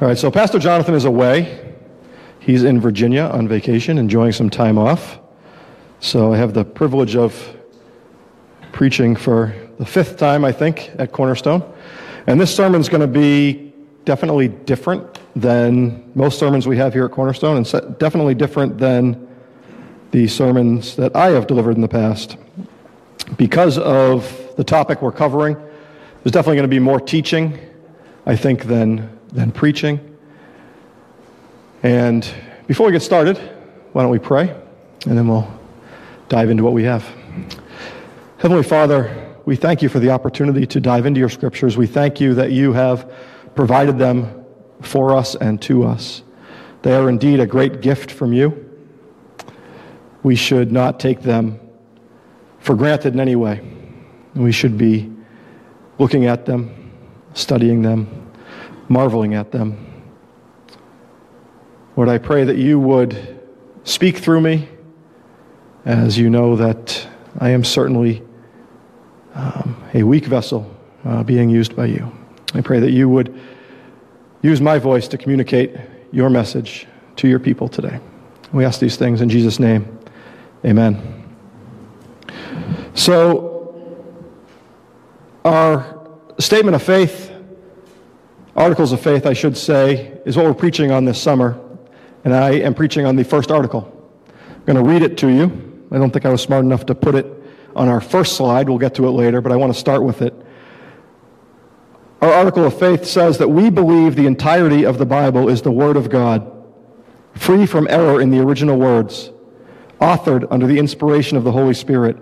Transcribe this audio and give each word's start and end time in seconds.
All 0.00 0.08
right, 0.08 0.18
so 0.18 0.28
Pastor 0.28 0.58
Jonathan 0.58 0.94
is 0.94 1.04
away. 1.04 1.72
He's 2.40 2.64
in 2.64 2.80
Virginia 2.80 3.22
on 3.22 3.46
vacation, 3.46 3.96
enjoying 3.96 4.32
some 4.32 4.50
time 4.50 4.76
off. 4.76 5.20
So 6.00 6.34
I 6.34 6.36
have 6.36 6.52
the 6.52 6.64
privilege 6.64 7.14
of 7.14 7.56
preaching 8.72 9.14
for 9.14 9.54
the 9.78 9.86
fifth 9.86 10.16
time, 10.16 10.44
I 10.44 10.50
think, 10.50 10.90
at 10.98 11.12
Cornerstone. 11.12 11.62
And 12.26 12.40
this 12.40 12.52
sermon 12.54 12.80
is 12.80 12.88
going 12.88 13.02
to 13.02 13.06
be 13.06 13.72
definitely 14.04 14.48
different 14.48 15.20
than 15.36 16.10
most 16.16 16.40
sermons 16.40 16.66
we 16.66 16.76
have 16.76 16.92
here 16.92 17.04
at 17.04 17.12
Cornerstone, 17.12 17.56
and 17.56 17.98
definitely 18.00 18.34
different 18.34 18.78
than 18.78 19.28
the 20.10 20.26
sermons 20.26 20.96
that 20.96 21.14
I 21.14 21.28
have 21.28 21.46
delivered 21.46 21.76
in 21.76 21.82
the 21.82 21.88
past. 21.88 22.36
Because 23.36 23.78
of 23.78 24.56
the 24.56 24.64
topic 24.64 25.02
we're 25.02 25.12
covering, 25.12 25.54
there's 25.54 26.32
definitely 26.32 26.56
going 26.56 26.68
to 26.68 26.76
be 26.76 26.80
more 26.80 26.98
teaching, 26.98 27.56
I 28.26 28.34
think, 28.34 28.64
than 28.64 29.13
than 29.34 29.50
preaching. 29.52 30.00
And 31.82 32.26
before 32.66 32.86
we 32.86 32.92
get 32.92 33.02
started, 33.02 33.36
why 33.92 34.02
don't 34.02 34.10
we 34.10 34.18
pray? 34.18 34.48
And 35.06 35.18
then 35.18 35.28
we'll 35.28 35.52
dive 36.28 36.48
into 36.48 36.62
what 36.62 36.72
we 36.72 36.84
have. 36.84 37.04
Heavenly 38.38 38.62
Father, 38.62 39.34
we 39.44 39.56
thank 39.56 39.82
you 39.82 39.88
for 39.88 39.98
the 39.98 40.10
opportunity 40.10 40.66
to 40.68 40.80
dive 40.80 41.04
into 41.04 41.20
your 41.20 41.28
scriptures. 41.28 41.76
We 41.76 41.86
thank 41.86 42.20
you 42.20 42.34
that 42.34 42.52
you 42.52 42.72
have 42.72 43.12
provided 43.54 43.98
them 43.98 44.44
for 44.80 45.14
us 45.14 45.34
and 45.34 45.60
to 45.62 45.84
us. 45.84 46.22
They 46.82 46.94
are 46.94 47.08
indeed 47.08 47.40
a 47.40 47.46
great 47.46 47.80
gift 47.80 48.10
from 48.10 48.32
you. 48.32 48.70
We 50.22 50.36
should 50.36 50.72
not 50.72 50.98
take 51.00 51.22
them 51.22 51.60
for 52.60 52.74
granted 52.74 53.14
in 53.14 53.20
any 53.20 53.36
way. 53.36 53.60
We 54.34 54.52
should 54.52 54.78
be 54.78 55.12
looking 55.98 56.26
at 56.26 56.46
them, 56.46 56.90
studying 57.34 57.82
them, 57.82 58.23
marveling 58.88 59.34
at 59.34 59.50
them. 59.50 59.92
Lord, 61.96 62.08
I 62.08 62.18
pray 62.18 62.44
that 62.44 62.56
you 62.56 62.78
would 62.80 63.40
speak 63.84 64.18
through 64.18 64.40
me, 64.40 64.68
as 65.84 66.18
you 66.18 66.30
know 66.30 66.56
that 66.56 67.06
I 67.38 67.50
am 67.50 67.62
certainly 67.62 68.22
um, 69.34 69.76
a 69.92 70.02
weak 70.02 70.26
vessel 70.26 70.70
uh, 71.04 71.22
being 71.22 71.50
used 71.50 71.76
by 71.76 71.86
you. 71.86 72.10
I 72.54 72.60
pray 72.60 72.80
that 72.80 72.90
you 72.90 73.08
would 73.08 73.38
use 74.42 74.60
my 74.60 74.78
voice 74.78 75.08
to 75.08 75.18
communicate 75.18 75.76
your 76.12 76.30
message 76.30 76.86
to 77.16 77.28
your 77.28 77.38
people 77.38 77.68
today. 77.68 78.00
We 78.52 78.64
ask 78.64 78.80
these 78.80 78.96
things 78.96 79.20
in 79.20 79.28
Jesus' 79.28 79.58
name. 79.58 79.98
Amen. 80.64 81.24
So, 82.94 83.74
our 85.44 86.08
statement 86.38 86.74
of 86.76 86.82
faith 86.82 87.33
Articles 88.56 88.92
of 88.92 89.00
faith, 89.00 89.26
I 89.26 89.32
should 89.32 89.56
say, 89.56 90.16
is 90.24 90.36
what 90.36 90.46
we're 90.46 90.54
preaching 90.54 90.92
on 90.92 91.04
this 91.04 91.20
summer. 91.20 91.60
And 92.24 92.32
I 92.32 92.52
am 92.52 92.74
preaching 92.74 93.04
on 93.04 93.16
the 93.16 93.24
first 93.24 93.50
article. 93.50 93.90
I'm 94.48 94.64
going 94.64 94.76
to 94.76 94.88
read 94.88 95.02
it 95.02 95.18
to 95.18 95.28
you. 95.28 95.86
I 95.90 95.98
don't 95.98 96.10
think 96.10 96.24
I 96.24 96.30
was 96.30 96.40
smart 96.40 96.64
enough 96.64 96.86
to 96.86 96.94
put 96.94 97.14
it 97.14 97.26
on 97.74 97.88
our 97.88 98.00
first 98.00 98.36
slide. 98.36 98.68
We'll 98.68 98.78
get 98.78 98.94
to 98.94 99.06
it 99.08 99.10
later, 99.10 99.40
but 99.40 99.52
I 99.52 99.56
want 99.56 99.72
to 99.72 99.78
start 99.78 100.04
with 100.04 100.22
it. 100.22 100.34
Our 102.22 102.32
article 102.32 102.64
of 102.64 102.78
faith 102.78 103.04
says 103.04 103.38
that 103.38 103.48
we 103.48 103.68
believe 103.70 104.14
the 104.14 104.26
entirety 104.26 104.84
of 104.86 104.98
the 104.98 105.04
Bible 105.04 105.48
is 105.48 105.62
the 105.62 105.72
Word 105.72 105.96
of 105.96 106.08
God, 106.08 106.50
free 107.34 107.66
from 107.66 107.86
error 107.90 108.20
in 108.20 108.30
the 108.30 108.40
original 108.40 108.78
words, 108.78 109.30
authored 110.00 110.46
under 110.50 110.66
the 110.66 110.78
inspiration 110.78 111.36
of 111.36 111.44
the 111.44 111.52
Holy 111.52 111.74
Spirit, 111.74 112.16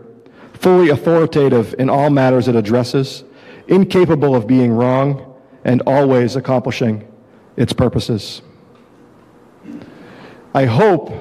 fully 0.54 0.88
authoritative 0.88 1.74
in 1.78 1.88
all 1.88 2.10
matters 2.10 2.48
it 2.48 2.56
addresses, 2.56 3.22
incapable 3.68 4.34
of 4.34 4.46
being 4.46 4.72
wrong, 4.72 5.31
and 5.64 5.82
always 5.86 6.36
accomplishing 6.36 7.06
its 7.56 7.72
purposes. 7.72 8.42
I 10.54 10.66
hope 10.66 11.12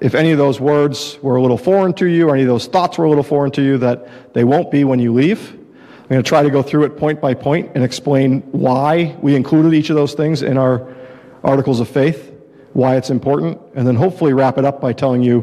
if 0.00 0.14
any 0.14 0.32
of 0.32 0.38
those 0.38 0.60
words 0.60 1.18
were 1.22 1.36
a 1.36 1.42
little 1.42 1.56
foreign 1.56 1.92
to 1.94 2.06
you, 2.06 2.28
or 2.28 2.34
any 2.34 2.42
of 2.42 2.48
those 2.48 2.66
thoughts 2.66 2.98
were 2.98 3.04
a 3.04 3.08
little 3.08 3.24
foreign 3.24 3.50
to 3.52 3.62
you, 3.62 3.78
that 3.78 4.34
they 4.34 4.44
won't 4.44 4.70
be 4.70 4.84
when 4.84 4.98
you 4.98 5.12
leave. 5.12 5.52
I'm 5.52 6.08
going 6.08 6.22
to 6.22 6.28
try 6.28 6.42
to 6.42 6.50
go 6.50 6.62
through 6.62 6.84
it 6.84 6.98
point 6.98 7.20
by 7.20 7.32
point 7.34 7.72
and 7.74 7.82
explain 7.82 8.42
why 8.52 9.16
we 9.22 9.34
included 9.34 9.72
each 9.72 9.88
of 9.90 9.96
those 9.96 10.12
things 10.12 10.42
in 10.42 10.58
our 10.58 10.94
articles 11.42 11.80
of 11.80 11.88
faith, 11.88 12.32
why 12.74 12.96
it's 12.96 13.10
important, 13.10 13.58
and 13.74 13.86
then 13.86 13.96
hopefully 13.96 14.34
wrap 14.34 14.58
it 14.58 14.64
up 14.64 14.80
by 14.80 14.92
telling 14.92 15.22
you 15.22 15.40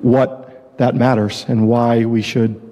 what 0.00 0.78
that 0.78 0.94
matters 0.94 1.44
and 1.48 1.66
why 1.66 2.04
we 2.04 2.22
should 2.22 2.67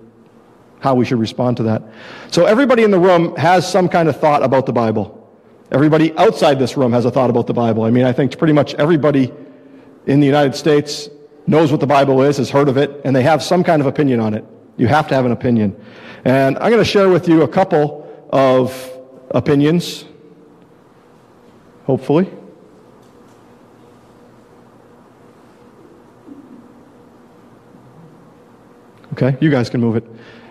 how 0.81 0.95
we 0.95 1.05
should 1.05 1.19
respond 1.19 1.57
to 1.59 1.63
that. 1.65 1.83
So 2.31 2.45
everybody 2.45 2.85
in 2.85 2.91
the 2.91 2.99
room 2.99 3.35
has 3.37 3.71
some 3.71 3.89
kind 3.89 4.09
of 4.09 4.21
thought 4.21 4.43
about 4.43 4.67
the 4.67 4.73
Bible. 4.73 5.13
Everybody 5.73 6.17
outside 6.17 6.59
this 6.59 6.77
room 6.77 6.93
has 6.93 7.05
a 7.05 7.11
thought 7.11 7.31
about 7.31 7.47
the 7.47 7.55
Bible. 7.55 7.83
I 7.85 7.91
mean, 7.91 8.05
I 8.05 8.13
think 8.13 8.37
pretty 8.39 8.53
much 8.53 8.75
everybody 8.75 9.33
in 10.07 10.21
the 10.21 10.27
United 10.27 10.55
States 10.55 11.09
knows 11.47 11.71
what 11.71 11.81
the 11.81 11.87
Bible 11.87 12.23
is, 12.23 12.37
has 12.37 12.51
heard 12.51 12.69
of 12.69 12.77
it, 12.77 13.01
and 13.05 13.15
they 13.15 13.23
have 13.23 13.43
some 13.43 13.65
kind 13.65 13.81
of 13.81 13.87
opinion 13.87 14.21
on 14.21 14.35
it. 14.35 14.45
You 14.77 14.87
have 14.87 15.09
to 15.09 15.15
have 15.15 15.25
an 15.25 15.33
opinion. 15.33 15.81
And 16.25 16.57
I'm 16.59 16.71
going 16.71 16.83
to 16.83 16.85
share 16.85 17.09
with 17.09 17.29
you 17.29 17.43
a 17.43 17.49
couple 17.49 18.07
of 18.31 18.93
opinions, 19.31 20.05
hopefully. 21.85 22.31
Okay, 29.13 29.37
you 29.41 29.51
guys 29.51 29.71
can 29.71 29.81
move 29.81 29.97
it. 29.97 30.05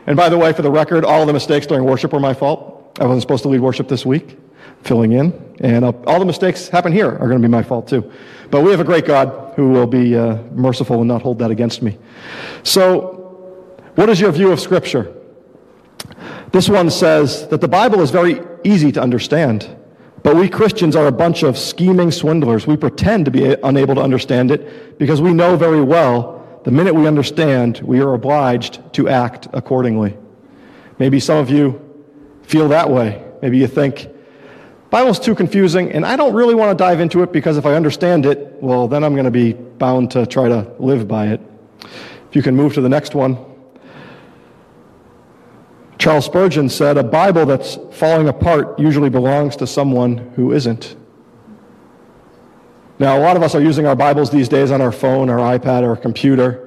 And 0.07 0.15
by 0.15 0.29
the 0.29 0.37
way, 0.37 0.53
for 0.53 0.61
the 0.61 0.71
record, 0.71 1.03
all 1.03 1.25
the 1.25 1.33
mistakes 1.33 1.65
during 1.65 1.83
worship 1.83 2.13
were 2.13 2.19
my 2.19 2.33
fault. 2.33 2.97
I 2.99 3.05
wasn't 3.05 3.21
supposed 3.21 3.43
to 3.43 3.49
lead 3.49 3.61
worship 3.61 3.87
this 3.87 4.05
week, 4.05 4.37
filling 4.83 5.13
in. 5.13 5.55
And 5.59 5.83
uh, 5.83 5.93
all 6.05 6.19
the 6.19 6.25
mistakes 6.25 6.67
happen 6.67 6.91
here 6.91 7.09
are 7.09 7.27
going 7.27 7.41
to 7.41 7.47
be 7.47 7.51
my 7.51 7.63
fault 7.63 7.87
too. 7.87 8.11
But 8.51 8.61
we 8.61 8.71
have 8.71 8.79
a 8.79 8.85
great 8.85 9.05
God 9.05 9.53
who 9.55 9.69
will 9.69 9.87
be 9.87 10.15
uh, 10.15 10.37
merciful 10.51 10.99
and 10.99 11.07
not 11.07 11.21
hold 11.21 11.39
that 11.39 11.51
against 11.51 11.81
me. 11.81 11.97
So, 12.63 13.13
what 13.95 14.09
is 14.09 14.19
your 14.19 14.31
view 14.31 14.51
of 14.51 14.59
Scripture? 14.59 15.13
This 16.51 16.69
one 16.69 16.89
says 16.89 17.47
that 17.47 17.61
the 17.61 17.67
Bible 17.67 18.01
is 18.01 18.11
very 18.11 18.41
easy 18.63 18.91
to 18.91 19.01
understand, 19.01 19.75
but 20.23 20.35
we 20.35 20.49
Christians 20.49 20.95
are 20.95 21.07
a 21.07 21.11
bunch 21.11 21.43
of 21.43 21.57
scheming 21.57 22.11
swindlers. 22.11 22.67
We 22.67 22.77
pretend 22.77 23.25
to 23.25 23.31
be 23.31 23.55
unable 23.63 23.95
to 23.95 24.01
understand 24.01 24.51
it 24.51 24.97
because 24.99 25.21
we 25.21 25.33
know 25.33 25.55
very 25.55 25.81
well 25.81 26.34
the 26.65 26.71
minute 26.71 26.95
we 26.95 27.05
understand, 27.05 27.79
we 27.83 28.01
are 28.01 28.13
obliged 28.13 28.81
to 28.93 29.07
act 29.07 29.47
accordingly. 29.53 30.17
Maybe 30.97 31.19
some 31.19 31.37
of 31.37 31.51
you 31.51 31.79
feel 32.41 32.69
that 32.69 32.89
way. 32.89 33.23
Maybe 33.43 33.59
you 33.59 33.67
think, 33.67 34.09
Bible's 34.89 35.19
too 35.19 35.35
confusing, 35.35 35.91
and 35.91 36.03
I 36.03 36.15
don't 36.15 36.33
really 36.33 36.55
want 36.55 36.75
to 36.75 36.83
dive 36.83 36.99
into 36.99 37.21
it 37.21 37.31
because 37.31 37.57
if 37.57 37.67
I 37.67 37.75
understand 37.75 38.25
it, 38.25 38.57
well, 38.61 38.87
then 38.87 39.03
I'm 39.03 39.13
going 39.13 39.25
to 39.25 39.31
be 39.31 39.53
bound 39.53 40.09
to 40.11 40.25
try 40.25 40.49
to 40.49 40.71
live 40.79 41.07
by 41.07 41.27
it. 41.27 41.41
If 41.81 42.35
you 42.35 42.41
can 42.41 42.55
move 42.55 42.73
to 42.73 42.81
the 42.81 42.89
next 42.89 43.13
one. 43.13 43.37
Charles 45.99 46.25
Spurgeon 46.25 46.69
said, 46.69 46.97
A 46.97 47.03
Bible 47.03 47.45
that's 47.45 47.77
falling 47.91 48.27
apart 48.27 48.79
usually 48.79 49.11
belongs 49.11 49.55
to 49.57 49.67
someone 49.67 50.17
who 50.35 50.51
isn't. 50.51 50.95
Now, 52.97 53.17
a 53.17 53.19
lot 53.19 53.35
of 53.35 53.43
us 53.43 53.53
are 53.55 53.61
using 53.61 53.85
our 53.85 53.95
Bibles 53.95 54.29
these 54.29 54.47
days 54.47 54.71
on 54.71 54.79
our 54.79 54.93
phone, 54.93 55.29
our 55.29 55.57
iPad, 55.57 55.83
our 55.83 55.97
computer. 55.97 56.61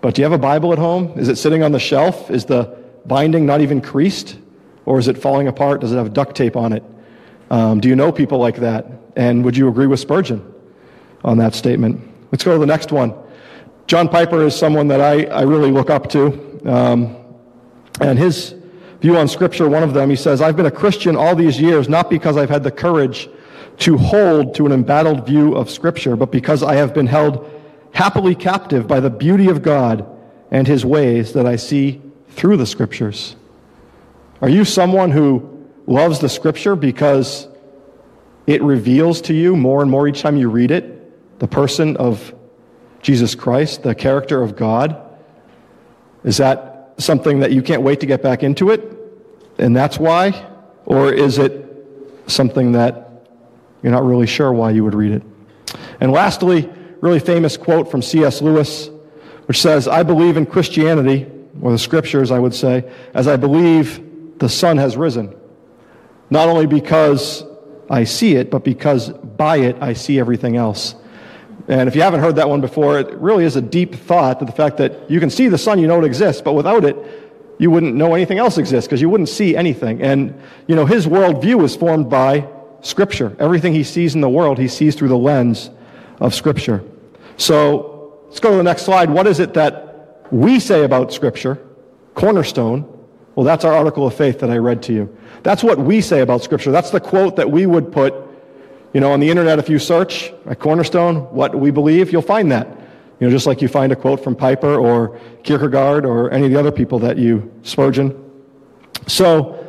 But 0.00 0.14
do 0.14 0.22
you 0.22 0.24
have 0.24 0.32
a 0.32 0.38
Bible 0.38 0.72
at 0.72 0.78
home? 0.78 1.12
Is 1.18 1.28
it 1.28 1.36
sitting 1.36 1.62
on 1.62 1.72
the 1.72 1.78
shelf? 1.78 2.30
Is 2.30 2.46
the 2.46 2.74
binding 3.04 3.44
not 3.44 3.60
even 3.60 3.82
creased? 3.82 4.38
Or 4.86 4.98
is 4.98 5.08
it 5.08 5.18
falling 5.18 5.46
apart? 5.46 5.82
Does 5.82 5.92
it 5.92 5.96
have 5.96 6.14
duct 6.14 6.34
tape 6.34 6.56
on 6.56 6.72
it? 6.72 6.82
Um, 7.50 7.80
do 7.80 7.88
you 7.88 7.96
know 7.96 8.10
people 8.10 8.38
like 8.38 8.56
that? 8.56 8.86
And 9.14 9.44
would 9.44 9.58
you 9.58 9.68
agree 9.68 9.86
with 9.86 10.00
Spurgeon 10.00 10.54
on 11.22 11.36
that 11.36 11.54
statement? 11.54 12.00
Let's 12.32 12.44
go 12.44 12.54
to 12.54 12.58
the 12.58 12.66
next 12.66 12.90
one. 12.90 13.14
John 13.86 14.08
Piper 14.08 14.46
is 14.46 14.56
someone 14.56 14.88
that 14.88 15.02
I, 15.02 15.24
I 15.24 15.42
really 15.42 15.70
look 15.70 15.90
up 15.90 16.08
to. 16.10 16.60
Um, 16.64 17.14
and 18.00 18.18
his 18.18 18.54
view 19.02 19.18
on 19.18 19.28
Scripture, 19.28 19.68
one 19.68 19.82
of 19.82 19.92
them, 19.92 20.08
he 20.08 20.16
says, 20.16 20.40
I've 20.40 20.56
been 20.56 20.66
a 20.66 20.70
Christian 20.70 21.14
all 21.14 21.36
these 21.36 21.60
years, 21.60 21.90
not 21.90 22.08
because 22.08 22.38
I've 22.38 22.50
had 22.50 22.62
the 22.62 22.70
courage 22.70 23.28
to 23.78 23.96
hold 23.96 24.54
to 24.56 24.66
an 24.66 24.72
embattled 24.72 25.26
view 25.26 25.54
of 25.54 25.70
Scripture, 25.70 26.16
but 26.16 26.32
because 26.32 26.62
I 26.62 26.74
have 26.74 26.92
been 26.92 27.06
held 27.06 27.48
happily 27.92 28.34
captive 28.34 28.86
by 28.86 29.00
the 29.00 29.10
beauty 29.10 29.48
of 29.48 29.62
God 29.62 30.06
and 30.50 30.66
His 30.66 30.84
ways 30.84 31.32
that 31.34 31.46
I 31.46 31.56
see 31.56 32.02
through 32.30 32.56
the 32.56 32.66
Scriptures. 32.66 33.36
Are 34.40 34.48
you 34.48 34.64
someone 34.64 35.10
who 35.10 35.68
loves 35.86 36.18
the 36.20 36.28
Scripture 36.28 36.76
because 36.76 37.48
it 38.46 38.62
reveals 38.62 39.20
to 39.22 39.34
you 39.34 39.56
more 39.56 39.82
and 39.82 39.90
more 39.90 40.08
each 40.08 40.22
time 40.22 40.36
you 40.36 40.48
read 40.48 40.70
it 40.70 41.38
the 41.38 41.48
person 41.48 41.96
of 41.96 42.34
Jesus 43.02 43.34
Christ, 43.34 43.82
the 43.82 43.94
character 43.94 44.42
of 44.42 44.56
God? 44.56 45.00
Is 46.24 46.38
that 46.38 46.94
something 46.98 47.40
that 47.40 47.52
you 47.52 47.62
can't 47.62 47.82
wait 47.82 48.00
to 48.00 48.06
get 48.06 48.22
back 48.22 48.42
into 48.42 48.70
it? 48.70 48.96
And 49.58 49.74
that's 49.74 49.98
why? 49.98 50.46
Or 50.84 51.12
is 51.12 51.38
it 51.38 51.64
something 52.26 52.72
that 52.72 53.07
you're 53.82 53.92
not 53.92 54.04
really 54.04 54.26
sure 54.26 54.52
why 54.52 54.70
you 54.70 54.84
would 54.84 54.94
read 54.94 55.12
it. 55.12 55.22
And 56.00 56.12
lastly, 56.12 56.70
really 57.00 57.20
famous 57.20 57.56
quote 57.56 57.90
from 57.90 58.02
C.S. 58.02 58.42
Lewis, 58.42 58.90
which 59.46 59.60
says, 59.60 59.88
I 59.88 60.02
believe 60.02 60.36
in 60.36 60.46
Christianity, 60.46 61.26
or 61.60 61.72
the 61.72 61.78
scriptures, 61.78 62.30
I 62.30 62.38
would 62.38 62.54
say, 62.54 62.90
as 63.14 63.26
I 63.26 63.36
believe 63.36 64.38
the 64.38 64.48
sun 64.48 64.78
has 64.78 64.96
risen. 64.96 65.34
Not 66.30 66.48
only 66.48 66.66
because 66.66 67.44
I 67.90 68.04
see 68.04 68.36
it, 68.36 68.50
but 68.50 68.64
because 68.64 69.10
by 69.10 69.58
it 69.58 69.76
I 69.80 69.94
see 69.94 70.20
everything 70.20 70.56
else. 70.56 70.94
And 71.66 71.88
if 71.88 71.94
you 71.94 72.02
haven't 72.02 72.20
heard 72.20 72.36
that 72.36 72.48
one 72.48 72.60
before, 72.60 72.98
it 72.98 73.12
really 73.14 73.44
is 73.44 73.56
a 73.56 73.60
deep 73.60 73.94
thought 73.94 74.38
to 74.38 74.44
the 74.44 74.52
fact 74.52 74.78
that 74.78 75.10
you 75.10 75.20
can 75.20 75.30
see 75.30 75.48
the 75.48 75.58
sun, 75.58 75.78
you 75.78 75.86
know 75.86 75.98
it 75.98 76.04
exists, 76.04 76.40
but 76.40 76.52
without 76.54 76.84
it, 76.84 76.96
you 77.58 77.70
wouldn't 77.70 77.94
know 77.94 78.14
anything 78.14 78.38
else 78.38 78.56
exists 78.56 78.86
because 78.86 79.00
you 79.00 79.08
wouldn't 79.08 79.28
see 79.28 79.56
anything. 79.56 80.00
And, 80.00 80.40
you 80.66 80.76
know, 80.76 80.86
his 80.86 81.06
worldview 81.06 81.62
is 81.64 81.74
formed 81.74 82.08
by 82.08 82.48
Scripture. 82.80 83.36
Everything 83.38 83.72
he 83.72 83.84
sees 83.84 84.14
in 84.14 84.20
the 84.20 84.28
world, 84.28 84.58
he 84.58 84.68
sees 84.68 84.94
through 84.94 85.08
the 85.08 85.18
lens 85.18 85.70
of 86.20 86.34
Scripture. 86.34 86.84
So 87.36 88.20
let's 88.26 88.40
go 88.40 88.50
to 88.50 88.56
the 88.56 88.62
next 88.62 88.82
slide. 88.82 89.10
What 89.10 89.26
is 89.26 89.40
it 89.40 89.54
that 89.54 90.26
we 90.30 90.60
say 90.60 90.84
about 90.84 91.12
Scripture? 91.12 91.64
Cornerstone. 92.14 92.94
Well, 93.34 93.44
that's 93.44 93.64
our 93.64 93.72
article 93.72 94.06
of 94.06 94.14
faith 94.14 94.40
that 94.40 94.50
I 94.50 94.56
read 94.56 94.82
to 94.84 94.92
you. 94.92 95.16
That's 95.42 95.62
what 95.62 95.78
we 95.78 96.00
say 96.00 96.20
about 96.20 96.42
Scripture. 96.42 96.72
That's 96.72 96.90
the 96.90 97.00
quote 97.00 97.36
that 97.36 97.50
we 97.50 97.66
would 97.66 97.92
put 97.92 98.14
you 98.92 99.00
know, 99.00 99.12
on 99.12 99.20
the 99.20 99.28
internet, 99.28 99.58
if 99.58 99.68
you 99.68 99.78
search 99.78 100.32
at 100.46 100.60
Cornerstone, 100.60 101.16
what 101.34 101.54
we 101.54 101.70
believe, 101.70 102.10
you'll 102.10 102.22
find 102.22 102.50
that. 102.52 102.66
You 103.20 103.26
know, 103.26 103.30
just 103.30 103.46
like 103.46 103.60
you 103.60 103.68
find 103.68 103.92
a 103.92 103.96
quote 103.96 104.22
from 104.24 104.34
Piper 104.34 104.76
or 104.76 105.20
Kierkegaard 105.42 106.06
or 106.06 106.30
any 106.30 106.46
of 106.46 106.52
the 106.52 106.58
other 106.58 106.72
people 106.72 106.98
that 107.00 107.18
you, 107.18 107.52
Spurgeon. 107.62 108.16
So, 109.06 109.64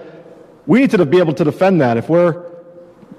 we 0.66 0.80
need 0.80 0.92
to 0.92 1.06
be 1.06 1.18
able 1.18 1.34
to 1.34 1.44
defend 1.44 1.82
that. 1.82 1.98
If 1.98 2.10
we're 2.10 2.49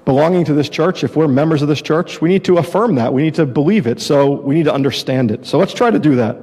belonging 0.05 0.45
to 0.45 0.53
this 0.53 0.69
church, 0.69 1.03
if 1.03 1.15
we're 1.15 1.27
members 1.27 1.61
of 1.61 1.67
this 1.67 1.81
church, 1.81 2.21
we 2.21 2.29
need 2.29 2.43
to 2.45 2.57
affirm 2.57 2.95
that. 2.95 3.13
We 3.13 3.21
need 3.21 3.35
to 3.35 3.45
believe 3.45 3.87
it. 3.87 4.01
So, 4.01 4.31
we 4.31 4.55
need 4.55 4.65
to 4.65 4.73
understand 4.73 5.31
it. 5.31 5.45
So, 5.45 5.57
let's 5.57 5.73
try 5.73 5.91
to 5.91 5.99
do 5.99 6.15
that. 6.15 6.37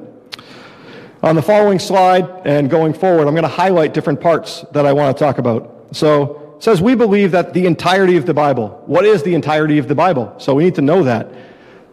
On 1.22 1.34
the 1.34 1.42
following 1.42 1.78
slide 1.78 2.28
and 2.44 2.70
going 2.70 2.92
forward, 2.92 3.26
I'm 3.26 3.34
going 3.34 3.42
to 3.42 3.48
highlight 3.48 3.92
different 3.94 4.20
parts 4.20 4.64
that 4.72 4.86
I 4.86 4.92
want 4.92 5.16
to 5.16 5.24
talk 5.24 5.38
about. 5.38 5.86
So, 5.92 6.48
it 6.58 6.64
says 6.64 6.82
we 6.82 6.96
believe 6.96 7.30
that 7.30 7.54
the 7.54 7.66
entirety 7.66 8.16
of 8.16 8.26
the 8.26 8.34
Bible. 8.34 8.82
What 8.86 9.04
is 9.04 9.22
the 9.22 9.34
entirety 9.34 9.78
of 9.78 9.86
the 9.86 9.94
Bible? 9.94 10.34
So 10.38 10.56
we 10.56 10.64
need 10.64 10.74
to 10.74 10.82
know 10.82 11.04
that. 11.04 11.28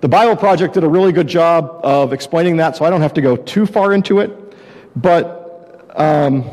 The 0.01 0.07
Bible 0.07 0.35
Project 0.35 0.73
did 0.73 0.83
a 0.83 0.89
really 0.89 1.11
good 1.11 1.27
job 1.27 1.81
of 1.83 2.13
explaining 2.13 2.57
that, 2.57 2.75
so 2.75 2.83
I 2.83 2.89
don't 2.89 3.01
have 3.01 3.13
to 3.13 3.21
go 3.21 3.35
too 3.35 3.67
far 3.67 3.93
into 3.93 4.21
it. 4.21 4.55
But, 4.95 5.91
um, 5.95 6.49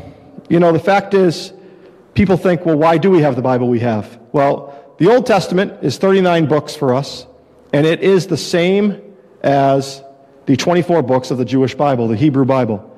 you 0.47 0.59
know, 0.59 0.71
the 0.71 0.79
fact 0.79 1.15
is, 1.15 1.53
people 2.13 2.37
think, 2.37 2.67
well, 2.67 2.77
why 2.77 2.99
do 2.99 3.09
we 3.09 3.21
have 3.21 3.35
the 3.35 3.41
Bible 3.41 3.67
we 3.67 3.79
have? 3.79 4.19
Well, 4.31 4.72
the 4.97 5.11
Old 5.11 5.25
Testament 5.25 5.83
is 5.83 5.97
39 5.97 6.47
books 6.47 6.75
for 6.75 6.93
us, 6.93 7.25
and 7.71 7.85
it 7.85 8.01
is 8.01 8.27
the 8.27 8.37
same 8.37 9.01
as 9.41 10.03
the 10.45 10.55
24 10.55 11.01
books 11.03 11.31
of 11.31 11.37
the 11.37 11.45
Jewish 11.45 11.75
Bible, 11.75 12.07
the 12.07 12.15
Hebrew 12.15 12.45
Bible. 12.45 12.89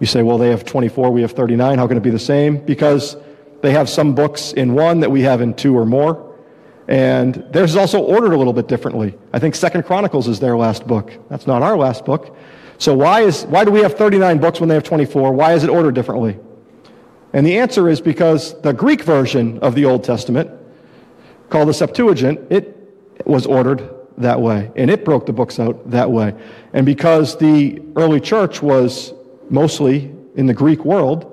You 0.00 0.06
say, 0.06 0.22
well, 0.22 0.38
they 0.38 0.50
have 0.50 0.64
24, 0.64 1.10
we 1.10 1.22
have 1.22 1.32
39. 1.32 1.78
How 1.78 1.86
can 1.86 1.96
it 1.96 2.02
be 2.02 2.10
the 2.10 2.18
same? 2.18 2.58
Because 2.58 3.16
they 3.62 3.70
have 3.70 3.88
some 3.88 4.14
books 4.14 4.52
in 4.52 4.74
one 4.74 5.00
that 5.00 5.10
we 5.10 5.22
have 5.22 5.40
in 5.40 5.54
two 5.54 5.76
or 5.78 5.86
more. 5.86 6.28
And 6.88 7.34
theirs 7.52 7.70
is 7.70 7.76
also 7.76 8.00
ordered 8.02 8.32
a 8.32 8.36
little 8.36 8.52
bit 8.52 8.66
differently. 8.66 9.14
I 9.32 9.38
think 9.38 9.54
Second 9.54 9.84
Chronicles 9.84 10.26
is 10.26 10.40
their 10.40 10.56
last 10.56 10.86
book. 10.86 11.12
That's 11.30 11.46
not 11.46 11.62
our 11.62 11.76
last 11.76 12.04
book. 12.04 12.36
So 12.78 12.94
why, 12.94 13.20
is, 13.20 13.44
why 13.44 13.64
do 13.64 13.70
we 13.70 13.80
have 13.82 13.94
39 13.94 14.38
books 14.38 14.58
when 14.58 14.68
they 14.68 14.74
have 14.74 14.82
24? 14.82 15.32
Why 15.32 15.54
is 15.54 15.62
it 15.62 15.70
ordered 15.70 15.94
differently? 15.94 16.38
And 17.32 17.46
the 17.46 17.58
answer 17.58 17.88
is 17.88 18.00
because 18.00 18.60
the 18.62 18.72
Greek 18.72 19.02
version 19.02 19.60
of 19.60 19.76
the 19.76 19.84
Old 19.84 20.02
Testament, 20.02 20.50
called 21.50 21.68
the 21.68 21.74
Septuagint, 21.74 22.40
it 22.50 22.76
was 23.24 23.46
ordered 23.46 23.88
that 24.18 24.40
way. 24.40 24.70
And 24.76 24.90
it 24.90 25.04
broke 25.04 25.26
the 25.26 25.32
books 25.32 25.58
out 25.58 25.90
that 25.90 26.10
way. 26.10 26.34
And 26.72 26.86
because 26.86 27.36
the 27.36 27.82
early 27.96 28.20
church 28.20 28.62
was 28.62 29.12
mostly 29.50 30.14
in 30.34 30.46
the 30.46 30.54
Greek 30.54 30.84
world, 30.84 31.28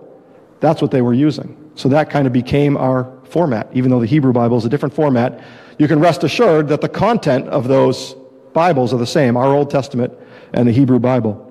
that's 0.59 0.81
what 0.81 0.91
they 0.91 1.01
were 1.01 1.13
using. 1.13 1.71
So 1.75 1.89
that 1.89 2.09
kind 2.09 2.27
of 2.27 2.33
became 2.33 2.75
our 2.75 3.11
format. 3.25 3.69
Even 3.73 3.91
though 3.91 3.99
the 3.99 4.05
Hebrew 4.05 4.33
Bible 4.33 4.57
is 4.57 4.65
a 4.65 4.69
different 4.69 4.93
format, 4.93 5.41
you 5.77 5.87
can 5.87 5.99
rest 5.99 6.23
assured 6.23 6.67
that 6.67 6.81
the 6.81 6.89
content 6.89 7.47
of 7.47 7.67
those 7.67 8.15
Bibles 8.53 8.93
are 8.93 8.97
the 8.97 9.07
same, 9.07 9.37
our 9.37 9.53
Old 9.53 9.69
Testament 9.69 10.13
and 10.53 10.67
the 10.67 10.71
Hebrew 10.71 10.99
Bible. 10.99 11.45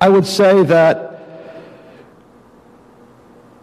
I 0.00 0.08
would 0.08 0.26
say 0.26 0.64
that 0.64 1.08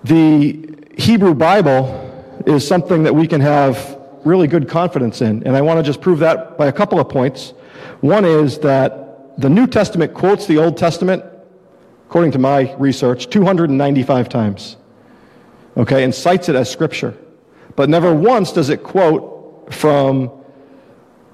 the 0.03 0.85
Hebrew 0.97 1.33
Bible 1.33 2.06
is 2.47 2.67
something 2.67 3.03
that 3.03 3.13
we 3.13 3.27
can 3.27 3.41
have 3.41 3.99
really 4.23 4.47
good 4.47 4.67
confidence 4.67 5.21
in. 5.21 5.45
And 5.45 5.55
I 5.55 5.61
want 5.61 5.79
to 5.79 5.83
just 5.83 6.01
prove 6.01 6.19
that 6.19 6.57
by 6.57 6.67
a 6.67 6.71
couple 6.71 6.99
of 6.99 7.09
points. 7.09 7.51
One 8.01 8.25
is 8.25 8.59
that 8.59 9.39
the 9.39 9.49
New 9.49 9.67
Testament 9.67 10.13
quotes 10.13 10.47
the 10.47 10.57
Old 10.57 10.77
Testament, 10.77 11.23
according 12.07 12.31
to 12.31 12.39
my 12.39 12.73
research, 12.77 13.29
295 13.29 14.29
times 14.29 14.77
okay, 15.77 16.03
and 16.03 16.13
cites 16.13 16.49
it 16.49 16.55
as 16.55 16.69
scripture. 16.69 17.15
But 17.75 17.89
never 17.89 18.13
once 18.13 18.51
does 18.51 18.69
it 18.69 18.83
quote 18.83 19.73
from 19.73 20.31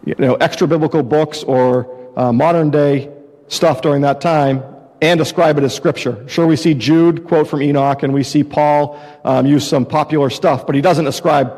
you 0.06 0.15
know, 0.19 0.36
extra 0.36 0.68
biblical 0.68 1.01
books 1.01 1.44
or 1.44 2.12
uh, 2.18 2.33
modern 2.33 2.69
day 2.69 3.10
stuff 3.48 3.81
during 3.81 4.01
that 4.01 4.19
time 4.19 4.63
and 5.04 5.20
ascribe 5.20 5.58
it 5.58 5.66
as 5.66 5.76
scripture. 5.76 6.24
Sure, 6.30 6.48
we 6.48 6.56
see 6.56 6.74
Jude 6.74 7.28
quote 7.28 7.50
from 7.50 7.62
Enoch 7.62 8.04
and 8.04 8.14
we 8.14 8.24
see 8.24 8.42
Paul 8.42 8.98
um, 9.26 9.46
use 9.46 9.68
some 9.68 9.86
popular 9.86 10.30
stuff, 10.30 10.66
but 10.66 10.76
he 10.76 10.82
doesn't 10.82 11.06
ascribe 11.06 11.52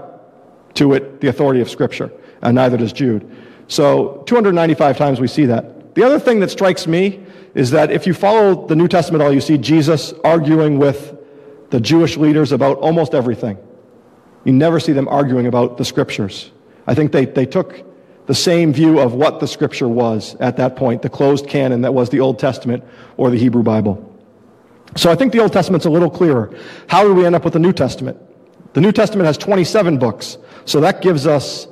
to 0.73 0.93
it 0.93 1.21
the 1.21 1.27
authority 1.27 1.61
of 1.61 1.69
scripture, 1.69 2.11
and 2.41 2.55
neither 2.55 2.75
does 2.75 2.91
Jude. 2.91 3.29
So 3.67 4.23
295 4.25 4.97
times 4.97 5.19
we 5.19 5.27
see 5.27 5.45
that. 5.45 5.93
The 5.93 6.03
other 6.03 6.19
thing 6.19 6.39
that 6.39 6.49
strikes 6.49 6.87
me 6.87 7.23
is 7.53 7.69
that 7.69 7.91
if 7.91 8.07
you 8.07 8.15
follow 8.15 8.65
the 8.65 8.75
New 8.75 8.87
Testament 8.87 9.21
all, 9.21 9.31
you 9.31 9.41
see 9.41 9.59
Jesus 9.59 10.11
arguing 10.23 10.79
with 10.79 11.15
the 11.69 11.79
Jewish 11.79 12.17
leaders 12.17 12.51
about 12.51 12.79
almost 12.79 13.13
everything. 13.13 13.59
You 14.43 14.53
never 14.53 14.79
see 14.79 14.91
them 14.91 15.07
arguing 15.07 15.45
about 15.45 15.77
the 15.77 15.85
scriptures. 15.85 16.49
I 16.87 16.95
think 16.95 17.11
they, 17.11 17.25
they 17.25 17.45
took 17.45 17.85
the 18.27 18.35
same 18.35 18.73
view 18.73 18.99
of 18.99 19.13
what 19.13 19.39
the 19.39 19.47
scripture 19.47 19.87
was 19.87 20.35
at 20.39 20.57
that 20.57 20.75
point, 20.75 21.01
the 21.01 21.09
closed 21.09 21.47
canon 21.47 21.81
that 21.81 21.93
was 21.93 22.09
the 22.09 22.19
Old 22.19 22.39
Testament 22.39 22.83
or 23.17 23.29
the 23.29 23.37
Hebrew 23.37 23.63
Bible. 23.63 24.11
So 24.95 25.11
I 25.11 25.15
think 25.15 25.33
the 25.33 25.39
Old 25.39 25.53
Testament's 25.53 25.85
a 25.85 25.89
little 25.89 26.09
clearer. 26.09 26.55
How 26.87 27.03
do 27.03 27.13
we 27.13 27.25
end 27.25 27.35
up 27.35 27.43
with 27.43 27.53
the 27.53 27.59
New 27.59 27.73
Testament? 27.73 28.17
The 28.73 28.81
New 28.81 28.91
Testament 28.91 29.27
has 29.27 29.37
27 29.37 29.99
books, 29.99 30.37
so 30.65 30.79
that 30.81 31.01
gives 31.01 31.27
us 31.27 31.67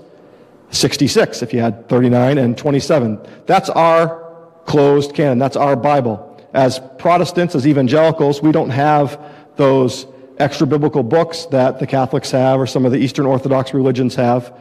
66 0.72 1.42
if 1.42 1.54
you 1.54 1.60
had 1.60 1.88
39 1.90 2.38
and 2.38 2.58
27. 2.58 3.20
That's 3.46 3.70
our 3.70 4.24
closed 4.66 5.14
canon. 5.14 5.40
That's 5.40 5.56
our 5.56 5.76
Bible. 5.76 6.30
As 6.54 6.80
Protestants, 6.98 7.56
as 7.56 7.66
evangelicals, 7.66 8.42
we 8.42 8.52
don't 8.52 8.70
have 8.70 9.20
those 9.56 10.06
extra 10.38 10.66
biblical 10.66 11.04
books 11.04 11.46
that 11.48 11.80
the 11.80 11.88
Catholics 11.88 12.32
have 12.32 12.60
or 12.60 12.68
some 12.68 12.86
of 12.86 12.92
the 12.92 12.98
Eastern 12.98 13.26
Orthodox 13.26 13.74
religions 13.74 14.16
have. 14.16 14.54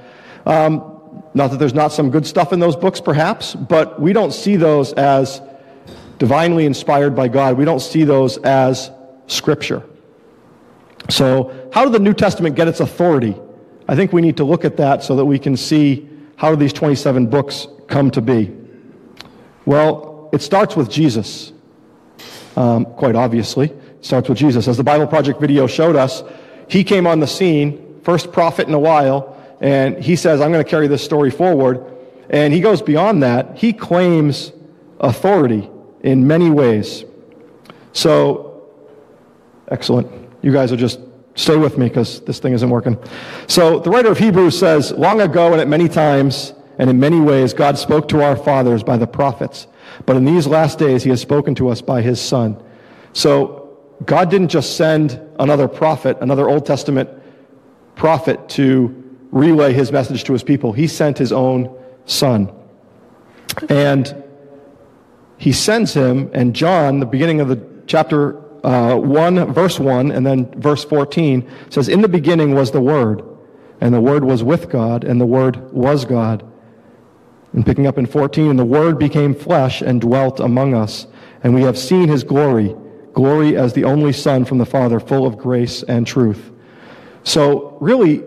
Um, 0.46 0.91
not 1.34 1.50
that 1.50 1.58
there's 1.58 1.74
not 1.74 1.92
some 1.92 2.10
good 2.10 2.26
stuff 2.26 2.52
in 2.52 2.60
those 2.60 2.76
books, 2.76 3.00
perhaps, 3.00 3.54
but 3.54 4.00
we 4.00 4.12
don't 4.12 4.32
see 4.32 4.56
those 4.56 4.92
as 4.92 5.40
divinely 6.18 6.66
inspired 6.66 7.16
by 7.16 7.28
God. 7.28 7.56
We 7.56 7.64
don't 7.64 7.80
see 7.80 8.04
those 8.04 8.38
as 8.38 8.90
scripture. 9.26 9.82
So, 11.08 11.70
how 11.72 11.84
did 11.84 11.94
the 11.94 11.98
New 11.98 12.14
Testament 12.14 12.54
get 12.54 12.68
its 12.68 12.80
authority? 12.80 13.34
I 13.88 13.96
think 13.96 14.12
we 14.12 14.22
need 14.22 14.36
to 14.36 14.44
look 14.44 14.64
at 14.64 14.76
that 14.76 15.02
so 15.02 15.16
that 15.16 15.24
we 15.24 15.38
can 15.38 15.56
see 15.56 16.08
how 16.36 16.50
do 16.50 16.56
these 16.56 16.72
27 16.72 17.26
books 17.26 17.66
come 17.88 18.10
to 18.12 18.20
be. 18.20 18.54
Well, 19.64 20.28
it 20.32 20.42
starts 20.42 20.76
with 20.76 20.90
Jesus, 20.90 21.52
um, 22.56 22.84
quite 22.84 23.14
obviously 23.14 23.68
It 23.68 24.04
starts 24.04 24.28
with 24.28 24.38
Jesus. 24.38 24.68
As 24.68 24.76
the 24.76 24.84
Bible 24.84 25.06
Project 25.06 25.40
video 25.40 25.66
showed 25.66 25.96
us, 25.96 26.22
he 26.68 26.84
came 26.84 27.06
on 27.06 27.20
the 27.20 27.26
scene, 27.26 28.00
first 28.02 28.32
prophet 28.32 28.68
in 28.68 28.74
a 28.74 28.78
while, 28.78 29.36
and 29.62 30.02
he 30.02 30.16
says, 30.16 30.40
I'm 30.40 30.50
going 30.50 30.62
to 30.62 30.68
carry 30.68 30.88
this 30.88 31.04
story 31.04 31.30
forward. 31.30 31.86
And 32.28 32.52
he 32.52 32.60
goes 32.60 32.82
beyond 32.82 33.22
that. 33.22 33.56
He 33.56 33.72
claims 33.72 34.52
authority 34.98 35.70
in 36.02 36.26
many 36.26 36.50
ways. 36.50 37.04
So, 37.92 38.64
excellent. 39.68 40.10
You 40.42 40.52
guys 40.52 40.72
are 40.72 40.76
just 40.76 40.98
stay 41.36 41.56
with 41.56 41.78
me 41.78 41.88
because 41.88 42.20
this 42.22 42.40
thing 42.40 42.54
isn't 42.54 42.68
working. 42.68 42.98
So, 43.46 43.78
the 43.78 43.90
writer 43.90 44.10
of 44.10 44.18
Hebrews 44.18 44.58
says, 44.58 44.90
Long 44.90 45.20
ago 45.20 45.52
and 45.52 45.60
at 45.60 45.68
many 45.68 45.88
times 45.88 46.54
and 46.78 46.90
in 46.90 46.98
many 46.98 47.20
ways, 47.20 47.54
God 47.54 47.78
spoke 47.78 48.08
to 48.08 48.22
our 48.22 48.34
fathers 48.34 48.82
by 48.82 48.96
the 48.96 49.06
prophets. 49.06 49.68
But 50.06 50.16
in 50.16 50.24
these 50.24 50.48
last 50.48 50.80
days, 50.80 51.04
he 51.04 51.10
has 51.10 51.20
spoken 51.20 51.54
to 51.56 51.68
us 51.68 51.80
by 51.80 52.02
his 52.02 52.20
Son. 52.20 52.60
So, 53.12 53.78
God 54.04 54.28
didn't 54.28 54.48
just 54.48 54.76
send 54.76 55.20
another 55.38 55.68
prophet, 55.68 56.18
another 56.20 56.48
Old 56.48 56.66
Testament 56.66 57.08
prophet 57.94 58.48
to 58.48 59.01
relay 59.32 59.72
his 59.72 59.90
message 59.90 60.24
to 60.24 60.32
his 60.32 60.44
people. 60.44 60.72
He 60.72 60.86
sent 60.86 61.18
his 61.18 61.32
own 61.32 61.76
son. 62.06 62.52
And 63.68 64.22
he 65.38 65.52
sends 65.52 65.92
him, 65.92 66.30
and 66.32 66.54
John, 66.54 67.00
the 67.00 67.06
beginning 67.06 67.40
of 67.40 67.48
the 67.48 67.60
chapter 67.86 68.40
uh, 68.64 68.96
1, 68.96 69.52
verse 69.52 69.80
1, 69.80 70.12
and 70.12 70.24
then 70.24 70.48
verse 70.60 70.84
14, 70.84 71.50
says, 71.68 71.88
In 71.88 72.00
the 72.00 72.08
beginning 72.08 72.54
was 72.54 72.70
the 72.70 72.80
Word, 72.80 73.22
and 73.80 73.92
the 73.92 74.00
Word 74.00 74.22
was 74.22 74.44
with 74.44 74.70
God, 74.70 75.02
and 75.02 75.20
the 75.20 75.26
Word 75.26 75.72
was 75.72 76.04
God. 76.04 76.48
And 77.52 77.66
picking 77.66 77.88
up 77.88 77.98
in 77.98 78.06
14, 78.06 78.50
and 78.50 78.58
the 78.58 78.64
Word 78.64 78.98
became 79.00 79.34
flesh 79.34 79.82
and 79.82 80.00
dwelt 80.00 80.38
among 80.38 80.74
us, 80.74 81.08
and 81.42 81.54
we 81.54 81.62
have 81.62 81.76
seen 81.76 82.08
his 82.08 82.22
glory 82.22 82.76
glory 83.12 83.56
as 83.56 83.72
the 83.72 83.84
only 83.84 84.12
Son 84.12 84.44
from 84.44 84.58
the 84.58 84.66
Father, 84.66 84.98
full 85.00 85.26
of 85.26 85.38
grace 85.38 85.82
and 85.82 86.06
truth. 86.06 86.50
So, 87.24 87.76
really, 87.80 88.22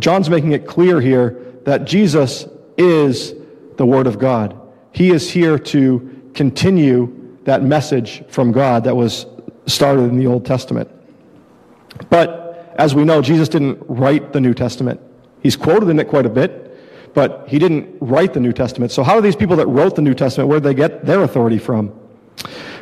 John's 0.00 0.28
making 0.30 0.52
it 0.52 0.66
clear 0.66 1.00
here 1.00 1.54
that 1.64 1.84
Jesus 1.84 2.46
is 2.76 3.34
the 3.76 3.86
Word 3.86 4.06
of 4.06 4.18
God. 4.18 4.58
He 4.92 5.10
is 5.10 5.30
here 5.30 5.58
to 5.58 6.30
continue 6.34 7.38
that 7.44 7.62
message 7.62 8.24
from 8.28 8.52
God 8.52 8.84
that 8.84 8.96
was 8.96 9.26
started 9.66 10.02
in 10.02 10.18
the 10.18 10.26
Old 10.26 10.44
Testament. 10.44 10.90
But 12.08 12.74
as 12.76 12.94
we 12.94 13.04
know, 13.04 13.22
Jesus 13.22 13.48
didn't 13.48 13.78
write 13.88 14.32
the 14.32 14.40
New 14.40 14.54
Testament. 14.54 15.00
He's 15.42 15.56
quoted 15.56 15.88
in 15.88 15.98
it 15.98 16.08
quite 16.08 16.26
a 16.26 16.30
bit, 16.30 17.14
but 17.14 17.48
he 17.48 17.58
didn't 17.58 17.96
write 18.00 18.34
the 18.34 18.40
New 18.40 18.52
Testament. 18.52 18.92
So 18.92 19.02
how 19.02 19.14
do 19.14 19.20
these 19.20 19.36
people 19.36 19.56
that 19.56 19.66
wrote 19.66 19.96
the 19.96 20.02
New 20.02 20.14
Testament, 20.14 20.48
where 20.48 20.60
did 20.60 20.68
they 20.68 20.74
get 20.74 21.04
their 21.04 21.22
authority 21.22 21.58
from? 21.58 21.92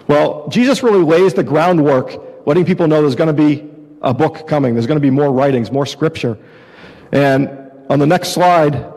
Well, 0.06 0.48
Jesus 0.48 0.82
really 0.82 1.02
lays 1.02 1.34
the 1.34 1.42
groundwork, 1.42 2.46
letting 2.46 2.64
people 2.64 2.86
know 2.86 3.02
there's 3.02 3.14
going 3.14 3.34
to 3.34 3.42
be 3.48 3.68
a 4.02 4.14
book 4.14 4.46
coming. 4.46 4.74
There's 4.74 4.86
going 4.86 4.96
to 4.96 5.02
be 5.02 5.10
more 5.10 5.32
writings, 5.32 5.70
more 5.70 5.86
scripture. 5.86 6.38
And 7.12 7.50
on 7.88 7.98
the 7.98 8.06
next 8.06 8.30
slide, 8.30 8.92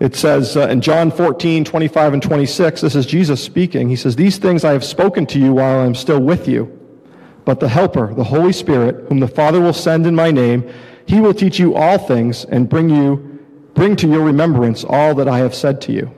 it 0.00 0.14
says 0.14 0.56
uh, 0.56 0.68
in 0.68 0.80
John 0.80 1.10
14, 1.10 1.64
25 1.64 2.12
and 2.12 2.22
26, 2.22 2.80
this 2.80 2.94
is 2.94 3.04
Jesus 3.04 3.42
speaking. 3.42 3.88
He 3.88 3.96
says, 3.96 4.14
These 4.16 4.38
things 4.38 4.64
I 4.64 4.72
have 4.72 4.84
spoken 4.84 5.26
to 5.26 5.38
you 5.38 5.54
while 5.54 5.80
I'm 5.80 5.94
still 5.94 6.20
with 6.20 6.46
you. 6.46 6.74
But 7.44 7.60
the 7.60 7.68
Helper, 7.68 8.14
the 8.14 8.24
Holy 8.24 8.52
Spirit, 8.52 9.06
whom 9.08 9.20
the 9.20 9.28
Father 9.28 9.60
will 9.60 9.72
send 9.72 10.06
in 10.06 10.14
my 10.14 10.30
name, 10.30 10.70
he 11.06 11.20
will 11.20 11.34
teach 11.34 11.58
you 11.58 11.74
all 11.74 11.98
things 11.98 12.44
and 12.44 12.68
bring 12.68 12.90
you, 12.90 13.40
bring 13.74 13.96
to 13.96 14.08
your 14.08 14.22
remembrance 14.22 14.84
all 14.84 15.14
that 15.14 15.26
I 15.26 15.38
have 15.38 15.54
said 15.54 15.80
to 15.82 15.92
you. 15.92 16.14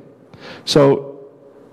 So 0.65 1.31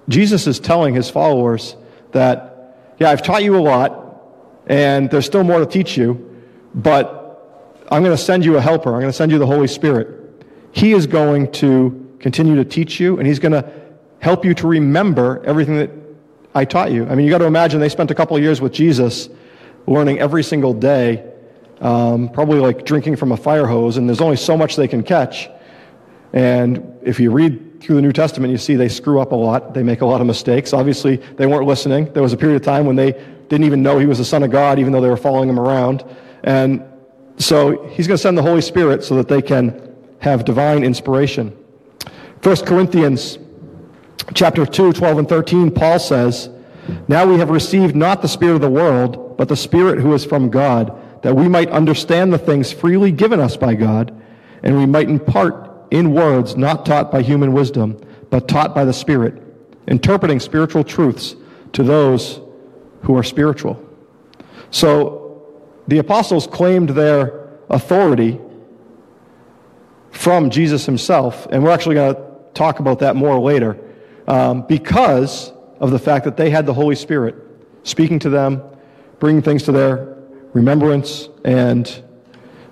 Jesus 0.07 0.47
is 0.47 0.59
telling 0.59 0.93
his 0.93 1.09
followers 1.09 1.75
that, 2.11 2.93
yeah, 2.99 3.09
I've 3.09 3.23
taught 3.23 3.43
you 3.43 3.57
a 3.57 3.59
lot, 3.59 4.21
and 4.67 5.09
there's 5.09 5.25
still 5.25 5.43
more 5.43 5.59
to 5.59 5.65
teach 5.65 5.97
you, 5.97 6.23
but 6.73 7.26
I'm 7.89 8.03
going 8.03 8.15
to 8.15 8.21
send 8.21 8.43
you 8.43 8.57
a 8.57 8.61
helper. 8.61 8.93
I'm 8.93 8.99
going 8.99 9.11
to 9.11 9.17
send 9.17 9.31
you 9.31 9.37
the 9.37 9.45
Holy 9.45 9.67
Spirit. 9.67 10.45
He 10.71 10.93
is 10.93 11.07
going 11.07 11.51
to 11.53 12.15
continue 12.19 12.55
to 12.55 12.65
teach 12.65 12.99
you, 12.99 13.17
and 13.17 13.27
He's 13.27 13.39
going 13.39 13.53
to 13.53 13.71
help 14.19 14.43
you 14.43 14.53
to 14.55 14.67
remember 14.67 15.43
everything 15.45 15.77
that 15.77 15.91
I 16.53 16.65
taught 16.65 16.91
you. 16.91 17.05
I 17.07 17.15
mean, 17.15 17.25
you 17.25 17.31
got 17.31 17.37
to 17.39 17.45
imagine 17.45 17.79
they 17.79 17.89
spent 17.89 18.11
a 18.11 18.15
couple 18.15 18.35
of 18.35 18.43
years 18.43 18.59
with 18.59 18.73
Jesus 18.73 19.29
learning 19.85 20.19
every 20.19 20.43
single 20.43 20.73
day, 20.73 21.31
um, 21.79 22.29
probably 22.29 22.59
like 22.59 22.85
drinking 22.85 23.15
from 23.15 23.31
a 23.31 23.37
fire 23.37 23.65
hose, 23.65 23.97
and 23.97 24.09
there's 24.09 24.21
only 24.21 24.37
so 24.37 24.57
much 24.57 24.75
they 24.75 24.87
can 24.87 25.03
catch. 25.03 25.49
And 26.33 26.99
if 27.03 27.19
you 27.19 27.31
read 27.31 27.81
through 27.81 27.95
the 27.95 28.01
New 28.01 28.11
Testament, 28.11 28.51
you 28.51 28.57
see 28.57 28.75
they 28.75 28.89
screw 28.89 29.21
up 29.21 29.31
a 29.31 29.35
lot. 29.35 29.73
They 29.73 29.83
make 29.83 30.01
a 30.01 30.05
lot 30.05 30.19
of 30.19 30.27
mistakes. 30.27 30.73
Obviously, 30.73 31.17
they 31.37 31.45
weren't 31.45 31.67
listening. 31.67 32.11
There 32.11 32.23
was 32.23 32.33
a 32.33 32.37
period 32.37 32.57
of 32.57 32.63
time 32.63 32.85
when 32.85 32.95
they 32.95 33.11
didn't 33.11 33.63
even 33.63 33.81
know 33.81 33.97
he 33.97 34.05
was 34.05 34.17
the 34.17 34.25
Son 34.25 34.43
of 34.43 34.51
God, 34.51 34.79
even 34.79 34.91
though 34.91 35.01
they 35.01 35.09
were 35.09 35.15
following 35.15 35.47
him 35.47 35.59
around. 35.59 36.03
And 36.43 36.83
so 37.37 37.83
he's 37.89 38.07
going 38.07 38.17
to 38.17 38.21
send 38.21 38.37
the 38.37 38.41
Holy 38.41 38.61
Spirit 38.61 39.03
so 39.03 39.15
that 39.15 39.27
they 39.27 39.41
can 39.41 39.95
have 40.19 40.45
divine 40.45 40.83
inspiration. 40.83 41.55
1 42.43 42.55
Corinthians 42.65 43.37
chapter 44.33 44.65
2, 44.65 44.93
12 44.93 45.17
and 45.19 45.29
13, 45.29 45.71
Paul 45.71 45.99
says, 45.99 46.49
Now 47.07 47.25
we 47.25 47.37
have 47.37 47.49
received 47.49 47.95
not 47.95 48.21
the 48.21 48.27
Spirit 48.27 48.55
of 48.55 48.61
the 48.61 48.69
world, 48.69 49.37
but 49.37 49.47
the 49.49 49.55
Spirit 49.55 49.99
who 49.99 50.13
is 50.13 50.25
from 50.25 50.49
God, 50.49 51.21
that 51.23 51.35
we 51.35 51.47
might 51.47 51.69
understand 51.69 52.33
the 52.33 52.37
things 52.37 52.71
freely 52.71 53.11
given 53.11 53.39
us 53.39 53.55
by 53.55 53.75
God, 53.75 54.19
and 54.63 54.77
we 54.77 54.85
might 54.85 55.09
impart 55.09 55.87
in 55.91 56.13
words 56.13 56.57
not 56.57 56.85
taught 56.85 57.11
by 57.11 57.21
human 57.21 57.53
wisdom, 57.53 57.99
but 58.29 58.47
taught 58.47 58.73
by 58.73 58.83
the 58.83 58.93
Spirit, 58.93 59.41
interpreting 59.87 60.39
spiritual 60.39 60.83
truths 60.83 61.35
to 61.73 61.83
those 61.83 62.41
who 63.03 63.15
are 63.15 63.23
spiritual. 63.23 63.81
So 64.71 65.26
the 65.87 65.99
apostles 65.99 66.47
claimed 66.47 66.89
their 66.89 67.47
authority 67.69 68.39
from 70.11 70.49
Jesus 70.49 70.85
himself, 70.85 71.47
and 71.51 71.63
we're 71.63 71.71
actually 71.71 71.95
going 71.95 72.15
to 72.15 72.21
talk 72.53 72.79
about 72.79 72.99
that 72.99 73.15
more 73.15 73.39
later, 73.39 73.77
um, 74.27 74.63
because 74.67 75.51
of 75.79 75.91
the 75.91 75.99
fact 75.99 76.25
that 76.25 76.37
they 76.37 76.49
had 76.49 76.65
the 76.65 76.73
Holy 76.73 76.95
Spirit 76.95 77.35
speaking 77.83 78.19
to 78.19 78.29
them, 78.29 78.61
bringing 79.19 79.41
things 79.41 79.63
to 79.63 79.71
their 79.71 80.17
remembrance, 80.53 81.29
and 81.45 82.03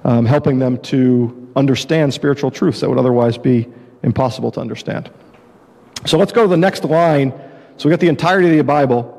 um, 0.04 0.26
helping 0.26 0.60
them 0.60 0.78
to 0.80 1.52
understand 1.56 2.14
spiritual 2.14 2.52
truths 2.52 2.80
that 2.82 2.90
would 2.90 2.98
otherwise 2.98 3.38
be 3.38 3.68
impossible 4.04 4.52
to 4.52 4.60
understand. 4.60 5.10
So 6.06 6.18
let's 6.18 6.32
go 6.32 6.44
to 6.44 6.48
the 6.48 6.58
next 6.58 6.84
line. 6.84 7.34
So 7.78 7.88
we 7.88 7.92
got 7.92 8.00
the 8.00 8.08
entirety 8.08 8.50
of 8.52 8.58
the 8.58 8.64
Bible, 8.64 9.12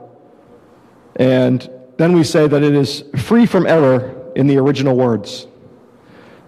and 1.17 1.69
then 1.97 2.13
we 2.13 2.25
say 2.25 2.47
that 2.47 2.63
it 2.63 2.75
is 2.75 3.05
free 3.17 3.47
from 3.47 3.67
error 3.67 4.33
in 4.35 4.47
the 4.47 4.59
original 4.59 4.97
words. 4.97 5.47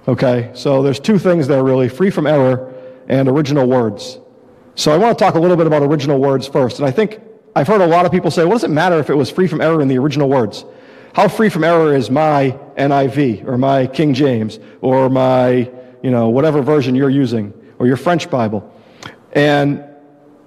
Okay, 0.06 0.50
so 0.54 0.82
there's 0.82 1.00
two 1.00 1.18
things 1.18 1.48
there 1.48 1.62
really 1.62 1.88
free 1.88 2.10
from 2.10 2.26
error 2.26 2.74
and 3.08 3.28
original 3.28 3.66
words. 3.66 4.18
So 4.74 4.92
I 4.92 4.96
want 4.96 5.18
to 5.18 5.22
talk 5.22 5.34
a 5.34 5.40
little 5.40 5.56
bit 5.56 5.66
about 5.66 5.82
original 5.82 6.18
words 6.18 6.46
first. 6.46 6.78
And 6.78 6.86
I 6.86 6.90
think 6.90 7.20
I've 7.56 7.66
heard 7.66 7.80
a 7.80 7.86
lot 7.86 8.06
of 8.06 8.12
people 8.12 8.30
say, 8.30 8.44
what 8.44 8.52
does 8.52 8.64
it 8.64 8.70
matter 8.70 8.98
if 9.00 9.10
it 9.10 9.14
was 9.14 9.30
free 9.30 9.48
from 9.48 9.60
error 9.60 9.82
in 9.82 9.88
the 9.88 9.98
original 9.98 10.28
words? 10.28 10.64
How 11.14 11.26
free 11.26 11.48
from 11.48 11.64
error 11.64 11.94
is 11.94 12.10
my 12.10 12.56
NIV 12.76 13.44
or 13.44 13.58
my 13.58 13.86
King 13.86 14.14
James 14.14 14.60
or 14.80 15.10
my, 15.10 15.70
you 16.02 16.10
know, 16.10 16.28
whatever 16.28 16.62
version 16.62 16.94
you're 16.94 17.10
using 17.10 17.52
or 17.78 17.86
your 17.86 17.96
French 17.96 18.30
Bible? 18.30 18.72
And 19.32 19.84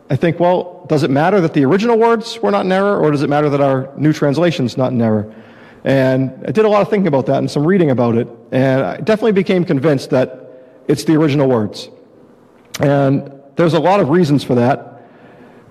I 0.09 0.15
think, 0.15 0.39
well, 0.39 0.70
does 0.91 1.03
it 1.03 1.09
matter 1.09 1.39
that 1.39 1.53
the 1.53 1.63
original 1.63 1.97
words 1.97 2.37
were 2.41 2.51
not 2.51 2.65
in 2.65 2.71
error 2.73 2.99
or 2.99 3.11
does 3.11 3.23
it 3.23 3.29
matter 3.29 3.49
that 3.49 3.61
our 3.61 3.89
new 3.95 4.11
translation's 4.11 4.75
not 4.75 4.91
in 4.91 5.01
error? 5.01 5.33
And 5.85 6.43
I 6.45 6.51
did 6.51 6.65
a 6.65 6.67
lot 6.67 6.81
of 6.81 6.89
thinking 6.89 7.07
about 7.07 7.27
that 7.27 7.37
and 7.37 7.49
some 7.49 7.65
reading 7.65 7.91
about 7.91 8.15
it. 8.15 8.27
And 8.51 8.81
I 8.83 8.97
definitely 8.97 9.31
became 9.31 9.63
convinced 9.63 10.09
that 10.09 10.83
it's 10.89 11.05
the 11.05 11.15
original 11.15 11.47
words. 11.47 11.89
And 12.81 13.31
there's 13.55 13.73
a 13.73 13.79
lot 13.79 14.01
of 14.01 14.09
reasons 14.09 14.43
for 14.43 14.55
that. 14.55 15.07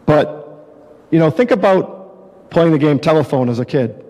But, 0.07 0.67
you 1.11 1.19
know, 1.19 1.31
think 1.31 1.51
about 1.51 2.49
playing 2.49 2.73
the 2.73 2.79
game 2.79 2.99
telephone 2.99 3.51
as 3.51 3.59
a 3.59 3.67
kid. 3.67 4.03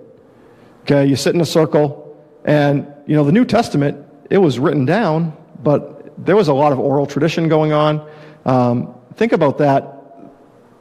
Okay, 0.83 1.07
you 1.07 1.17
sit 1.17 1.35
in 1.35 1.41
a 1.41 1.45
circle, 1.45 2.17
and, 2.45 2.87
you 3.09 3.17
know, 3.17 3.25
the 3.25 3.33
New 3.33 3.45
Testament, 3.45 4.07
it 4.31 4.39
was 4.39 4.61
written 4.61 4.85
down, 4.85 5.37
but 5.61 6.25
there 6.25 6.37
was 6.37 6.47
a 6.47 6.55
lot 6.55 6.71
of 6.71 6.79
oral 6.79 7.05
tradition 7.05 7.49
going 7.49 7.73
on. 7.73 8.09
Um, 8.45 8.95
think 9.17 9.33
about 9.33 9.59
that, 9.59 10.00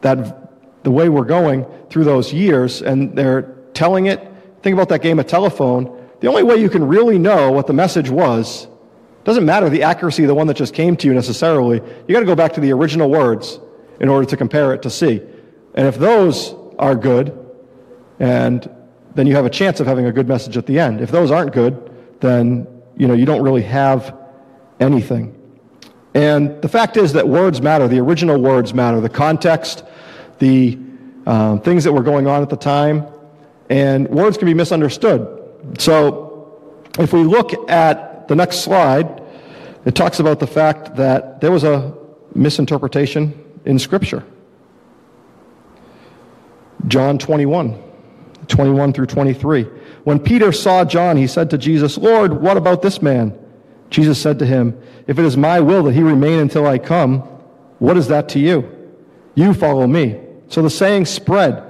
that 0.02 0.84
the 0.84 0.92
way 0.92 1.10
we're 1.10 1.26
going 1.26 1.66
through 1.90 2.06
those 2.06 2.34
years, 2.34 2.82
and 2.82 3.16
they're 3.16 3.54
telling 3.74 4.08
it 4.08 4.30
Think 4.62 4.74
about 4.74 4.90
that 4.90 5.02
game 5.02 5.20
of 5.20 5.28
telephone. 5.28 5.96
The 6.20 6.28
only 6.28 6.44
way 6.44 6.58
you 6.58 6.70
can 6.70 6.86
really 6.86 7.18
know 7.18 7.52
what 7.52 7.68
the 7.68 7.74
message 7.74 8.10
was 8.10 8.68
doesn't 9.24 9.46
matter 9.46 9.70
the 9.70 9.84
accuracy 9.84 10.24
of 10.24 10.28
the 10.28 10.36
one 10.36 10.48
that 10.48 10.58
just 10.58 10.74
came 10.74 10.96
to 10.98 11.08
you 11.08 11.14
necessarily. 11.14 11.78
You 11.78 12.14
got 12.14 12.20
to 12.20 12.26
go 12.26 12.36
back 12.36 12.54
to 12.54 12.62
the 12.62 12.74
original 12.74 13.10
words 13.10 13.60
in 14.00 14.10
order 14.10 14.26
to 14.28 14.38
compare 14.38 14.74
it 14.74 14.82
to 14.84 14.90
see. 14.90 15.22
And 15.76 15.88
if 15.88 15.98
those 15.98 16.56
are 16.78 16.96
good, 16.96 17.38
and 18.20 18.70
then 19.16 19.28
you 19.28 19.36
have 19.36 19.46
a 19.46 19.50
chance 19.50 19.80
of 19.80 19.88
having 19.88 20.06
a 20.06 20.12
good 20.12 20.28
message 20.28 20.58
at 20.58 20.66
the 20.66 20.80
end. 20.80 21.00
If 21.00 21.12
those 21.12 21.32
aren't 21.32 21.54
good, 21.54 21.92
then 22.20 22.68
you 22.98 23.08
know 23.08 23.14
you 23.14 23.26
don't 23.26 23.42
really 23.42 23.62
have 23.62 24.18
anything. 24.80 25.39
And 26.14 26.62
the 26.62 26.68
fact 26.68 26.98
is 26.98 27.14
that 27.14 27.28
words 27.28 27.62
matter. 27.62 27.88
The 27.88 28.00
original 28.00 28.42
words 28.42 28.74
matter. 28.74 29.00
The 29.00 29.10
context, 29.10 29.84
the 30.40 30.78
um, 31.26 31.62
things 31.62 31.84
that 31.84 31.94
were 31.94 32.04
going 32.04 32.28
on 32.28 32.42
at 32.42 32.50
the 32.50 32.58
time, 32.58 33.06
and 33.70 34.08
words 34.10 34.38
can 34.38 34.48
be 34.48 34.54
misunderstood. 34.54 35.28
So 35.78 36.60
if 36.98 37.14
we 37.14 37.24
look 37.24 37.70
at 37.70 38.28
the 38.28 38.36
next 38.36 38.62
slide, 38.62 39.22
it 39.86 39.96
talks 39.96 40.20
about 40.20 40.40
the 40.40 40.48
fact 40.48 40.96
that 40.96 41.42
there 41.42 41.52
was 41.52 41.64
a 41.64 41.94
misinterpretation 42.34 43.34
in 43.66 43.78
Scripture. 43.78 44.24
John 46.88 47.18
21, 47.20 47.82
21 48.48 48.94
through 48.94 49.06
23. 49.06 49.64
When 50.04 50.20
Peter 50.20 50.52
saw 50.52 50.86
John, 50.86 51.18
he 51.18 51.28
said 51.28 51.50
to 51.52 51.58
Jesus, 51.58 51.98
Lord, 51.98 52.34
what 52.34 52.58
about 52.58 52.82
this 52.82 53.02
man? 53.02 53.38
Jesus 53.90 54.22
said 54.22 54.40
to 54.40 54.46
him, 54.46 54.80
If 55.10 55.18
it 55.18 55.26
is 55.26 55.36
my 55.36 55.60
will 55.60 55.82
that 55.86 55.96
he 55.96 56.04
remain 56.04 56.38
until 56.38 56.68
I 56.68 56.78
come, 56.78 57.22
what 57.80 57.98
is 57.98 58.10
that 58.10 58.30
to 58.30 58.40
you? 58.40 58.70
You 59.34 59.56
follow 59.56 59.88
me. 59.88 60.22
So 60.50 60.62
the 60.62 60.70
saying 60.70 61.08
spread 61.08 61.64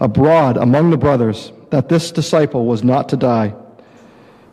abroad 0.00 0.56
among 0.56 0.90
the 0.90 0.96
brothers 0.96 1.52
that 1.70 1.88
this 1.88 2.10
disciple 2.10 2.66
was 2.66 2.82
not 2.82 3.08
to 3.10 3.16
die. 3.16 3.54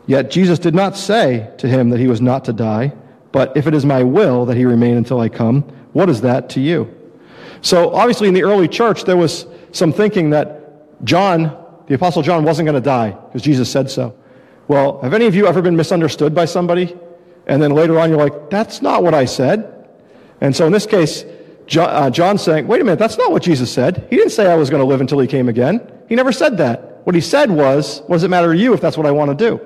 Yet 0.06 0.30
Jesus 0.30 0.60
did 0.60 0.76
not 0.76 0.96
say 0.96 1.50
to 1.58 1.66
him 1.66 1.90
that 1.90 1.98
he 1.98 2.06
was 2.06 2.20
not 2.20 2.44
to 2.44 2.52
die, 2.52 2.92
but 3.32 3.56
if 3.56 3.66
it 3.66 3.74
is 3.74 3.84
my 3.84 4.04
will 4.04 4.46
that 4.46 4.56
he 4.56 4.64
remain 4.64 4.96
until 4.96 5.18
I 5.18 5.28
come, 5.28 5.62
what 5.92 6.08
is 6.08 6.20
that 6.20 6.50
to 6.50 6.60
you? 6.60 6.88
So 7.62 7.92
obviously 7.92 8.28
in 8.28 8.34
the 8.34 8.44
early 8.44 8.68
church, 8.68 9.02
there 9.02 9.16
was 9.16 9.44
some 9.72 9.92
thinking 9.92 10.30
that 10.30 11.04
John, 11.04 11.56
the 11.88 11.94
Apostle 11.94 12.22
John, 12.22 12.44
wasn't 12.44 12.66
going 12.66 12.80
to 12.80 12.80
die 12.80 13.10
because 13.10 13.42
Jesus 13.42 13.68
said 13.68 13.90
so. 13.90 14.14
Well, 14.68 15.00
have 15.02 15.14
any 15.14 15.26
of 15.26 15.34
you 15.34 15.48
ever 15.48 15.60
been 15.60 15.74
misunderstood 15.74 16.32
by 16.32 16.44
somebody? 16.44 16.96
And 17.50 17.60
then 17.60 17.72
later 17.72 17.98
on, 17.98 18.10
you're 18.10 18.18
like, 18.18 18.48
that's 18.48 18.80
not 18.80 19.02
what 19.02 19.12
I 19.12 19.24
said. 19.24 19.88
And 20.40 20.54
so 20.54 20.66
in 20.66 20.72
this 20.72 20.86
case, 20.86 21.24
John, 21.66 21.90
uh, 21.90 22.08
John 22.08 22.38
saying, 22.38 22.68
wait 22.68 22.80
a 22.80 22.84
minute, 22.84 23.00
that's 23.00 23.18
not 23.18 23.32
what 23.32 23.42
Jesus 23.42 23.72
said. 23.72 24.06
He 24.08 24.16
didn't 24.16 24.30
say 24.30 24.46
I 24.46 24.54
was 24.54 24.70
going 24.70 24.80
to 24.80 24.86
live 24.86 25.00
until 25.00 25.18
he 25.18 25.26
came 25.26 25.48
again. 25.48 25.80
He 26.08 26.14
never 26.14 26.30
said 26.30 26.58
that. 26.58 27.04
What 27.04 27.16
he 27.16 27.20
said 27.20 27.50
was, 27.50 28.02
what 28.06 28.14
does 28.14 28.22
it 28.22 28.28
matter 28.28 28.52
to 28.52 28.58
you 28.58 28.72
if 28.72 28.80
that's 28.80 28.96
what 28.96 29.04
I 29.04 29.10
want 29.10 29.36
to 29.36 29.48
do? 29.48 29.60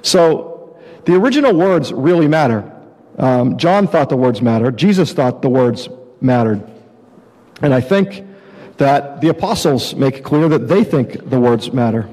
So 0.00 0.78
the 1.04 1.16
original 1.16 1.52
words 1.52 1.92
really 1.92 2.28
matter. 2.28 2.72
Um, 3.18 3.58
John 3.58 3.88
thought 3.88 4.08
the 4.08 4.16
words 4.16 4.40
mattered. 4.40 4.78
Jesus 4.78 5.12
thought 5.12 5.42
the 5.42 5.50
words 5.50 5.90
mattered. 6.22 6.66
And 7.60 7.74
I 7.74 7.82
think 7.82 8.24
that 8.78 9.20
the 9.20 9.28
apostles 9.28 9.94
make 9.94 10.24
clear 10.24 10.48
that 10.48 10.68
they 10.68 10.82
think 10.82 11.28
the 11.28 11.38
words 11.38 11.74
matter. 11.74 12.08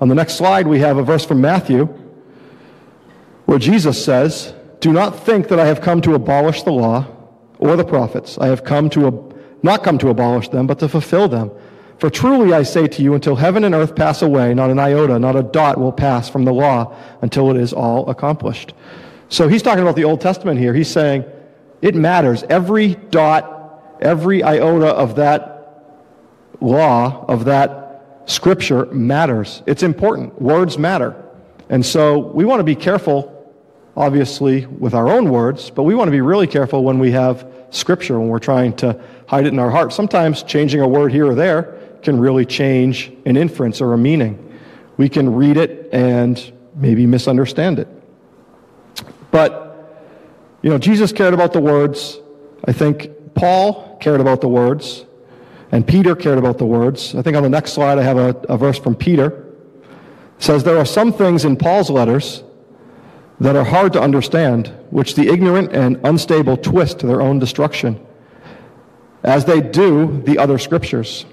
On 0.00 0.06
the 0.06 0.14
next 0.14 0.34
slide, 0.34 0.68
we 0.68 0.78
have 0.78 0.96
a 0.96 1.02
verse 1.02 1.24
from 1.24 1.40
Matthew 1.40 1.92
where 3.48 3.58
Jesus 3.58 4.04
says, 4.04 4.52
Do 4.80 4.92
not 4.92 5.20
think 5.20 5.48
that 5.48 5.58
I 5.58 5.64
have 5.64 5.80
come 5.80 6.02
to 6.02 6.12
abolish 6.12 6.64
the 6.64 6.70
law 6.70 7.06
or 7.58 7.76
the 7.76 7.84
prophets. 7.84 8.36
I 8.36 8.48
have 8.48 8.62
come 8.62 8.90
to 8.90 9.06
ab- 9.06 9.40
not 9.62 9.82
come 9.82 9.96
to 10.00 10.10
abolish 10.10 10.50
them, 10.50 10.66
but 10.66 10.78
to 10.80 10.88
fulfill 10.88 11.28
them. 11.28 11.50
For 11.96 12.10
truly 12.10 12.52
I 12.52 12.62
say 12.62 12.86
to 12.88 13.02
you, 13.02 13.14
until 13.14 13.36
heaven 13.36 13.64
and 13.64 13.74
earth 13.74 13.96
pass 13.96 14.20
away, 14.20 14.52
not 14.52 14.68
an 14.68 14.78
iota, 14.78 15.18
not 15.18 15.34
a 15.34 15.42
dot 15.42 15.78
will 15.78 15.92
pass 15.92 16.28
from 16.28 16.44
the 16.44 16.52
law 16.52 16.94
until 17.22 17.50
it 17.50 17.56
is 17.56 17.72
all 17.72 18.10
accomplished. 18.10 18.74
So 19.30 19.48
he's 19.48 19.62
talking 19.62 19.80
about 19.80 19.96
the 19.96 20.04
Old 20.04 20.20
Testament 20.20 20.60
here. 20.60 20.74
He's 20.74 20.90
saying 20.90 21.24
it 21.80 21.94
matters. 21.94 22.42
Every 22.50 22.96
dot, 22.96 23.96
every 24.02 24.42
iota 24.42 24.88
of 24.88 25.16
that 25.16 25.86
law, 26.60 27.24
of 27.26 27.46
that 27.46 28.20
scripture 28.26 28.84
matters. 28.92 29.62
It's 29.64 29.82
important. 29.82 30.38
Words 30.38 30.76
matter. 30.76 31.16
And 31.70 31.84
so 31.84 32.18
we 32.18 32.44
want 32.44 32.60
to 32.60 32.64
be 32.64 32.74
careful, 32.74 33.37
obviously, 33.98 34.64
with 34.64 34.94
our 34.94 35.08
own 35.08 35.28
words, 35.28 35.70
but 35.70 35.82
we 35.82 35.92
want 35.92 36.06
to 36.06 36.12
be 36.12 36.20
really 36.20 36.46
careful 36.46 36.84
when 36.84 37.00
we 37.00 37.10
have 37.10 37.44
scripture, 37.70 38.18
when 38.20 38.28
we're 38.28 38.38
trying 38.38 38.72
to 38.76 38.98
hide 39.26 39.44
it 39.44 39.52
in 39.52 39.58
our 39.58 39.70
heart. 39.70 39.92
Sometimes 39.92 40.44
changing 40.44 40.80
a 40.80 40.86
word 40.86 41.10
here 41.10 41.26
or 41.26 41.34
there 41.34 41.76
can 42.02 42.20
really 42.20 42.46
change 42.46 43.12
an 43.26 43.36
inference 43.36 43.80
or 43.80 43.92
a 43.92 43.98
meaning. 43.98 44.56
We 44.96 45.08
can 45.08 45.34
read 45.34 45.56
it 45.56 45.88
and 45.92 46.40
maybe 46.76 47.06
misunderstand 47.06 47.80
it. 47.80 47.88
But, 49.32 50.00
you 50.62 50.70
know, 50.70 50.78
Jesus 50.78 51.10
cared 51.10 51.34
about 51.34 51.52
the 51.52 51.60
words. 51.60 52.20
I 52.64 52.72
think 52.72 53.34
Paul 53.34 53.98
cared 54.00 54.20
about 54.20 54.40
the 54.40 54.48
words. 54.48 55.04
And 55.72 55.84
Peter 55.84 56.14
cared 56.14 56.38
about 56.38 56.58
the 56.58 56.66
words. 56.66 57.16
I 57.16 57.22
think 57.22 57.36
on 57.36 57.42
the 57.42 57.50
next 57.50 57.72
slide 57.72 57.98
I 57.98 58.04
have 58.04 58.16
a, 58.16 58.36
a 58.48 58.56
verse 58.56 58.78
from 58.78 58.94
Peter. 58.94 59.44
It 60.38 60.42
says, 60.44 60.62
There 60.62 60.78
are 60.78 60.86
some 60.86 61.12
things 61.12 61.44
in 61.44 61.56
Paul's 61.56 61.90
letters 61.90 62.44
that 63.40 63.56
are 63.56 63.64
hard 63.64 63.92
to 63.92 64.00
understand, 64.00 64.72
which 64.90 65.14
the 65.14 65.28
ignorant 65.28 65.72
and 65.72 66.00
unstable 66.04 66.56
twist 66.56 66.98
to 67.00 67.06
their 67.06 67.20
own 67.20 67.38
destruction, 67.38 68.04
as 69.22 69.44
they 69.44 69.60
do 69.60 70.22
the 70.22 70.38
other 70.38 70.58
scriptures. 70.58 71.24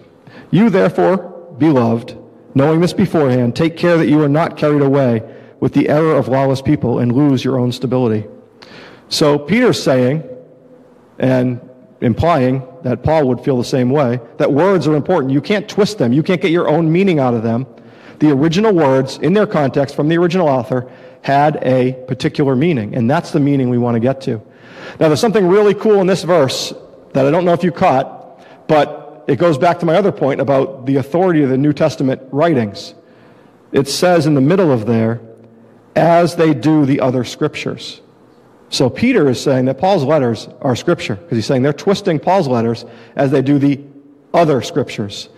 You, 0.52 0.70
therefore, 0.70 1.18
beloved, 1.58 2.18
knowing 2.54 2.82
this 2.82 2.94
beforehand, 2.94 3.56
take 3.56 3.78
care 3.78 3.98
that 3.98 4.08
you 4.08 4.22
are 4.22 4.30
not 4.30 4.58
carried 4.58 4.82
away 4.82 5.24
with 5.60 5.74
the 5.74 5.90
error 5.90 6.16
of 6.16 6.28
lawless 6.28 6.62
people 6.62 7.00
and 7.00 7.12
lose 7.12 7.44
your 7.44 7.58
own 7.58 7.72
stability. 7.72 8.26
So 9.10 9.40
Peter's 9.40 9.82
saying, 9.82 10.24
and 11.18 11.62
implying 12.02 12.62
that 12.84 13.04
Paul 13.04 13.28
would 13.28 13.42
feel 13.42 13.58
the 13.58 13.64
same 13.64 13.90
way, 13.90 14.20
that 14.38 14.52
words 14.52 14.88
are 14.88 14.96
important. 14.96 15.34
You 15.34 15.42
can't 15.42 15.68
twist 15.68 15.98
them. 15.98 16.14
You 16.14 16.24
can't 16.24 16.42
get 16.42 16.52
your 16.52 16.68
own 16.68 16.92
meaning 16.92 17.20
out 17.20 17.34
of 17.34 17.42
them. 17.42 17.66
The 18.20 18.32
original 18.32 18.74
words, 18.74 19.18
in 19.18 19.34
their 19.34 19.48
context 19.48 19.96
from 19.96 20.08
the 20.08 20.18
original 20.18 20.48
author, 20.48 20.90
had 21.26 21.58
a 21.64 21.94
particular 22.08 22.56
meaning, 22.56 22.94
and 22.96 23.10
that's 23.10 23.32
the 23.32 23.40
meaning 23.40 23.72
we 23.72 23.80
want 23.80 23.96
to 23.96 24.00
get 24.00 24.22
to. 24.22 24.40
Now, 25.00 25.08
there's 25.08 25.20
something 25.20 25.48
really 25.48 25.74
cool 25.74 26.00
in 26.00 26.06
this 26.06 26.24
verse 26.24 26.72
that 27.14 27.26
I 27.26 27.32
don't 27.32 27.46
know 27.46 27.54
if 27.54 27.64
you 27.64 27.72
caught, 27.72 28.68
but 28.68 29.26
it 29.28 29.40
goes 29.40 29.58
back 29.58 29.80
to 29.80 29.88
my 29.88 29.96
other 29.96 30.12
point 30.12 30.40
about 30.40 30.86
the 30.86 30.98
authority 30.98 31.42
of 31.42 31.50
the 31.50 31.58
New 31.58 31.74
Testament 31.74 32.22
writings. 32.32 32.94
It 33.72 33.88
says 33.88 34.28
in 34.28 34.36
the 34.36 34.42
middle 34.42 34.72
of 34.72 34.86
there, 34.86 35.20
as 35.96 36.36
they 36.36 36.54
do 36.54 36.86
the 36.86 37.00
other 37.00 37.24
scriptures. 37.24 38.02
So 38.70 38.88
Peter 38.88 39.28
is 39.28 39.42
saying 39.42 39.66
that 39.66 39.80
Paul's 39.80 40.04
letters 40.04 40.48
are 40.62 40.76
scripture 40.76 41.16
because 41.16 41.38
he's 41.38 41.48
saying 41.48 41.64
they're 41.64 41.74
twisting 41.74 42.20
Paul's 42.20 42.48
letters 42.48 42.86
as 43.16 43.32
they 43.32 43.42
do 43.42 43.58
the 43.58 43.82
other 44.32 44.62
scriptures. 44.62 45.30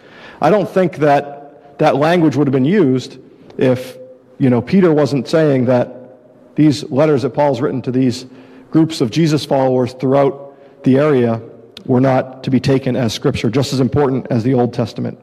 I 0.42 0.50
don't 0.50 0.70
think 0.70 0.98
that 0.98 1.80
that 1.80 1.96
language 1.96 2.36
would 2.36 2.48
have 2.48 2.52
been 2.52 2.66
used 2.66 3.20
if, 3.58 3.98
you 4.40 4.50
know, 4.50 4.62
Peter 4.62 4.94
wasn't 4.94 5.28
saying 5.28 5.66
that 5.66 6.56
these 6.56 6.84
letters 6.90 7.22
that 7.24 7.32
Paul's 7.32 7.62
written 7.62 7.82
to 7.84 7.92
these 7.92 8.26
groups 8.72 9.02
of 9.02 9.12
Jesus 9.12 9.46
followers 9.46 9.94
throughout 9.94 10.84
the 10.84 10.98
area 10.98 11.42
were 11.86 12.02
not 12.02 12.44
to 12.44 12.52
be 12.52 12.60
taken 12.60 12.96
as 12.96 13.14
scripture, 13.14 13.50
just 13.50 13.74
as 13.74 13.80
important 13.80 14.28
as 14.30 14.44
the 14.44 14.54
Old 14.54 14.74
Testament. 14.74 15.20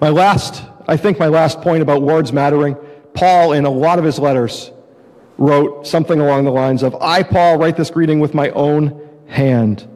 My 0.00 0.08
last, 0.08 0.62
I 0.88 0.96
think 0.96 1.18
my 1.18 1.28
last 1.28 1.60
point 1.60 1.82
about 1.82 2.02
words 2.02 2.32
mattering, 2.32 2.76
Paul 3.14 3.52
in 3.52 3.64
a 3.64 3.70
lot 3.70 3.98
of 3.98 4.04
his 4.04 4.18
letters 4.18 4.72
wrote 5.38 5.86
something 5.86 6.18
along 6.18 6.44
the 6.44 6.50
lines 6.50 6.82
of, 6.82 6.94
I, 7.00 7.22
Paul, 7.22 7.58
write 7.58 7.76
this 7.76 7.90
greeting 7.90 8.20
with 8.20 8.34
my 8.34 8.50
own 8.50 9.08
hand. 9.28 9.86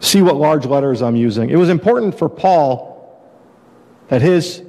See 0.00 0.22
what 0.22 0.36
large 0.36 0.66
letters 0.66 1.02
I'm 1.02 1.16
using. 1.16 1.50
It 1.50 1.56
was 1.56 1.68
important 1.68 2.18
for 2.18 2.28
Paul 2.28 2.94
that 4.08 4.22
his 4.22 4.62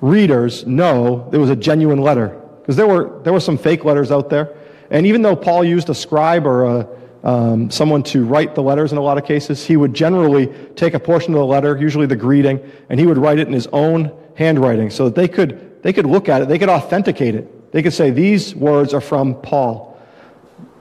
readers 0.00 0.66
know 0.66 1.28
it 1.32 1.38
was 1.38 1.50
a 1.50 1.56
genuine 1.56 2.00
letter. 2.00 2.40
Because 2.60 2.76
there 2.76 2.86
were, 2.86 3.20
there 3.22 3.32
were 3.32 3.40
some 3.40 3.58
fake 3.58 3.84
letters 3.84 4.10
out 4.10 4.30
there. 4.30 4.54
And 4.90 5.06
even 5.06 5.22
though 5.22 5.36
Paul 5.36 5.64
used 5.64 5.88
a 5.90 5.94
scribe 5.94 6.46
or 6.46 6.64
a, 6.64 6.88
um, 7.24 7.70
someone 7.70 8.02
to 8.04 8.24
write 8.24 8.54
the 8.54 8.62
letters 8.62 8.92
in 8.92 8.98
a 8.98 9.00
lot 9.00 9.18
of 9.18 9.24
cases, 9.24 9.66
he 9.66 9.76
would 9.76 9.94
generally 9.94 10.46
take 10.76 10.94
a 10.94 11.00
portion 11.00 11.34
of 11.34 11.38
the 11.38 11.46
letter, 11.46 11.76
usually 11.76 12.06
the 12.06 12.16
greeting, 12.16 12.60
and 12.88 13.00
he 13.00 13.06
would 13.06 13.18
write 13.18 13.38
it 13.38 13.46
in 13.46 13.52
his 13.52 13.66
own 13.68 14.12
handwriting 14.34 14.90
so 14.90 15.06
that 15.06 15.14
they 15.14 15.28
could, 15.28 15.82
they 15.82 15.92
could 15.92 16.06
look 16.06 16.28
at 16.28 16.42
it, 16.42 16.48
they 16.48 16.58
could 16.58 16.68
authenticate 16.68 17.34
it. 17.34 17.72
They 17.72 17.82
could 17.82 17.92
say, 17.92 18.10
These 18.10 18.54
words 18.54 18.94
are 18.94 19.00
from 19.00 19.34
Paul. 19.34 20.00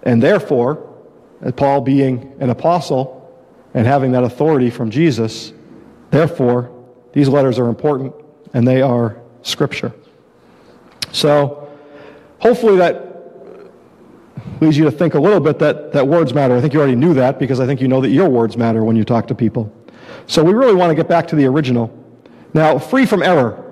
And 0.03 0.21
therefore, 0.23 0.87
Paul 1.55 1.81
being 1.81 2.35
an 2.39 2.49
apostle 2.49 3.13
and 3.73 3.85
having 3.85 4.13
that 4.13 4.23
authority 4.23 4.69
from 4.69 4.89
Jesus, 4.89 5.51
therefore, 6.11 6.71
these 7.13 7.27
letters 7.27 7.59
are 7.59 7.67
important 7.67 8.13
and 8.53 8.67
they 8.67 8.81
are 8.81 9.17
scripture. 9.41 9.93
So, 11.11 11.69
hopefully, 12.39 12.77
that 12.77 13.05
leads 14.61 14.77
you 14.77 14.85
to 14.85 14.91
think 14.91 15.13
a 15.13 15.19
little 15.19 15.39
bit 15.39 15.59
that, 15.59 15.93
that 15.93 16.07
words 16.07 16.33
matter. 16.33 16.55
I 16.55 16.61
think 16.61 16.73
you 16.73 16.79
already 16.79 16.95
knew 16.95 17.13
that 17.13 17.39
because 17.39 17.59
I 17.59 17.65
think 17.65 17.81
you 17.81 17.87
know 17.87 18.01
that 18.01 18.09
your 18.09 18.29
words 18.29 18.57
matter 18.57 18.83
when 18.83 18.95
you 18.95 19.03
talk 19.03 19.27
to 19.27 19.35
people. 19.35 19.73
So, 20.25 20.43
we 20.43 20.53
really 20.53 20.75
want 20.75 20.89
to 20.89 20.95
get 20.95 21.07
back 21.07 21.27
to 21.27 21.35
the 21.35 21.45
original. 21.45 21.93
Now, 22.53 22.79
free 22.79 23.05
from 23.05 23.23
error. 23.23 23.63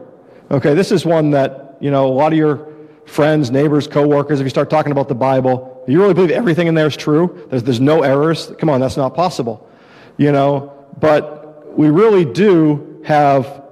Okay, 0.51 0.73
this 0.73 0.91
is 0.91 1.05
one 1.05 1.31
that, 1.31 1.77
you 1.79 1.91
know, 1.91 2.07
a 2.07 2.13
lot 2.13 2.31
of 2.31 2.37
your 2.37 2.67
friends, 3.05 3.51
neighbors, 3.51 3.87
coworkers, 3.87 4.39
if 4.39 4.45
you 4.45 4.49
start 4.49 4.69
talking 4.69 4.91
about 4.91 5.07
the 5.07 5.15
Bible, 5.15 5.83
you 5.87 6.01
really 6.01 6.13
believe 6.13 6.31
everything 6.31 6.67
in 6.67 6.75
there 6.75 6.87
is 6.87 6.97
true? 6.97 7.47
There's, 7.49 7.63
there's 7.63 7.79
no 7.79 8.01
errors? 8.03 8.51
Come 8.59 8.69
on, 8.69 8.79
that's 8.79 8.97
not 8.97 9.13
possible. 9.13 9.69
You 10.17 10.31
know, 10.31 10.73
but 10.99 11.77
we 11.77 11.89
really 11.89 12.25
do 12.25 13.01
have 13.05 13.64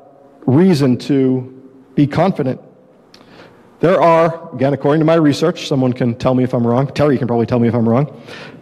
reason 0.46 0.98
to 0.98 1.50
be 1.96 2.08
confident. 2.08 2.62
There 3.80 4.02
are, 4.02 4.54
again, 4.56 4.74
according 4.74 5.00
to 5.00 5.06
my 5.06 5.16
research, 5.16 5.68
someone 5.68 5.94
can 5.94 6.16
tell 6.16 6.36
me 6.36 6.44
if 6.44 6.54
I'm 6.54 6.66
wrong. 6.66 6.88
Terry 6.88 7.18
can 7.18 7.28
probably 7.28 7.46
tell 7.46 7.60
me 7.60 7.68
if 7.68 7.74
I'm 7.74 7.88
wrong. 7.88 8.22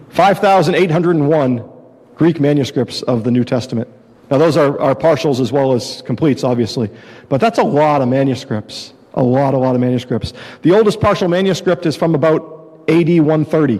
5,801 0.10 1.70
Greek 2.16 2.40
manuscripts 2.40 3.02
of 3.04 3.24
the 3.24 3.32
New 3.32 3.44
Testament. 3.44 3.88
Now, 4.30 4.38
those 4.38 4.58
are, 4.58 4.80
are 4.80 4.96
partials 4.96 5.40
as 5.40 5.52
well 5.52 5.74
as 5.74 6.02
completes, 6.04 6.44
obviously. 6.44 6.90
But 7.30 7.42
that's 7.42 7.60
a 7.60 7.64
lot 7.64 8.02
of 8.02 8.08
manuscripts. 8.08 8.94
A 9.14 9.24
lot, 9.24 9.54
a 9.54 9.58
lot 9.58 9.76
of 9.76 9.82
manuscripts. 9.82 10.34
The 10.62 10.72
oldest 10.72 11.02
partial 11.02 11.28
manuscript 11.28 11.86
is 11.86 11.96
from 11.96 12.16
about 12.16 12.86
AD 12.88 13.10
130, 13.10 13.80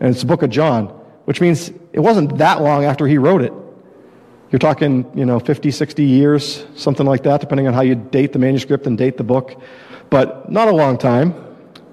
and 0.00 0.10
it's 0.10 0.20
the 0.20 0.26
book 0.26 0.42
of 0.42 0.50
John, 0.50 0.86
which 1.24 1.40
means 1.40 1.70
it 1.92 2.00
wasn't 2.00 2.38
that 2.38 2.62
long 2.62 2.84
after 2.84 3.06
he 3.06 3.18
wrote 3.18 3.42
it. 3.42 3.52
You're 4.50 4.58
talking, 4.58 5.08
you 5.14 5.26
know, 5.26 5.38
50, 5.38 5.70
60 5.70 6.02
years, 6.02 6.66
something 6.74 7.06
like 7.06 7.22
that, 7.24 7.40
depending 7.40 7.66
on 7.66 7.74
how 7.74 7.82
you 7.82 7.94
date 7.94 8.32
the 8.32 8.38
manuscript 8.38 8.86
and 8.86 8.96
date 8.96 9.18
the 9.18 9.24
book, 9.24 9.60
but 10.08 10.50
not 10.50 10.68
a 10.68 10.72
long 10.72 10.96
time. 10.96 11.34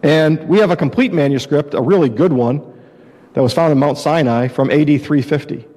And 0.04 0.48
we 0.48 0.60
have 0.60 0.72
a 0.72 0.76
complete 0.76 1.12
manuscript, 1.12 1.74
a 1.74 1.82
really 1.82 2.10
good 2.10 2.32
one, 2.32 2.62
that 3.34 3.42
was 3.42 3.54
found 3.54 3.74
in 3.74 3.78
Mount 3.78 3.98
Sinai 3.98 4.48
from 4.48 4.72
AD 4.72 4.88
350. 4.88 5.68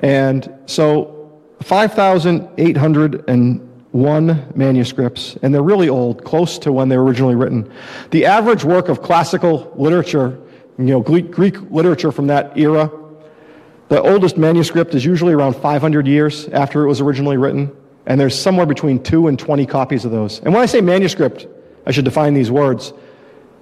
And 0.00 0.50
so 0.66 1.42
5,801 1.62 4.52
manuscripts, 4.54 5.36
and 5.42 5.54
they're 5.54 5.62
really 5.62 5.90
old, 5.90 6.24
close 6.24 6.58
to 6.60 6.72
when 6.72 6.88
they 6.88 6.96
were 6.96 7.04
originally 7.04 7.34
written. 7.34 7.70
The 8.10 8.24
average 8.24 8.64
work 8.64 8.88
of 8.88 9.02
classical 9.02 9.70
literature, 9.76 10.38
you 10.78 10.84
know, 10.84 11.00
Greek, 11.00 11.60
literature 11.70 12.12
from 12.12 12.28
that 12.28 12.56
era, 12.56 12.90
the 13.88 14.00
oldest 14.00 14.36
manuscript 14.36 14.94
is 14.94 15.04
usually 15.04 15.32
around 15.32 15.56
500 15.56 16.06
years 16.06 16.48
after 16.48 16.84
it 16.84 16.88
was 16.88 17.00
originally 17.00 17.36
written, 17.36 17.74
and 18.06 18.20
there's 18.20 18.38
somewhere 18.38 18.66
between 18.66 19.02
2 19.02 19.28
and 19.28 19.38
20 19.38 19.66
copies 19.66 20.04
of 20.04 20.10
those. 20.10 20.40
And 20.40 20.52
when 20.52 20.62
I 20.62 20.66
say 20.66 20.80
manuscript, 20.80 21.46
I 21.86 21.92
should 21.92 22.04
define 22.04 22.34
these 22.34 22.50
words. 22.50 22.92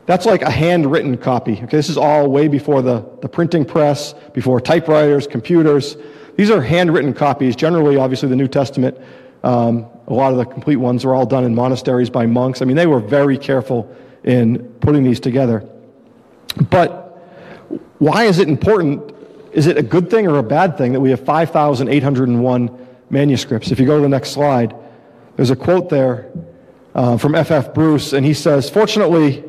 That's 0.06 0.26
like 0.26 0.42
a 0.42 0.50
handwritten 0.50 1.16
copy. 1.16 1.54
Okay, 1.54 1.66
this 1.66 1.88
is 1.88 1.96
all 1.96 2.30
way 2.30 2.48
before 2.48 2.82
the, 2.82 3.06
the 3.22 3.28
printing 3.28 3.64
press, 3.64 4.14
before 4.32 4.60
typewriters, 4.60 5.26
computers. 5.26 5.96
These 6.36 6.50
are 6.50 6.60
handwritten 6.60 7.14
copies, 7.14 7.56
generally, 7.56 7.96
obviously, 7.96 8.28
the 8.28 8.36
New 8.36 8.48
Testament 8.48 8.98
um, 9.44 9.86
a 10.06 10.14
lot 10.14 10.32
of 10.32 10.38
the 10.38 10.46
complete 10.46 10.76
ones 10.76 11.04
were 11.04 11.14
all 11.14 11.26
done 11.26 11.44
in 11.44 11.54
monasteries 11.54 12.08
by 12.08 12.24
monks. 12.24 12.62
I 12.62 12.64
mean, 12.64 12.76
they 12.76 12.86
were 12.86 12.98
very 12.98 13.36
careful 13.36 13.94
in 14.24 14.58
putting 14.80 15.04
these 15.04 15.20
together. 15.20 15.68
But 16.70 17.02
why 17.98 18.24
is 18.24 18.38
it 18.38 18.48
important? 18.48 19.13
Is 19.54 19.68
it 19.68 19.78
a 19.78 19.82
good 19.82 20.10
thing 20.10 20.26
or 20.26 20.38
a 20.38 20.42
bad 20.42 20.76
thing 20.76 20.92
that 20.94 21.00
we 21.00 21.10
have 21.10 21.20
5,801 21.20 22.86
manuscripts? 23.08 23.70
If 23.70 23.78
you 23.78 23.86
go 23.86 23.96
to 23.96 24.02
the 24.02 24.08
next 24.08 24.30
slide, 24.30 24.74
there's 25.36 25.50
a 25.50 25.56
quote 25.56 25.88
there 25.88 26.32
uh, 26.96 27.16
from 27.16 27.36
F.F. 27.36 27.68
F. 27.68 27.74
Bruce, 27.74 28.12
and 28.12 28.26
he 28.26 28.34
says, 28.34 28.68
Fortunately, 28.68 29.44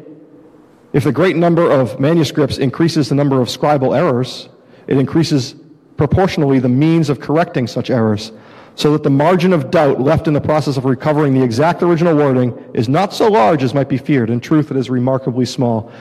if 0.93 1.03
the 1.03 1.11
great 1.11 1.35
number 1.35 1.69
of 1.71 1.99
manuscripts 1.99 2.59
increases 2.59 3.09
the 3.09 3.15
number 3.15 3.41
of 3.41 3.47
scribal 3.47 3.97
errors, 3.97 4.47
it 4.85 4.99
increases 4.99 5.55
proportionally 5.97 6.59
the 6.59 6.69
means 6.69 7.09
of 7.09 7.19
correcting 7.19 7.65
such 7.65 7.89
errors, 7.89 8.31
so 8.75 8.91
that 8.91 9.01
the 9.01 9.09
margin 9.09 9.53
of 9.53 9.71
doubt 9.71 9.99
left 9.99 10.27
in 10.27 10.35
the 10.35 10.41
process 10.41 10.77
of 10.77 10.85
recovering 10.85 11.33
the 11.33 11.43
exact 11.43 11.81
original 11.81 12.15
wording 12.15 12.53
is 12.75 12.87
not 12.87 13.11
so 13.11 13.27
large 13.27 13.63
as 13.63 13.73
might 13.73 13.89
be 13.89 13.97
feared. 13.97 14.29
In 14.29 14.39
truth, 14.39 14.69
it 14.69 14.77
is 14.77 14.87
remarkably 14.87 15.45
small. 15.45 15.91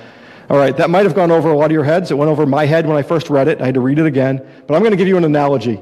All 0.50 0.59
right, 0.59 0.76
that 0.76 0.90
might 0.90 1.04
have 1.04 1.14
gone 1.14 1.30
over 1.30 1.50
a 1.50 1.57
lot 1.57 1.66
of 1.66 1.72
your 1.72 1.85
heads. 1.85 2.11
It 2.11 2.18
went 2.18 2.30
over 2.30 2.44
my 2.44 2.66
head 2.66 2.87
when 2.87 2.96
I 2.96 3.02
first 3.02 3.30
read 3.30 3.48
it. 3.48 3.61
I 3.61 3.66
had 3.66 3.74
to 3.74 3.80
read 3.80 3.98
it 3.98 4.07
again. 4.07 4.46
But 4.66 4.74
I'm 4.74 4.80
going 4.83 4.90
to 4.90 4.96
give 4.96 5.09
you 5.09 5.16
an 5.16 5.24
analogy. 5.24 5.80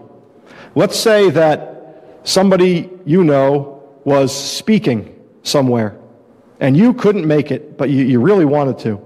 Let's 0.75 0.99
say 0.99 1.31
that 1.31 2.21
somebody 2.25 2.89
you 3.05 3.25
know 3.25 3.83
was 4.05 4.35
speaking 4.35 5.19
somewhere, 5.43 5.99
and 6.61 6.77
you 6.77 6.95
couldn't 6.95 7.27
make 7.27 7.51
it, 7.51 7.77
but 7.77 7.91
you, 7.91 8.05
you 8.05 8.21
really 8.21 8.45
wanted 8.45 8.79
to. 8.81 9.05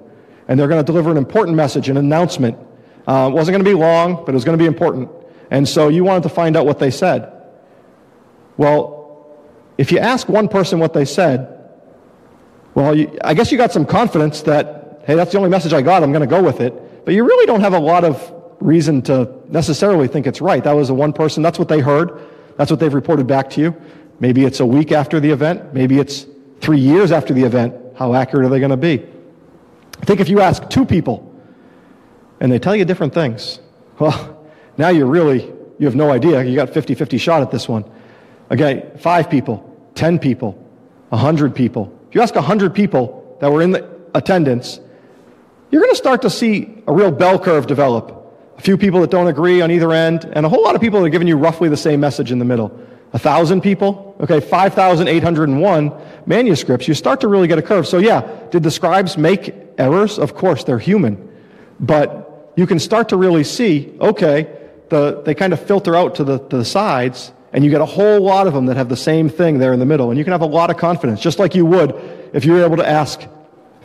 And 0.49 0.61
they're 0.61 0.69
going 0.69 0.85
to 0.85 0.87
deliver 0.87 1.11
an 1.11 1.17
important 1.17 1.57
message, 1.57 1.89
an 1.89 1.97
announcement. 1.97 2.59
Uh, 3.07 3.31
it 3.33 3.35
wasn't 3.35 3.55
going 3.55 3.65
to 3.65 3.71
be 3.71 3.75
long, 3.75 4.25
but 4.25 4.31
it 4.31 4.35
was 4.35 4.45
going 4.45 4.59
to 4.59 4.63
be 4.63 4.67
important. 4.67 5.11
And 5.51 5.69
so 5.69 5.89
you 5.89 6.05
wanted 6.05 6.25
to 6.25 6.29
find 6.29 6.57
out 6.57 6.67
what 6.67 6.79
they 6.79 6.91
said. 6.91 7.33
Well, 8.57 9.37
if 9.79 9.93
you 9.93 9.99
ask 9.99 10.29
one 10.29 10.49
person 10.49 10.79
what 10.79 10.93
they 10.93 11.05
said, 11.05 11.53
well, 12.75 12.95
you, 12.95 13.17
I 13.25 13.35
guess 13.35 13.51
you 13.51 13.59
got 13.59 13.73
some 13.73 13.87
confidence 13.87 14.43
that, 14.43 14.86
hey, 15.07 15.15
that's 15.15 15.33
the 15.33 15.39
only 15.39 15.51
message 15.51 15.73
I 15.73 15.83
got, 15.83 16.03
I'm 16.03 16.13
going 16.13 16.21
to 16.21 16.27
go 16.27 16.43
with 16.43 16.61
it. 16.61 17.05
But 17.05 17.15
you 17.15 17.25
really 17.25 17.47
don't 17.47 17.61
have 17.61 17.75
a 17.75 17.79
lot 17.79 18.05
of 18.05 18.33
reason 18.61 19.03
to 19.03 19.33
necessarily 19.49 20.09
think 20.09 20.27
it's 20.27 20.41
right. 20.41 20.63
That 20.63 20.73
was 20.73 20.89
the 20.89 20.95
one 20.95 21.13
person, 21.13 21.43
that's 21.43 21.59
what 21.59 21.69
they 21.69 21.81
heard, 21.81 22.21
that's 22.57 22.71
what 22.71 22.81
they've 22.81 22.93
reported 22.93 23.27
back 23.27 23.51
to 23.51 23.61
you. 23.61 23.77
Maybe 24.19 24.45
it's 24.45 24.61
a 24.61 24.67
week 24.67 24.93
after 24.93 25.21
the 25.21 25.31
event, 25.31 25.73
maybe 25.73 25.99
it's 25.99 26.27
three 26.61 26.81
years 26.81 27.13
after 27.13 27.33
the 27.33 27.45
event. 27.45 27.75
How 27.97 28.15
accurate 28.15 28.47
are 28.47 28.49
they 28.49 28.59
going 28.59 28.71
to 28.71 28.77
be? 28.77 29.07
I 30.01 30.05
think 30.05 30.21
if 30.21 30.29
you 30.29 30.41
ask 30.41 30.69
two 30.69 30.85
people 30.85 31.33
and 32.41 32.51
they 32.51 32.59
tell 32.59 32.75
you 32.75 32.85
different 32.85 33.15
things, 33.15 33.61
well, 33.99 34.45
now 34.77 34.89
you're 34.89 35.07
really, 35.07 35.45
you 35.79 35.87
have 35.87 35.95
no 35.95 36.11
idea. 36.11 36.43
You 36.43 36.57
got 36.57 36.71
50 36.71 36.95
50 36.95 37.19
shot 37.19 37.43
at 37.43 37.51
this 37.51 37.69
one. 37.69 37.85
Okay, 38.51 38.91
five 38.99 39.31
people, 39.31 39.91
10 39.95 40.19
people, 40.19 40.53
100 41.11 41.55
people. 41.55 41.93
If 42.09 42.15
you 42.15 42.21
ask 42.21 42.35
100 42.35 42.75
people 42.75 43.39
that 43.41 43.51
were 43.51 43.63
in 43.63 43.71
the 43.71 43.89
attendance, 44.15 44.81
you're 45.71 45.83
going 45.83 45.93
to 45.93 45.97
start 45.97 46.23
to 46.23 46.31
see 46.31 46.83
a 46.87 46.93
real 46.93 47.11
bell 47.11 47.39
curve 47.39 47.67
develop. 47.67 48.13
A 48.59 48.63
few 48.63 48.79
people 48.79 49.01
that 49.01 49.11
don't 49.11 49.27
agree 49.27 49.61
on 49.61 49.71
either 49.71 49.93
end, 49.93 50.25
and 50.33 50.47
a 50.47 50.49
whole 50.49 50.63
lot 50.63 50.75
of 50.75 50.81
people 50.81 51.01
that 51.01 51.07
are 51.07 51.11
giving 51.11 51.29
you 51.29 51.37
roughly 51.37 51.69
the 51.69 51.77
same 51.77 52.01
message 52.01 52.33
in 52.33 52.39
the 52.39 52.45
middle. 52.45 52.79
A 53.13 53.19
thousand 53.19 53.61
people, 53.61 54.17
okay, 54.21 54.41
5,801 54.41 55.93
manuscripts, 56.27 56.89
you 56.89 56.95
start 56.95 57.21
to 57.21 57.29
really 57.29 57.49
get 57.49 57.59
a 57.59 57.63
curve. 57.63 57.87
So, 57.87 57.99
yeah, 57.99 58.29
did 58.51 58.63
the 58.63 58.71
scribes 58.71 59.19
make 59.19 59.55
errors? 59.79 60.19
Of 60.19 60.35
course, 60.35 60.65
they're 60.65 60.79
human. 60.79 61.31
But 61.79 62.53
you 62.57 62.67
can 62.67 62.79
start 62.79 63.11
to 63.11 63.17
really 63.17 63.45
see, 63.45 63.95
okay, 64.01 64.49
the, 64.89 65.23
they 65.25 65.35
kind 65.35 65.53
of 65.53 65.61
filter 65.61 65.95
out 65.95 66.15
to 66.17 66.25
the, 66.25 66.39
to 66.39 66.57
the 66.57 66.65
sides, 66.65 67.33
and 67.53 67.65
you 67.65 67.71
get 67.71 67.81
a 67.81 67.87
whole 67.87 68.21
lot 68.21 68.47
of 68.47 68.55
them 68.55 68.67
that 68.67 68.77
have 68.77 68.89
the 68.89 68.97
same 68.97 69.29
thing 69.29 69.59
there 69.59 69.73
in 69.73 69.81
the 69.81 69.87
middle. 69.87 70.11
And 70.11 70.19
you 70.19 70.25
can 70.25 70.33
have 70.33 70.43
a 70.43 70.47
lot 70.47 70.71
of 70.71 70.77
confidence, 70.77 71.21
just 71.21 71.39
like 71.39 71.55
you 71.55 71.67
would 71.67 71.95
if 72.33 72.45
you 72.45 72.53
were 72.53 72.65
able 72.65 72.77
to 72.77 72.89
ask 72.89 73.27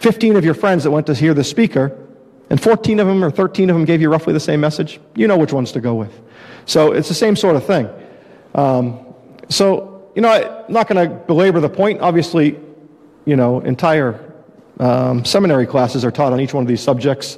15 0.02 0.36
of 0.36 0.44
your 0.44 0.56
friends 0.56 0.84
that 0.84 0.90
went 0.90 1.06
to 1.06 1.14
hear 1.14 1.36
the 1.36 1.44
speaker, 1.44 1.96
and 2.50 2.60
14 2.60 3.00
of 3.00 3.06
them 3.06 3.24
or 3.24 3.30
13 3.30 3.70
of 3.70 3.76
them 3.76 3.86
gave 3.86 4.02
you 4.02 4.10
roughly 4.10 4.34
the 4.34 4.40
same 4.40 4.60
message. 4.60 5.00
You 5.16 5.28
know 5.28 5.38
which 5.38 5.54
ones 5.54 5.72
to 5.74 5.80
go 5.80 5.94
with. 5.94 6.12
So 6.66 6.92
it's 6.92 7.08
the 7.08 7.14
same 7.14 7.36
sort 7.36 7.56
of 7.56 7.66
thing. 7.66 7.88
Um, 8.56 9.14
so, 9.48 10.12
you 10.16 10.24
know, 10.24 10.32
I'm 10.32 10.74
not 10.74 10.88
going 10.88 11.08
to 11.08 11.16
belabor 11.28 11.60
the 11.60 11.70
point. 11.70 12.02
Obviously, 12.02 12.60
you 13.26 13.36
know, 13.36 13.60
entire 13.60 14.34
um, 14.80 15.24
seminary 15.24 15.68
classes 15.68 16.04
are 16.04 16.12
taught 16.12 16.34
on 16.34 16.40
each 16.40 16.54
one 16.54 16.64
of 16.64 16.68
these 16.68 16.82
subjects. 16.82 17.38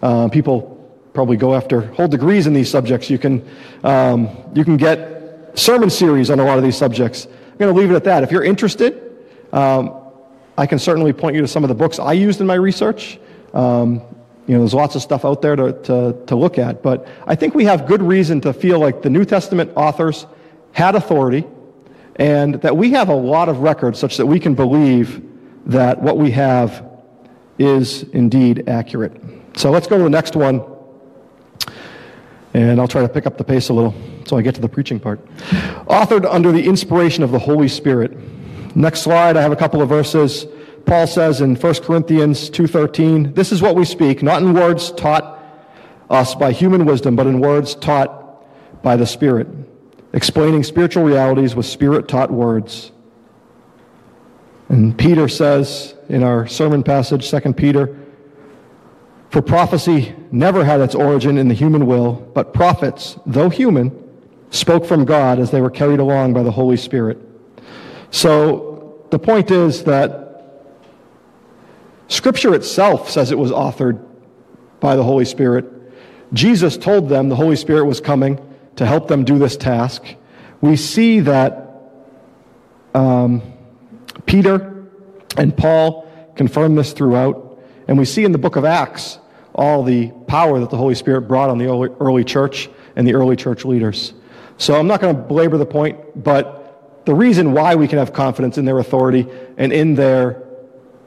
Uh, 0.00 0.28
people 0.28 0.72
probably 1.12 1.36
go 1.36 1.56
after 1.56 1.80
whole 1.94 2.06
degrees 2.06 2.46
in 2.46 2.54
these 2.54 2.70
subjects. 2.70 3.10
You 3.10 3.18
can, 3.18 3.44
um, 3.82 4.28
you 4.54 4.64
can 4.64 4.76
get 4.76 5.58
sermon 5.58 5.90
series 5.90 6.30
on 6.30 6.38
a 6.38 6.44
lot 6.44 6.56
of 6.56 6.62
these 6.62 6.76
subjects. 6.76 7.26
I'm 7.26 7.58
going 7.58 7.74
to 7.74 7.80
leave 7.80 7.90
it 7.90 7.96
at 7.96 8.04
that. 8.04 8.22
If 8.22 8.30
you're 8.30 8.44
interested, 8.44 9.02
um, 9.52 10.05
I 10.58 10.66
can 10.66 10.78
certainly 10.78 11.12
point 11.12 11.36
you 11.36 11.42
to 11.42 11.48
some 11.48 11.64
of 11.64 11.68
the 11.68 11.74
books 11.74 11.98
I 11.98 12.12
used 12.12 12.40
in 12.40 12.46
my 12.46 12.54
research. 12.54 13.18
Um, 13.52 14.00
you 14.46 14.54
know, 14.54 14.60
there's 14.60 14.74
lots 14.74 14.94
of 14.94 15.02
stuff 15.02 15.24
out 15.24 15.42
there 15.42 15.56
to, 15.56 15.72
to, 15.72 16.24
to 16.26 16.36
look 16.36 16.58
at, 16.58 16.82
but 16.82 17.06
I 17.26 17.34
think 17.34 17.54
we 17.54 17.64
have 17.64 17.86
good 17.86 18.02
reason 18.02 18.40
to 18.42 18.52
feel 18.52 18.78
like 18.78 19.02
the 19.02 19.10
New 19.10 19.24
Testament 19.24 19.72
authors 19.74 20.26
had 20.72 20.94
authority 20.94 21.44
and 22.16 22.54
that 22.62 22.76
we 22.76 22.92
have 22.92 23.08
a 23.08 23.14
lot 23.14 23.48
of 23.48 23.60
records 23.60 23.98
such 23.98 24.16
that 24.16 24.26
we 24.26 24.40
can 24.40 24.54
believe 24.54 25.22
that 25.66 26.00
what 26.00 26.16
we 26.16 26.30
have 26.30 26.88
is 27.58 28.04
indeed 28.04 28.68
accurate. 28.68 29.20
So 29.56 29.70
let's 29.70 29.86
go 29.86 29.96
to 29.98 30.04
the 30.04 30.10
next 30.10 30.36
one, 30.36 30.62
and 32.54 32.80
I'll 32.80 32.88
try 32.88 33.02
to 33.02 33.08
pick 33.08 33.26
up 33.26 33.36
the 33.36 33.44
pace 33.44 33.68
a 33.68 33.74
little 33.74 33.94
so 34.26 34.36
I 34.36 34.42
get 34.42 34.54
to 34.56 34.60
the 34.60 34.68
preaching 34.68 34.98
part. 34.98 35.24
Authored 35.86 36.26
under 36.28 36.52
the 36.52 36.66
inspiration 36.66 37.22
of 37.22 37.30
the 37.30 37.38
Holy 37.38 37.68
Spirit. 37.68 38.16
Next 38.76 39.00
slide, 39.00 39.38
I 39.38 39.40
have 39.40 39.52
a 39.52 39.56
couple 39.56 39.80
of 39.80 39.88
verses. 39.88 40.46
Paul 40.84 41.06
says 41.06 41.40
in 41.40 41.56
1 41.56 41.82
Corinthians 41.82 42.50
2:13, 42.50 43.32
"This 43.34 43.50
is 43.50 43.62
what 43.62 43.74
we 43.74 43.86
speak, 43.86 44.22
not 44.22 44.42
in 44.42 44.52
words 44.52 44.90
taught 44.90 45.42
us 46.10 46.34
by 46.34 46.52
human 46.52 46.84
wisdom, 46.84 47.16
but 47.16 47.26
in 47.26 47.40
words 47.40 47.74
taught 47.74 48.44
by 48.82 48.96
the 48.96 49.06
Spirit, 49.06 49.48
explaining 50.12 50.62
spiritual 50.62 51.04
realities 51.04 51.56
with 51.56 51.64
spirit-taught 51.64 52.30
words." 52.30 52.92
And 54.68 54.94
Peter 54.98 55.26
says 55.26 55.94
in 56.10 56.22
our 56.22 56.46
sermon 56.46 56.82
passage, 56.82 57.24
2 57.24 57.56
Peter 57.56 57.88
for 59.30 59.40
prophecy 59.40 60.12
never 60.30 60.64
had 60.64 60.82
its 60.82 60.94
origin 60.94 61.38
in 61.38 61.48
the 61.48 61.54
human 61.54 61.86
will, 61.86 62.22
but 62.34 62.52
prophets, 62.52 63.16
though 63.24 63.48
human, 63.48 63.90
spoke 64.50 64.84
from 64.84 65.06
God 65.06 65.38
as 65.38 65.50
they 65.50 65.62
were 65.62 65.70
carried 65.70 65.98
along 65.98 66.34
by 66.34 66.42
the 66.42 66.50
Holy 66.50 66.76
Spirit. 66.76 67.25
So 68.10 69.06
the 69.10 69.18
point 69.18 69.50
is 69.50 69.84
that 69.84 70.26
Scripture 72.08 72.54
itself 72.54 73.10
says 73.10 73.32
it 73.32 73.38
was 73.38 73.50
authored 73.50 74.04
by 74.80 74.96
the 74.96 75.02
Holy 75.02 75.24
Spirit. 75.24 75.64
Jesus 76.32 76.76
told 76.76 77.08
them 77.08 77.28
the 77.28 77.36
Holy 77.36 77.56
Spirit 77.56 77.86
was 77.86 78.00
coming 78.00 78.40
to 78.76 78.86
help 78.86 79.08
them 79.08 79.24
do 79.24 79.38
this 79.38 79.56
task. 79.56 80.04
We 80.60 80.76
see 80.76 81.20
that 81.20 81.66
um, 82.94 83.42
Peter 84.26 84.86
and 85.36 85.56
Paul 85.56 86.10
confirm 86.34 86.74
this 86.74 86.92
throughout. 86.92 87.58
And 87.88 87.98
we 87.98 88.04
see 88.04 88.24
in 88.24 88.32
the 88.32 88.38
book 88.38 88.56
of 88.56 88.64
Acts 88.64 89.18
all 89.54 89.82
the 89.82 90.08
power 90.26 90.60
that 90.60 90.70
the 90.70 90.76
Holy 90.76 90.94
Spirit 90.94 91.22
brought 91.22 91.50
on 91.50 91.58
the 91.58 91.66
early, 91.66 91.90
early 92.00 92.24
church 92.24 92.68
and 92.94 93.06
the 93.06 93.14
early 93.14 93.36
church 93.36 93.64
leaders. 93.64 94.12
So 94.58 94.78
I'm 94.78 94.86
not 94.86 95.00
going 95.00 95.14
to 95.14 95.22
belabor 95.22 95.58
the 95.58 95.66
point, 95.66 96.22
but 96.22 96.65
the 97.06 97.14
reason 97.14 97.52
why 97.52 97.76
we 97.76 97.86
can 97.88 97.98
have 97.98 98.12
confidence 98.12 98.58
in 98.58 98.64
their 98.64 98.78
authority 98.80 99.26
and 99.56 99.72
in 99.72 99.94
their 99.94 100.42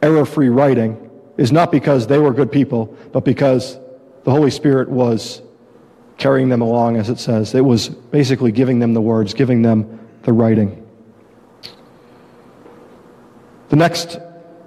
error 0.01 0.25
free 0.25 0.47
writing 0.47 1.09
is 1.37 1.51
not 1.51 1.71
because 1.71 2.07
they 2.07 2.17
were 2.17 2.31
good 2.31 2.51
people, 2.51 2.97
but 3.11 3.25
because 3.25 3.77
the 4.23 4.31
Holy 4.31 4.49
Spirit 4.49 4.89
was 4.89 5.41
carrying 6.17 6.47
them 6.47 6.61
along, 6.61 6.95
as 6.95 7.09
it 7.09 7.19
says. 7.19 7.53
It 7.53 7.65
was 7.65 7.89
basically 7.89 8.53
giving 8.53 8.79
them 8.79 8.93
the 8.93 9.01
words, 9.01 9.33
giving 9.33 9.61
them 9.61 9.99
the 10.23 10.31
writing. 10.31 10.87
The 13.67 13.75
next 13.75 14.19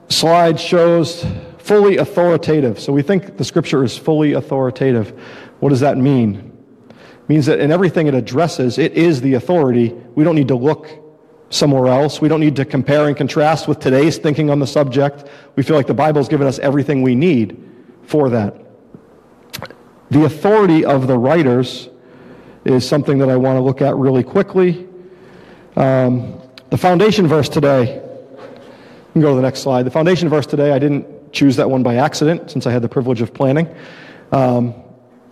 slide 0.09 0.61
shows 0.61 1.27
fully 1.59 1.97
authoritative. 1.97 2.79
So 2.79 2.93
we 2.93 3.03
think 3.03 3.39
the 3.39 3.45
scripture 3.45 3.83
is 3.85 3.97
fully 3.97 4.35
authoritative. 4.35 5.19
What 5.61 5.71
does 5.71 5.81
that 5.81 5.97
mean? 5.97 6.53
It 6.91 7.29
means 7.29 7.47
that 7.47 7.59
in 7.59 7.73
everything 7.73 8.07
it 8.07 8.15
addresses, 8.15 8.77
it 8.77 8.93
is 8.93 9.23
the 9.23 9.35
authority. 9.35 9.95
We 10.15 10.25
don't 10.25 10.35
need 10.35 10.49
to 10.49 10.57
look 10.57 11.02
somewhere 11.53 11.87
else. 11.89 12.21
We 12.21 12.29
don't 12.29 12.41
need 12.41 12.57
to 12.57 12.65
compare 12.65 13.07
and 13.07 13.17
contrast 13.17 13.69
with 13.69 13.79
today's 13.79 14.17
thinking 14.17 14.49
on 14.49 14.59
the 14.59 14.67
subject. 14.67 15.29
We 15.55 15.63
feel 15.63 15.77
like 15.77 15.87
the 15.87 15.95
Bible's 15.95 16.29
given 16.29 16.47
us 16.47 16.59
everything 16.59 17.03
we 17.03 17.15
need 17.15 17.63
for 18.05 18.31
that. 18.31 18.57
The 20.11 20.25
authority 20.25 20.85
of 20.85 21.07
the 21.07 21.17
writers 21.17 21.89
is 22.65 22.89
something 22.89 23.19
that 23.19 23.29
I 23.29 23.37
want 23.37 23.57
to 23.57 23.61
look 23.61 23.83
at 23.83 23.97
really 23.97 24.23
quickly. 24.23 24.89
Um, 25.77 26.41
the 26.71 26.79
foundation 26.79 27.27
verse 27.27 27.49
today, 27.49 27.97
you 27.97 29.13
can 29.13 29.23
go 29.23 29.31
to 29.31 29.37
the 29.37 29.43
next 29.43 29.61
slide. 29.61 29.85
The 29.85 29.91
foundation 29.91 30.29
verse 30.29 30.47
today, 30.47 30.73
I 30.73 30.79
didn't 30.79 31.33
choose 31.33 31.57
that 31.57 31.69
one 31.69 31.83
by 31.83 31.97
accident 31.97 32.51
since 32.51 32.67
I 32.67 32.73
had 32.73 32.83
the 32.83 32.89
privilege 32.89 33.21
of 33.21 33.35
planning. 33.35 33.69
Um, 34.33 34.75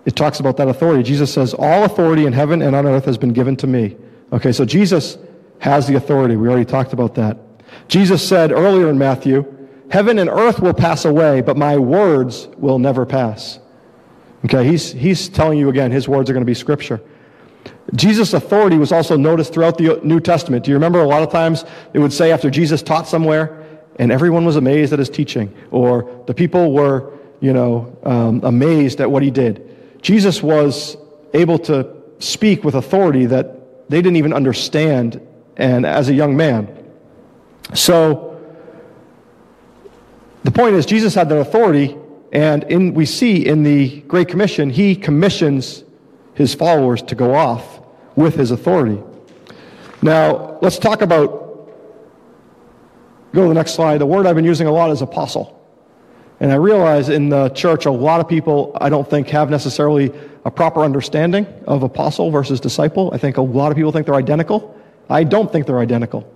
it 0.04 0.16
talks 0.16 0.40
about 0.40 0.56
that 0.59 0.68
authority. 0.68 1.02
Jesus 1.02 1.33
says, 1.33 1.54
All 1.54 1.85
authority 1.85 2.26
in 2.26 2.33
heaven 2.33 2.61
and 2.61 2.76
on 2.76 2.87
earth 2.87 3.04
has 3.06 3.16
been 3.16 3.33
given 3.33 3.56
to 3.56 3.66
me. 3.66 3.96
Okay, 4.33 4.52
so 4.52 4.64
Jesus 4.64 5.18
has 5.60 5.86
the 5.86 5.94
authority. 5.94 6.36
We 6.36 6.48
already 6.48 6.64
talked 6.64 6.92
about 6.92 7.14
that. 7.14 7.38
Jesus 7.88 8.26
said 8.26 8.50
earlier 8.52 8.90
in 8.90 8.98
Matthew, 8.98 9.56
Heaven 9.90 10.20
and 10.20 10.30
earth 10.30 10.60
will 10.60 10.72
pass 10.72 11.04
away, 11.04 11.40
but 11.40 11.56
my 11.56 11.76
words 11.76 12.48
will 12.56 12.78
never 12.78 13.04
pass. 13.04 13.58
Okay, 14.44 14.64
he's, 14.64 14.92
he's 14.92 15.28
telling 15.28 15.58
you 15.58 15.68
again, 15.68 15.90
his 15.90 16.08
words 16.08 16.30
are 16.30 16.32
going 16.32 16.44
to 16.44 16.46
be 16.46 16.54
scripture. 16.54 17.00
Jesus' 17.94 18.32
authority 18.32 18.78
was 18.78 18.92
also 18.92 19.16
noticed 19.16 19.52
throughout 19.52 19.76
the 19.78 20.00
New 20.04 20.20
Testament. 20.20 20.64
Do 20.64 20.70
you 20.70 20.76
remember 20.76 21.00
a 21.00 21.06
lot 21.06 21.24
of 21.24 21.30
times 21.30 21.64
it 21.92 21.98
would 21.98 22.12
say 22.12 22.30
after 22.30 22.50
Jesus 22.50 22.82
taught 22.82 23.08
somewhere, 23.08 23.66
and 23.96 24.12
everyone 24.12 24.44
was 24.44 24.54
amazed 24.54 24.92
at 24.92 25.00
his 25.00 25.10
teaching, 25.10 25.52
or 25.72 26.22
the 26.28 26.34
people 26.34 26.72
were, 26.72 27.12
you 27.40 27.52
know, 27.52 27.98
um, 28.04 28.40
amazed 28.44 29.00
at 29.00 29.10
what 29.10 29.24
he 29.24 29.30
did. 29.32 30.00
Jesus 30.02 30.40
was 30.40 30.96
able 31.34 31.58
to 31.58 31.96
speak 32.20 32.62
with 32.62 32.76
authority 32.76 33.26
that 33.26 33.90
they 33.90 34.00
didn't 34.00 34.16
even 34.16 34.32
understand, 34.32 35.20
and 35.56 35.84
as 35.84 36.08
a 36.08 36.14
young 36.14 36.36
man. 36.36 36.76
So, 37.74 38.26
the 40.42 40.50
point 40.50 40.74
is, 40.74 40.86
Jesus 40.86 41.14
had 41.14 41.28
that 41.28 41.38
authority, 41.38 41.96
and 42.32 42.64
in, 42.64 42.94
we 42.94 43.04
see 43.04 43.46
in 43.46 43.62
the 43.62 44.00
Great 44.02 44.28
Commission, 44.28 44.70
he 44.70 44.96
commissions 44.96 45.84
his 46.34 46.54
followers 46.54 47.02
to 47.02 47.14
go 47.14 47.34
off 47.34 47.80
with 48.16 48.34
his 48.34 48.50
authority. 48.50 49.02
Now, 50.02 50.58
let's 50.62 50.78
talk 50.78 51.02
about, 51.02 51.70
go 53.34 53.42
to 53.42 53.48
the 53.48 53.54
next 53.54 53.74
slide. 53.74 53.98
The 53.98 54.06
word 54.06 54.26
I've 54.26 54.36
been 54.36 54.44
using 54.44 54.66
a 54.66 54.72
lot 54.72 54.90
is 54.90 55.02
apostle. 55.02 55.60
And 56.40 56.50
I 56.50 56.54
realize 56.54 57.10
in 57.10 57.28
the 57.28 57.50
church, 57.50 57.84
a 57.84 57.90
lot 57.90 58.20
of 58.20 58.26
people, 58.26 58.74
I 58.80 58.88
don't 58.88 59.08
think, 59.08 59.28
have 59.28 59.50
necessarily 59.50 60.10
a 60.46 60.50
proper 60.50 60.80
understanding 60.80 61.46
of 61.66 61.82
apostle 61.82 62.30
versus 62.30 62.60
disciple. 62.60 63.10
I 63.12 63.18
think 63.18 63.36
a 63.36 63.42
lot 63.42 63.70
of 63.70 63.76
people 63.76 63.92
think 63.92 64.06
they're 64.06 64.14
identical. 64.14 64.79
I 65.10 65.24
don't 65.24 65.52
think 65.52 65.66
they're 65.66 65.80
identical. 65.80 66.26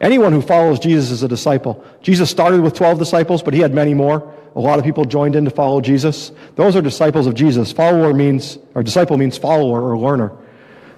Anyone 0.00 0.32
who 0.32 0.42
follows 0.42 0.78
Jesus 0.80 1.10
is 1.10 1.22
a 1.22 1.28
disciple. 1.28 1.84
Jesus 2.02 2.30
started 2.30 2.60
with 2.60 2.74
12 2.74 2.98
disciples, 2.98 3.42
but 3.42 3.54
he 3.54 3.60
had 3.60 3.72
many 3.72 3.94
more. 3.94 4.34
A 4.56 4.60
lot 4.60 4.78
of 4.78 4.84
people 4.84 5.04
joined 5.04 5.36
in 5.36 5.44
to 5.44 5.50
follow 5.50 5.80
Jesus. 5.80 6.32
Those 6.56 6.76
are 6.76 6.82
disciples 6.82 7.26
of 7.26 7.34
Jesus. 7.34 7.72
Follower 7.72 8.12
means, 8.12 8.58
or 8.74 8.82
disciple 8.82 9.16
means 9.16 9.36
follower 9.38 9.82
or 9.82 9.96
learner. 9.98 10.32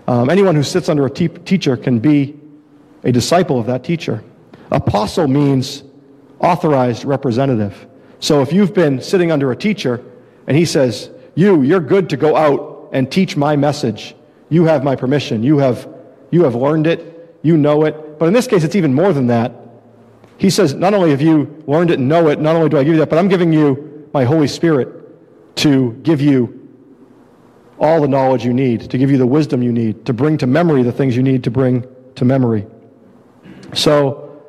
Um, 0.06 0.30
anyone 0.30 0.54
who 0.54 0.62
sits 0.62 0.88
under 0.88 1.04
a 1.06 1.10
te- 1.10 1.28
teacher 1.28 1.76
can 1.76 1.98
be 1.98 2.38
a 3.02 3.12
disciple 3.12 3.58
of 3.58 3.66
that 3.66 3.84
teacher. 3.84 4.22
Apostle 4.70 5.28
means 5.28 5.82
authorized 6.38 7.04
representative. 7.04 7.86
So 8.20 8.42
if 8.42 8.52
you've 8.52 8.74
been 8.74 9.00
sitting 9.00 9.30
under 9.30 9.52
a 9.52 9.56
teacher 9.56 10.04
and 10.46 10.56
he 10.56 10.64
says, 10.64 11.10
You, 11.34 11.62
you're 11.62 11.80
good 11.80 12.10
to 12.10 12.16
go 12.16 12.36
out 12.36 12.90
and 12.92 13.10
teach 13.10 13.36
my 13.36 13.56
message, 13.56 14.14
you 14.48 14.64
have 14.64 14.84
my 14.84 14.96
permission. 14.96 15.42
You 15.42 15.58
have, 15.58 15.88
you 16.30 16.44
have 16.44 16.54
learned 16.54 16.86
it, 16.86 17.15
you 17.46 17.56
know 17.56 17.84
it. 17.84 18.18
But 18.18 18.26
in 18.26 18.32
this 18.32 18.46
case, 18.46 18.64
it's 18.64 18.76
even 18.76 18.94
more 18.94 19.12
than 19.12 19.28
that. 19.28 19.52
He 20.38 20.50
says, 20.50 20.74
Not 20.74 20.94
only 20.94 21.10
have 21.10 21.22
you 21.22 21.62
learned 21.66 21.90
it 21.90 21.98
and 21.98 22.08
know 22.08 22.28
it, 22.28 22.40
not 22.40 22.56
only 22.56 22.68
do 22.68 22.78
I 22.78 22.84
give 22.84 22.94
you 22.94 23.00
that, 23.00 23.10
but 23.10 23.18
I'm 23.18 23.28
giving 23.28 23.52
you 23.52 24.08
my 24.12 24.24
Holy 24.24 24.48
Spirit 24.48 24.88
to 25.56 25.92
give 26.02 26.20
you 26.20 26.52
all 27.78 28.00
the 28.00 28.08
knowledge 28.08 28.44
you 28.44 28.52
need, 28.52 28.90
to 28.90 28.98
give 28.98 29.10
you 29.10 29.18
the 29.18 29.26
wisdom 29.26 29.62
you 29.62 29.72
need, 29.72 30.06
to 30.06 30.12
bring 30.12 30.38
to 30.38 30.46
memory 30.46 30.82
the 30.82 30.92
things 30.92 31.16
you 31.16 31.22
need 31.22 31.44
to 31.44 31.50
bring 31.50 31.86
to 32.14 32.24
memory. 32.24 32.66
So, 33.74 34.42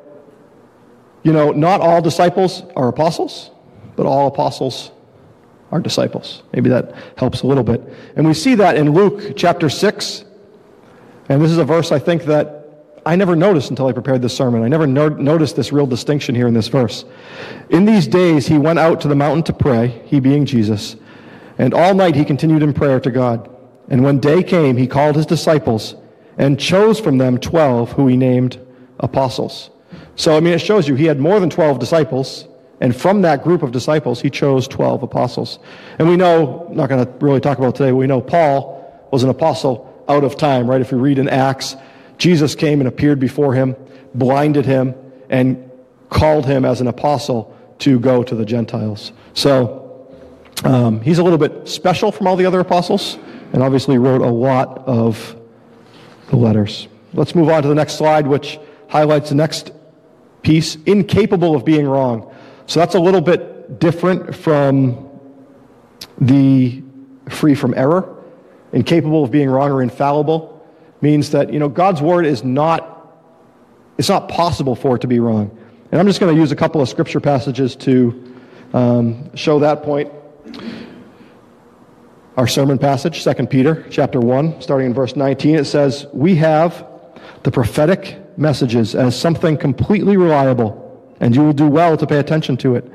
you 1.22 1.32
know, 1.32 1.52
not 1.52 1.80
all 1.80 2.00
disciples 2.00 2.62
are 2.74 2.88
apostles 2.88 3.50
but 3.98 4.06
all 4.06 4.28
apostles 4.28 4.92
are 5.72 5.80
disciples. 5.80 6.44
Maybe 6.52 6.70
that 6.70 6.94
helps 7.16 7.42
a 7.42 7.48
little 7.48 7.64
bit. 7.64 7.82
And 8.14 8.24
we 8.24 8.32
see 8.32 8.54
that 8.54 8.76
in 8.76 8.92
Luke 8.92 9.36
chapter 9.36 9.68
6. 9.68 10.24
And 11.28 11.42
this 11.42 11.50
is 11.50 11.58
a 11.58 11.64
verse 11.64 11.90
I 11.90 11.98
think 11.98 12.22
that 12.26 12.57
I 13.08 13.16
never 13.16 13.34
noticed 13.34 13.70
until 13.70 13.86
I 13.86 13.92
prepared 13.92 14.20
this 14.20 14.36
sermon. 14.36 14.62
I 14.62 14.68
never 14.68 14.86
no- 14.86 15.08
noticed 15.08 15.56
this 15.56 15.72
real 15.72 15.86
distinction 15.86 16.34
here 16.34 16.46
in 16.46 16.52
this 16.52 16.68
verse. 16.68 17.06
In 17.70 17.86
these 17.86 18.06
days, 18.06 18.46
he 18.46 18.58
went 18.58 18.78
out 18.78 19.00
to 19.00 19.08
the 19.08 19.14
mountain 19.14 19.42
to 19.44 19.54
pray, 19.54 20.02
he 20.04 20.20
being 20.20 20.44
Jesus, 20.44 20.94
and 21.56 21.72
all 21.72 21.94
night 21.94 22.16
he 22.16 22.24
continued 22.26 22.62
in 22.62 22.74
prayer 22.74 23.00
to 23.00 23.10
God. 23.10 23.48
And 23.88 24.04
when 24.04 24.18
day 24.18 24.42
came, 24.42 24.76
he 24.76 24.86
called 24.86 25.16
his 25.16 25.24
disciples 25.24 25.94
and 26.36 26.60
chose 26.60 27.00
from 27.00 27.16
them 27.16 27.38
12 27.38 27.92
who 27.92 28.08
he 28.08 28.16
named 28.18 28.60
apostles. 29.00 29.70
So, 30.14 30.36
I 30.36 30.40
mean, 30.40 30.52
it 30.52 30.60
shows 30.60 30.86
you 30.86 30.94
he 30.94 31.06
had 31.06 31.18
more 31.18 31.40
than 31.40 31.48
12 31.48 31.78
disciples. 31.78 32.46
And 32.82 32.94
from 32.94 33.22
that 33.22 33.42
group 33.42 33.62
of 33.62 33.72
disciples, 33.72 34.20
he 34.20 34.28
chose 34.28 34.68
12 34.68 35.02
apostles. 35.02 35.60
And 35.98 36.10
we 36.10 36.16
know, 36.18 36.68
not 36.70 36.90
going 36.90 37.06
to 37.06 37.10
really 37.24 37.40
talk 37.40 37.56
about 37.56 37.74
today, 37.74 37.92
we 37.92 38.06
know 38.06 38.20
Paul 38.20 39.08
was 39.10 39.22
an 39.22 39.30
apostle 39.30 40.04
out 40.08 40.24
of 40.24 40.36
time, 40.36 40.68
right? 40.68 40.82
If 40.82 40.92
you 40.92 40.98
read 40.98 41.18
in 41.18 41.26
Acts, 41.30 41.74
Jesus 42.18 42.54
came 42.54 42.80
and 42.80 42.88
appeared 42.88 43.18
before 43.20 43.54
him, 43.54 43.76
blinded 44.14 44.66
him, 44.66 44.94
and 45.30 45.70
called 46.10 46.46
him 46.46 46.64
as 46.64 46.80
an 46.80 46.88
apostle 46.88 47.56
to 47.78 47.98
go 48.00 48.22
to 48.24 48.34
the 48.34 48.44
Gentiles. 48.44 49.12
So 49.34 50.08
um, 50.64 51.00
he's 51.00 51.18
a 51.18 51.22
little 51.22 51.38
bit 51.38 51.68
special 51.68 52.10
from 52.10 52.26
all 52.26 52.36
the 52.36 52.46
other 52.46 52.60
apostles, 52.60 53.16
and 53.52 53.62
obviously 53.62 53.98
wrote 53.98 54.20
a 54.20 54.26
lot 54.26 54.78
of 54.78 55.36
the 56.28 56.36
letters. 56.36 56.88
Let's 57.14 57.34
move 57.34 57.48
on 57.48 57.62
to 57.62 57.68
the 57.68 57.74
next 57.74 57.94
slide, 57.94 58.26
which 58.26 58.58
highlights 58.88 59.28
the 59.28 59.36
next 59.36 59.70
piece 60.42 60.76
incapable 60.86 61.54
of 61.54 61.64
being 61.64 61.86
wrong. 61.86 62.34
So 62.66 62.80
that's 62.80 62.96
a 62.96 63.00
little 63.00 63.20
bit 63.20 63.78
different 63.78 64.34
from 64.34 65.08
the 66.20 66.82
free 67.30 67.54
from 67.54 67.74
error. 67.74 68.14
Incapable 68.72 69.24
of 69.24 69.30
being 69.30 69.48
wrong 69.48 69.70
or 69.70 69.82
infallible 69.82 70.57
means 71.00 71.30
that, 71.30 71.52
you 71.52 71.58
know, 71.58 71.68
God's 71.68 72.02
word 72.02 72.26
is 72.26 72.44
not, 72.44 73.14
it's 73.98 74.08
not 74.08 74.28
possible 74.28 74.74
for 74.74 74.96
it 74.96 75.00
to 75.00 75.06
be 75.06 75.20
wrong. 75.20 75.56
And 75.90 76.00
I'm 76.00 76.06
just 76.06 76.20
going 76.20 76.34
to 76.34 76.40
use 76.40 76.52
a 76.52 76.56
couple 76.56 76.80
of 76.80 76.88
scripture 76.88 77.20
passages 77.20 77.76
to 77.76 78.34
um, 78.72 79.34
show 79.36 79.58
that 79.60 79.82
point. 79.82 80.12
Our 82.36 82.46
sermon 82.46 82.78
passage, 82.78 83.24
2 83.24 83.46
Peter 83.46 83.86
chapter 83.90 84.20
1, 84.20 84.60
starting 84.62 84.86
in 84.86 84.94
verse 84.94 85.16
19, 85.16 85.56
it 85.56 85.64
says, 85.64 86.06
We 86.12 86.36
have 86.36 86.86
the 87.42 87.50
prophetic 87.50 88.18
messages 88.38 88.94
as 88.94 89.18
something 89.18 89.56
completely 89.56 90.16
reliable 90.16 90.88
and 91.20 91.34
you 91.34 91.42
will 91.42 91.52
do 91.52 91.66
well 91.66 91.96
to 91.96 92.06
pay 92.06 92.18
attention 92.18 92.56
to 92.58 92.76
it, 92.76 92.90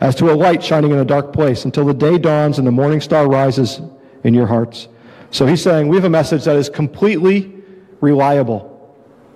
as 0.00 0.14
to 0.16 0.30
a 0.30 0.34
light 0.34 0.62
shining 0.62 0.90
in 0.90 0.98
a 0.98 1.04
dark 1.04 1.32
place, 1.32 1.64
until 1.64 1.84
the 1.84 1.94
day 1.94 2.18
dawns 2.18 2.58
and 2.58 2.66
the 2.66 2.72
morning 2.72 3.00
star 3.00 3.28
rises 3.28 3.80
in 4.24 4.34
your 4.34 4.46
hearts. 4.46 4.88
So 5.30 5.46
he's 5.46 5.62
saying 5.62 5.88
we 5.88 5.96
have 5.96 6.04
a 6.04 6.10
message 6.10 6.44
that 6.44 6.56
is 6.56 6.68
completely 6.68 7.54
reliable. 8.00 8.66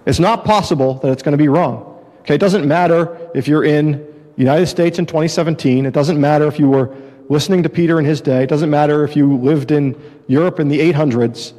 It's 0.06 0.18
not 0.18 0.44
possible 0.44 0.94
that 0.94 1.12
it's 1.12 1.22
going 1.22 1.32
to 1.32 1.38
be 1.38 1.48
wrong. 1.48 1.90
Okay, 2.20 2.34
it 2.34 2.40
doesn't 2.40 2.66
matter 2.66 3.30
if 3.34 3.48
you're 3.48 3.64
in 3.64 3.92
the 3.92 4.42
United 4.42 4.66
States 4.66 4.98
in 4.98 5.06
2017. 5.06 5.86
It 5.86 5.92
doesn't 5.92 6.20
matter 6.20 6.46
if 6.46 6.58
you 6.58 6.68
were 6.68 6.94
listening 7.28 7.62
to 7.62 7.68
Peter 7.68 7.98
in 7.98 8.04
his 8.04 8.20
day. 8.20 8.42
It 8.42 8.48
doesn't 8.48 8.70
matter 8.70 9.04
if 9.04 9.16
you 9.16 9.36
lived 9.36 9.70
in 9.70 10.00
Europe 10.26 10.60
in 10.60 10.68
the 10.68 10.80
800s. 10.92 11.52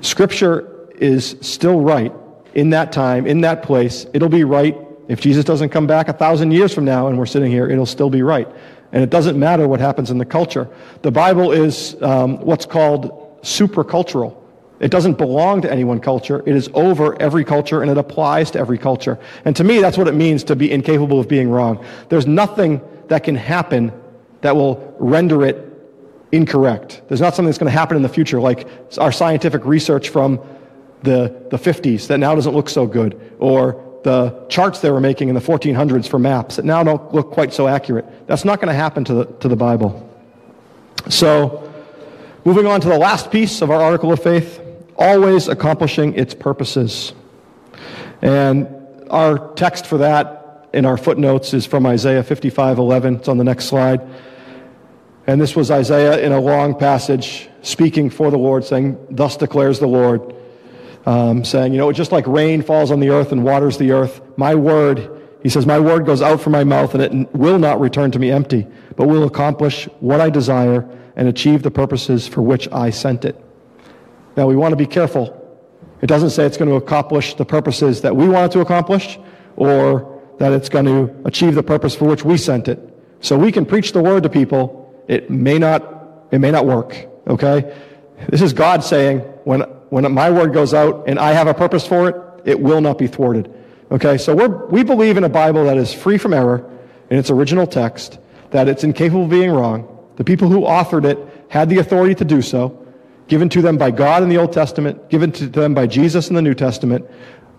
Scripture 0.00 0.88
is 0.96 1.36
still 1.40 1.80
right 1.80 2.12
in 2.54 2.70
that 2.70 2.92
time, 2.92 3.26
in 3.26 3.42
that 3.42 3.62
place. 3.62 4.06
It'll 4.12 4.28
be 4.28 4.44
right 4.44 4.76
if 5.10 5.20
Jesus 5.20 5.44
doesn't 5.44 5.70
come 5.70 5.88
back 5.88 6.08
a 6.08 6.12
thousand 6.12 6.52
years 6.52 6.72
from 6.72 6.84
now 6.84 7.08
and 7.08 7.18
we're 7.18 7.26
sitting 7.26 7.50
here, 7.50 7.68
it'll 7.68 7.84
still 7.84 8.10
be 8.10 8.22
right. 8.22 8.46
And 8.92 9.02
it 9.02 9.10
doesn't 9.10 9.36
matter 9.36 9.66
what 9.66 9.80
happens 9.80 10.12
in 10.12 10.18
the 10.18 10.24
culture. 10.24 10.68
The 11.02 11.10
Bible 11.10 11.50
is 11.50 12.00
um, 12.00 12.38
what's 12.42 12.64
called 12.64 13.19
supracultural. 13.42 14.36
It 14.80 14.90
doesn't 14.90 15.18
belong 15.18 15.60
to 15.62 15.70
any 15.70 15.84
one 15.84 16.00
culture. 16.00 16.42
It 16.46 16.56
is 16.56 16.70
over 16.72 17.20
every 17.20 17.44
culture 17.44 17.82
and 17.82 17.90
it 17.90 17.98
applies 17.98 18.50
to 18.52 18.58
every 18.58 18.78
culture. 18.78 19.18
And 19.44 19.54
to 19.56 19.64
me, 19.64 19.80
that's 19.80 19.98
what 19.98 20.08
it 20.08 20.14
means 20.14 20.42
to 20.44 20.56
be 20.56 20.72
incapable 20.72 21.20
of 21.20 21.28
being 21.28 21.50
wrong. 21.50 21.84
There's 22.08 22.26
nothing 22.26 22.80
that 23.08 23.22
can 23.22 23.36
happen 23.36 23.92
that 24.40 24.56
will 24.56 24.94
render 24.98 25.44
it 25.44 25.66
incorrect. 26.32 27.02
There's 27.08 27.20
not 27.20 27.34
something 27.34 27.50
that's 27.50 27.58
going 27.58 27.70
to 27.70 27.78
happen 27.78 27.96
in 27.96 28.02
the 28.02 28.08
future, 28.08 28.40
like 28.40 28.66
our 28.98 29.12
scientific 29.12 29.66
research 29.66 30.08
from 30.08 30.40
the, 31.02 31.46
the 31.50 31.58
50s 31.58 32.06
that 32.06 32.18
now 32.18 32.34
doesn't 32.34 32.54
look 32.54 32.68
so 32.68 32.86
good, 32.86 33.34
or 33.38 34.00
the 34.04 34.46
charts 34.48 34.80
they 34.80 34.90
were 34.90 35.00
making 35.00 35.28
in 35.28 35.34
the 35.34 35.40
1400s 35.40 36.08
for 36.08 36.18
maps 36.18 36.56
that 36.56 36.64
now 36.64 36.82
don't 36.82 37.12
look 37.12 37.30
quite 37.30 37.52
so 37.52 37.68
accurate. 37.68 38.06
That's 38.26 38.44
not 38.44 38.60
going 38.60 38.68
to 38.68 38.74
happen 38.74 39.04
to 39.04 39.14
the, 39.14 39.24
to 39.26 39.48
the 39.48 39.56
Bible. 39.56 40.06
So, 41.08 41.69
moving 42.44 42.66
on 42.66 42.80
to 42.80 42.88
the 42.88 42.98
last 42.98 43.30
piece 43.30 43.62
of 43.62 43.70
our 43.70 43.80
article 43.80 44.12
of 44.12 44.22
faith 44.22 44.60
always 44.96 45.48
accomplishing 45.48 46.14
its 46.14 46.34
purposes. 46.34 47.12
And 48.22 48.68
our 49.10 49.52
text 49.54 49.86
for 49.86 49.98
that 49.98 50.68
in 50.72 50.84
our 50.84 50.96
footnotes 50.96 51.54
is 51.54 51.66
from 51.66 51.86
Isaiah 51.86 52.22
55 52.22 52.78
11. 52.78 53.16
It's 53.16 53.28
on 53.28 53.38
the 53.38 53.44
next 53.44 53.64
slide. 53.64 54.06
And 55.26 55.40
this 55.40 55.56
was 55.56 55.70
Isaiah 55.70 56.18
in 56.20 56.32
a 56.32 56.40
long 56.40 56.74
passage 56.74 57.48
speaking 57.62 58.10
for 58.10 58.30
the 58.30 58.38
Lord, 58.38 58.64
saying, 58.64 58.98
Thus 59.10 59.36
declares 59.36 59.78
the 59.78 59.86
Lord 59.86 60.34
um, 61.06 61.44
saying, 61.44 61.72
you 61.72 61.78
know, 61.78 61.92
just 61.92 62.12
like 62.12 62.26
rain 62.26 62.62
falls 62.62 62.90
on 62.90 63.00
the 63.00 63.10
earth 63.10 63.32
and 63.32 63.44
waters 63.44 63.78
the 63.78 63.92
earth, 63.92 64.20
my 64.36 64.54
word, 64.54 65.22
he 65.42 65.48
says, 65.48 65.66
my 65.66 65.78
word 65.78 66.04
goes 66.04 66.20
out 66.20 66.40
from 66.40 66.52
my 66.52 66.64
mouth 66.64 66.94
and 66.94 67.02
it 67.02 67.34
will 67.34 67.58
not 67.58 67.80
return 67.80 68.10
to 68.10 68.18
me 68.18 68.30
empty, 68.30 68.66
but 68.96 69.06
will 69.06 69.24
accomplish 69.24 69.86
what 70.00 70.20
I 70.20 70.30
desire 70.30 70.88
and 71.20 71.28
achieve 71.28 71.62
the 71.62 71.70
purposes 71.70 72.26
for 72.26 72.40
which 72.40 72.66
I 72.72 72.88
sent 72.88 73.26
it. 73.26 73.36
Now, 74.38 74.46
we 74.46 74.56
want 74.56 74.72
to 74.72 74.76
be 74.76 74.86
careful. 74.86 75.36
It 76.00 76.06
doesn't 76.06 76.30
say 76.30 76.46
it's 76.46 76.56
going 76.56 76.70
to 76.70 76.76
accomplish 76.76 77.34
the 77.34 77.44
purposes 77.44 78.00
that 78.00 78.16
we 78.16 78.26
want 78.26 78.50
it 78.50 78.52
to 78.54 78.60
accomplish 78.60 79.18
or 79.56 80.22
that 80.38 80.54
it's 80.54 80.70
going 80.70 80.86
to 80.86 81.14
achieve 81.26 81.54
the 81.54 81.62
purpose 81.62 81.94
for 81.94 82.06
which 82.06 82.24
we 82.24 82.38
sent 82.38 82.68
it. 82.68 82.80
So 83.20 83.36
we 83.36 83.52
can 83.52 83.66
preach 83.66 83.92
the 83.92 84.02
word 84.02 84.22
to 84.22 84.30
people. 84.30 84.94
It 85.08 85.28
may 85.28 85.58
not, 85.58 86.26
it 86.30 86.38
may 86.38 86.50
not 86.50 86.64
work. 86.64 86.96
Okay? 87.26 87.76
This 88.30 88.40
is 88.40 88.54
God 88.54 88.82
saying, 88.82 89.18
when, 89.44 89.60
when 89.90 90.10
my 90.14 90.30
word 90.30 90.54
goes 90.54 90.72
out 90.72 91.04
and 91.06 91.18
I 91.18 91.32
have 91.32 91.48
a 91.48 91.54
purpose 91.54 91.86
for 91.86 92.08
it, 92.08 92.16
it 92.46 92.58
will 92.58 92.80
not 92.80 92.96
be 92.96 93.08
thwarted. 93.08 93.52
Okay? 93.90 94.16
So 94.16 94.34
we're, 94.34 94.66
we 94.68 94.84
believe 94.84 95.18
in 95.18 95.24
a 95.24 95.28
Bible 95.28 95.64
that 95.64 95.76
is 95.76 95.92
free 95.92 96.16
from 96.16 96.32
error 96.32 96.66
in 97.10 97.18
its 97.18 97.28
original 97.28 97.66
text, 97.66 98.18
that 98.52 98.68
it's 98.68 98.84
incapable 98.84 99.24
of 99.24 99.30
being 99.30 99.50
wrong. 99.50 99.89
The 100.20 100.24
people 100.24 100.50
who 100.50 100.60
authored 100.64 101.06
it 101.06 101.18
had 101.48 101.70
the 101.70 101.78
authority 101.78 102.14
to 102.16 102.26
do 102.26 102.42
so, 102.42 102.86
given 103.26 103.48
to 103.48 103.62
them 103.62 103.78
by 103.78 103.90
God 103.90 104.22
in 104.22 104.28
the 104.28 104.36
Old 104.36 104.52
Testament, 104.52 105.08
given 105.08 105.32
to 105.32 105.46
them 105.46 105.72
by 105.72 105.86
Jesus 105.86 106.28
in 106.28 106.34
the 106.34 106.42
New 106.42 106.52
Testament, 106.52 107.06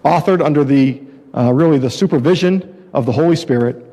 authored 0.06 0.46
under 0.46 0.64
the 0.64 1.02
uh, 1.36 1.52
really 1.52 1.80
the 1.80 1.90
supervision 1.90 2.88
of 2.94 3.08
the 3.08 3.14
Holy 3.14 3.36
Spirit. 3.36 3.84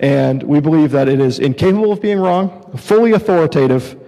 And 0.00 0.42
we 0.42 0.60
believe 0.60 0.92
that 0.92 1.08
it 1.08 1.20
is 1.20 1.38
incapable 1.38 1.92
of 1.92 2.00
being 2.00 2.18
wrong, 2.18 2.72
fully 2.78 3.12
authoritative, 3.12 4.00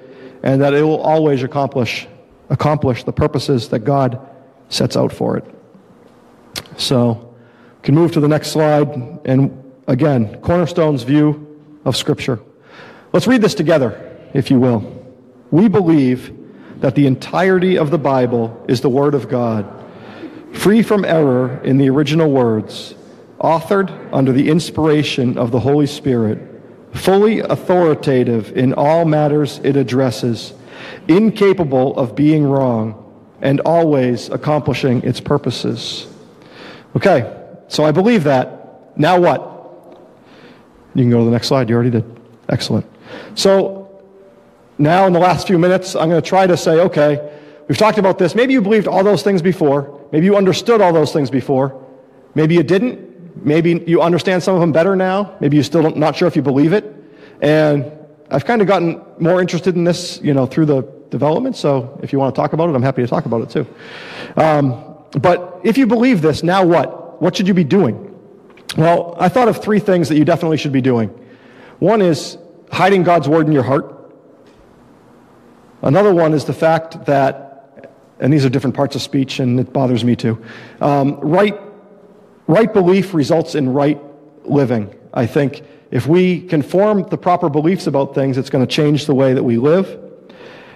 and 0.43 0.63
that 0.63 0.73
it 0.73 0.85
will 0.85 1.03
always 1.03 1.43
accomplish, 1.43 2.09
accomplish 2.49 3.05
the 3.05 3.13
purposes 3.13 3.69
that 3.69 3.81
God 3.81 4.27
sets 4.71 4.97
out 4.97 5.13
for 5.13 5.37
it. 5.37 5.45
So, 6.79 7.37
can 7.83 7.95
move 7.95 8.13
to 8.13 8.21
the 8.21 8.29
next 8.29 8.53
slide. 8.53 8.89
And 9.27 9.71
again, 9.87 10.41
Cornerstone's 10.41 11.03
view 11.03 11.61
of 11.85 11.95
Scripture. 11.95 12.41
Let's 13.13 13.27
read 13.27 13.41
this 13.41 13.55
together, 13.55 14.17
if 14.35 14.51
you 14.51 14.61
will. 14.61 14.95
We 15.51 15.69
believe 15.69 16.35
that 16.81 16.95
the 16.95 17.07
entirety 17.07 17.79
of 17.79 17.91
the 17.91 17.99
Bible 17.99 18.65
is 18.69 18.81
the 18.81 18.91
Word 18.91 19.15
of 19.15 19.29
God, 19.29 19.67
free 20.53 20.83
from 20.83 21.05
error 21.05 21.61
in 21.65 21.79
the 21.79 21.89
original 21.89 22.31
words, 22.31 22.95
authored 23.41 23.91
under 24.13 24.33
the 24.33 24.51
inspiration 24.51 25.39
of 25.39 25.51
the 25.51 25.61
Holy 25.61 25.87
Spirit, 25.87 26.39
fully 26.93 27.41
authoritative 27.41 28.57
in 28.57 28.75
all 28.75 29.05
matters 29.05 29.59
it 29.65 29.77
addresses, 29.77 30.53
incapable 31.09 31.97
of 31.97 32.15
being 32.15 32.45
wrong, 32.45 33.05
and 33.41 33.61
always 33.61 34.29
accomplishing 34.29 35.03
its 35.03 35.21
purposes. 35.21 36.07
Okay, 36.95 37.35
so 37.69 37.85
I 37.85 37.93
believe 37.93 38.25
that. 38.25 38.99
Now 38.99 39.21
what? 39.21 39.41
You 40.95 41.05
can 41.05 41.11
go 41.11 41.19
to 41.19 41.25
the 41.25 41.31
next 41.31 41.49
slide. 41.49 41.69
You 41.69 41.75
already 41.75 41.91
did. 41.91 42.21
Excellent. 42.49 42.87
So 43.35 44.03
now 44.79 45.07
in 45.07 45.13
the 45.13 45.19
last 45.19 45.47
few 45.47 45.59
minutes, 45.59 45.95
I'm 45.95 46.09
going 46.09 46.21
to 46.23 46.29
try 46.29 46.47
to 46.47 46.57
say, 46.57 46.81
okay, 46.81 47.39
we've 47.69 47.79
talked 47.79 47.99
about 47.99 48.19
this. 48.19 48.35
Maybe 48.35 48.53
you 48.53 48.63
believed 48.63 48.87
all 48.87 49.05
those 49.05 49.23
things 49.23 49.43
before. 49.43 50.09
Maybe 50.13 50.27
you 50.27 50.37
understood 50.37 50.81
all 50.81 50.93
those 50.93 51.13
things 51.13 51.31
before. 51.31 51.85
Maybe 52.35 52.55
you 52.55 52.63
didn't. 52.63 53.45
Maybe 53.45 53.85
you 53.87 54.03
understand 54.03 54.43
some 54.43 54.55
of 54.55 54.61
them 54.61 54.73
better 54.73 54.97
now. 54.97 55.37
Maybe 55.41 55.57
you're 55.57 55.65
still 55.65 55.91
not 55.95 56.17
sure 56.17 56.27
if 56.29 56.37
you 56.37 56.43
believe 56.43 56.73
it. 56.73 56.85
And 57.41 57.93
I've 58.31 58.45
kind 58.45 58.61
of 58.61 58.69
gotten 58.69 59.03
more 59.19 59.41
interested 59.41 59.77
in 59.77 59.85
this, 59.85 60.21
you 60.23 60.35
know, 60.35 60.47
through 60.47 60.67
the 60.67 60.83
development. 61.11 61.57
So 61.57 61.99
if 62.03 62.13
you 62.13 62.19
want 62.19 62.35
to 62.35 62.41
talk 62.41 62.53
about 62.53 62.69
it, 62.69 62.75
I'm 62.75 62.83
happy 62.83 63.03
to 63.03 63.09
talk 63.09 63.27
about 63.27 63.43
it 63.43 63.51
too. 63.51 63.67
Um, 64.37 64.97
but 65.13 65.61
if 65.65 65.79
you 65.79 65.87
believe 65.87 66.21
this, 66.21 66.43
now 66.43 66.65
what? 66.65 67.23
What 67.23 67.37
should 67.37 67.49
you 67.49 67.55
be 67.55 67.65
doing? 67.65 68.05
Well, 68.77 69.17
I 69.19 69.29
thought 69.29 69.49
of 69.49 69.63
three 69.63 69.81
things 69.81 70.09
that 70.09 70.17
you 70.17 70.25
definitely 70.25 70.59
should 70.59 70.73
be 70.73 70.83
doing. 70.83 71.09
One 71.79 72.03
is 72.03 72.37
hiding 72.71 73.03
God's 73.03 73.29
word 73.29 73.47
in 73.47 73.53
your 73.53 73.63
heart. 73.63 73.95
Another 75.83 76.13
one 76.13 76.35
is 76.35 76.45
the 76.45 76.53
fact 76.53 77.07
that, 77.07 77.93
and 78.19 78.33
these 78.33 78.45
are 78.45 78.49
different 78.49 78.77
parts 78.77 78.97
of 78.97 79.03
speech, 79.03 79.39
and 79.39 79.61
it 79.61 79.73
bothers 79.73 80.05
me 80.05 80.17
too. 80.17 80.43
Um, 80.81 81.19
right, 81.21 81.59
right 82.47 82.73
belief 82.73 83.15
results 83.15 83.55
in 83.55 83.73
right 83.73 84.01
living. 84.45 84.95
I 85.15 85.27
think 85.27 85.63
if 85.91 86.07
we 86.07 86.43
can 86.43 86.63
form 86.63 87.05
the 87.09 87.17
proper 87.17 87.49
beliefs 87.49 87.87
about 87.87 88.15
things, 88.15 88.37
it's 88.37 88.51
going 88.51 88.67
to 88.67 88.71
change 88.73 89.07
the 89.07 89.15
way 89.15 89.35
that 89.35 89.43
we 89.43 89.57
live. 89.57 89.99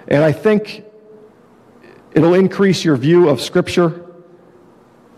And 0.09 0.23
I 0.23 0.33
think 0.33 0.85
it'll 2.13 2.35
increase 2.35 2.85
your 2.85 2.97
view 2.97 3.29
of 3.29 3.41
Scripture 3.41 4.07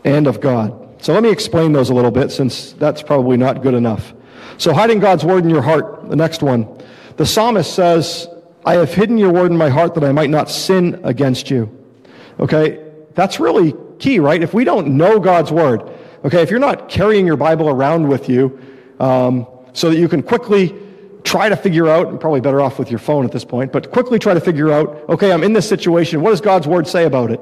and 0.04 0.26
of 0.26 0.40
God. 0.40 1.02
So 1.02 1.12
let 1.12 1.22
me 1.22 1.30
explain 1.30 1.72
those 1.72 1.90
a 1.90 1.94
little 1.94 2.10
bit 2.10 2.30
since 2.32 2.72
that's 2.72 3.02
probably 3.02 3.36
not 3.36 3.62
good 3.62 3.74
enough. 3.74 4.14
So 4.58 4.72
hiding 4.72 5.00
God's 5.00 5.24
word 5.24 5.44
in 5.44 5.50
your 5.50 5.62
heart, 5.62 6.08
the 6.08 6.16
next 6.16 6.42
one. 6.42 6.68
The 7.16 7.26
psalmist 7.26 7.74
says, 7.74 8.28
I 8.64 8.74
have 8.74 8.92
hidden 8.92 9.18
your 9.18 9.32
word 9.32 9.50
in 9.50 9.56
my 9.56 9.68
heart 9.68 9.94
that 9.94 10.04
I 10.04 10.12
might 10.12 10.30
not 10.30 10.50
sin 10.50 11.00
against 11.04 11.50
you. 11.50 11.70
Okay? 12.40 12.82
That's 13.14 13.38
really 13.38 13.74
key, 13.98 14.18
right? 14.18 14.42
If 14.42 14.54
we 14.54 14.64
don't 14.64 14.96
know 14.96 15.20
God's 15.20 15.52
word, 15.52 15.82
okay, 16.24 16.42
if 16.42 16.50
you're 16.50 16.60
not 16.60 16.88
carrying 16.88 17.26
your 17.26 17.36
Bible 17.36 17.68
around 17.68 18.08
with 18.08 18.28
you 18.28 18.58
um, 19.00 19.46
so 19.72 19.90
that 19.90 19.96
you 19.96 20.08
can 20.08 20.22
quickly 20.22 20.74
try 21.22 21.48
to 21.48 21.56
figure 21.56 21.88
out, 21.88 22.08
and 22.08 22.20
probably 22.20 22.40
better 22.40 22.60
off 22.60 22.78
with 22.78 22.90
your 22.90 22.98
phone 22.98 23.24
at 23.24 23.32
this 23.32 23.44
point, 23.44 23.72
but 23.72 23.90
quickly 23.90 24.18
try 24.18 24.34
to 24.34 24.40
figure 24.40 24.70
out, 24.70 25.08
okay, 25.08 25.32
I'm 25.32 25.42
in 25.42 25.52
this 25.52 25.68
situation. 25.68 26.20
What 26.20 26.30
does 26.30 26.40
God's 26.40 26.66
word 26.66 26.86
say 26.86 27.04
about 27.04 27.30
it? 27.30 27.40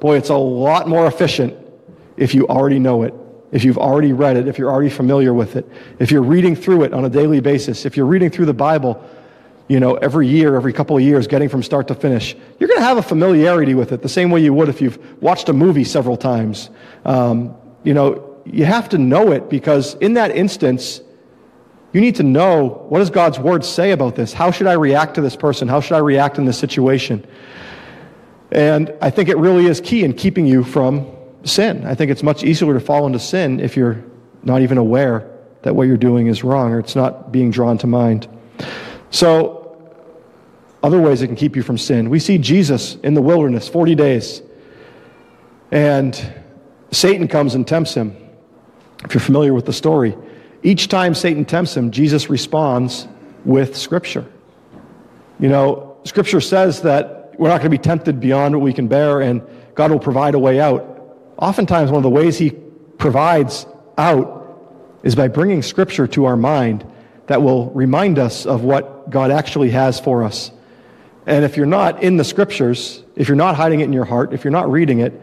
Boy, 0.00 0.16
it's 0.16 0.28
a 0.28 0.36
lot 0.36 0.88
more 0.88 1.06
efficient 1.06 1.56
if 2.16 2.34
you 2.34 2.46
already 2.48 2.78
know 2.78 3.04
it, 3.04 3.14
if 3.52 3.64
you've 3.64 3.78
already 3.78 4.12
read 4.12 4.36
it, 4.36 4.48
if 4.48 4.58
you're 4.58 4.70
already 4.70 4.88
familiar 4.88 5.34
with 5.34 5.56
it, 5.56 5.68
if 5.98 6.10
you're 6.10 6.22
reading 6.22 6.56
through 6.56 6.84
it 6.84 6.94
on 6.94 7.04
a 7.04 7.10
daily 7.10 7.40
basis, 7.40 7.84
if 7.84 7.96
you're 7.96 8.06
reading 8.06 8.30
through 8.30 8.46
the 8.46 8.54
Bible, 8.54 9.02
you 9.68 9.78
know, 9.78 9.94
every 9.96 10.26
year, 10.26 10.56
every 10.56 10.72
couple 10.72 10.96
of 10.96 11.02
years, 11.02 11.26
getting 11.26 11.50
from 11.50 11.62
start 11.62 11.86
to 11.88 11.94
finish, 11.94 12.34
you're 12.58 12.68
going 12.68 12.80
to 12.80 12.84
have 12.84 12.96
a 12.96 13.02
familiarity 13.02 13.74
with 13.74 13.92
it 13.92 14.02
the 14.02 14.08
same 14.08 14.30
way 14.30 14.40
you 14.40 14.54
would 14.54 14.70
if 14.70 14.80
you've 14.80 14.98
watched 15.22 15.50
a 15.50 15.52
movie 15.52 15.84
several 15.84 16.16
times. 16.16 16.70
Um, 17.04 17.54
you 17.84 17.92
know, 17.92 18.40
you 18.46 18.64
have 18.64 18.88
to 18.88 18.98
know 18.98 19.32
it 19.32 19.50
because 19.50 19.94
in 19.96 20.14
that 20.14 20.30
instance, 20.30 21.02
you 21.92 22.00
need 22.00 22.16
to 22.16 22.22
know 22.22 22.86
what 22.88 23.00
does 23.00 23.10
God's 23.10 23.38
word 23.38 23.64
say 23.64 23.90
about 23.90 24.16
this? 24.16 24.32
How 24.32 24.50
should 24.50 24.66
I 24.66 24.72
react 24.72 25.14
to 25.16 25.20
this 25.20 25.36
person? 25.36 25.68
How 25.68 25.80
should 25.80 25.94
I 25.94 25.98
react 25.98 26.38
in 26.38 26.46
this 26.46 26.58
situation? 26.58 27.26
And 28.50 28.94
I 29.02 29.10
think 29.10 29.28
it 29.28 29.36
really 29.36 29.66
is 29.66 29.80
key 29.80 30.04
in 30.04 30.14
keeping 30.14 30.46
you 30.46 30.64
from 30.64 31.06
sin. 31.44 31.84
I 31.86 31.94
think 31.94 32.10
it's 32.10 32.22
much 32.22 32.44
easier 32.44 32.72
to 32.72 32.80
fall 32.80 33.06
into 33.06 33.18
sin 33.18 33.60
if 33.60 33.76
you're 33.76 34.02
not 34.42 34.62
even 34.62 34.78
aware 34.78 35.28
that 35.62 35.74
what 35.74 35.86
you're 35.86 35.96
doing 35.96 36.26
is 36.26 36.44
wrong 36.44 36.72
or 36.72 36.78
it's 36.78 36.96
not 36.96 37.32
being 37.32 37.50
drawn 37.50 37.78
to 37.78 37.86
mind. 37.86 38.28
So, 39.10 39.58
other 40.82 41.00
ways 41.00 41.22
it 41.22 41.28
can 41.28 41.36
keep 41.36 41.54
you 41.54 41.62
from 41.62 41.78
sin. 41.78 42.10
We 42.10 42.18
see 42.18 42.38
Jesus 42.38 42.96
in 42.96 43.14
the 43.14 43.22
wilderness 43.22 43.68
40 43.68 43.94
days, 43.94 44.42
and 45.70 46.42
Satan 46.90 47.28
comes 47.28 47.54
and 47.54 47.66
tempts 47.66 47.94
him. 47.94 48.16
If 49.04 49.14
you're 49.14 49.20
familiar 49.20 49.54
with 49.54 49.66
the 49.66 49.72
story, 49.72 50.16
each 50.62 50.88
time 50.88 51.14
Satan 51.14 51.44
tempts 51.44 51.76
him, 51.76 51.90
Jesus 51.90 52.28
responds 52.28 53.06
with 53.44 53.76
Scripture. 53.76 54.26
You 55.38 55.48
know, 55.48 55.96
Scripture 56.04 56.40
says 56.40 56.82
that 56.82 57.34
we're 57.38 57.48
not 57.48 57.58
going 57.60 57.70
to 57.70 57.76
be 57.76 57.82
tempted 57.82 58.20
beyond 58.20 58.54
what 58.54 58.62
we 58.62 58.72
can 58.72 58.88
bear, 58.88 59.20
and 59.20 59.42
God 59.74 59.90
will 59.90 59.98
provide 59.98 60.34
a 60.34 60.38
way 60.38 60.60
out 60.60 60.91
oftentimes 61.42 61.90
one 61.90 61.98
of 61.98 62.04
the 62.04 62.08
ways 62.08 62.38
he 62.38 62.50
provides 62.98 63.66
out 63.98 64.38
is 65.02 65.16
by 65.16 65.26
bringing 65.26 65.60
scripture 65.60 66.06
to 66.06 66.24
our 66.24 66.36
mind 66.36 66.86
that 67.26 67.42
will 67.42 67.70
remind 67.70 68.18
us 68.20 68.46
of 68.46 68.62
what 68.62 69.10
God 69.10 69.32
actually 69.32 69.70
has 69.70 69.98
for 69.98 70.22
us. 70.22 70.52
And 71.26 71.44
if 71.44 71.56
you're 71.56 71.66
not 71.66 72.00
in 72.00 72.16
the 72.16 72.22
scriptures, 72.22 73.02
if 73.16 73.26
you're 73.26 73.36
not 73.36 73.56
hiding 73.56 73.80
it 73.80 73.84
in 73.84 73.92
your 73.92 74.04
heart, 74.04 74.32
if 74.32 74.44
you're 74.44 74.52
not 74.52 74.70
reading 74.70 75.00
it, 75.00 75.20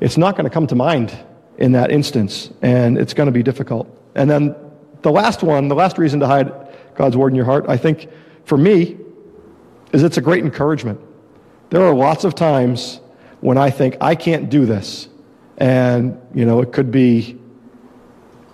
it's 0.00 0.16
not 0.16 0.34
going 0.34 0.44
to 0.44 0.50
come 0.50 0.66
to 0.68 0.74
mind 0.74 1.16
in 1.58 1.72
that 1.72 1.90
instance, 1.90 2.50
and 2.62 2.96
it's 2.96 3.12
going 3.12 3.26
to 3.26 3.32
be 3.32 3.42
difficult. 3.42 3.86
And 4.14 4.30
then 4.30 4.56
the 5.02 5.12
last 5.12 5.42
one, 5.42 5.68
the 5.68 5.74
last 5.74 5.98
reason 5.98 6.20
to 6.20 6.26
hide 6.26 6.50
God's 6.94 7.18
word 7.18 7.28
in 7.28 7.36
your 7.36 7.44
heart, 7.44 7.66
I 7.68 7.76
think 7.76 8.08
for 8.44 8.56
me, 8.56 8.96
is 9.92 10.02
it's 10.02 10.16
a 10.16 10.22
great 10.22 10.42
encouragement. 10.42 11.00
There 11.68 11.82
are 11.82 11.94
lots 11.94 12.24
of 12.24 12.34
times 12.34 13.00
when 13.40 13.58
I 13.58 13.68
think, 13.68 13.98
I 14.00 14.14
can't 14.14 14.48
do 14.48 14.64
this. 14.64 15.08
And, 15.60 16.20
you 16.34 16.46
know, 16.46 16.60
it 16.62 16.72
could 16.72 16.90
be 16.90 17.38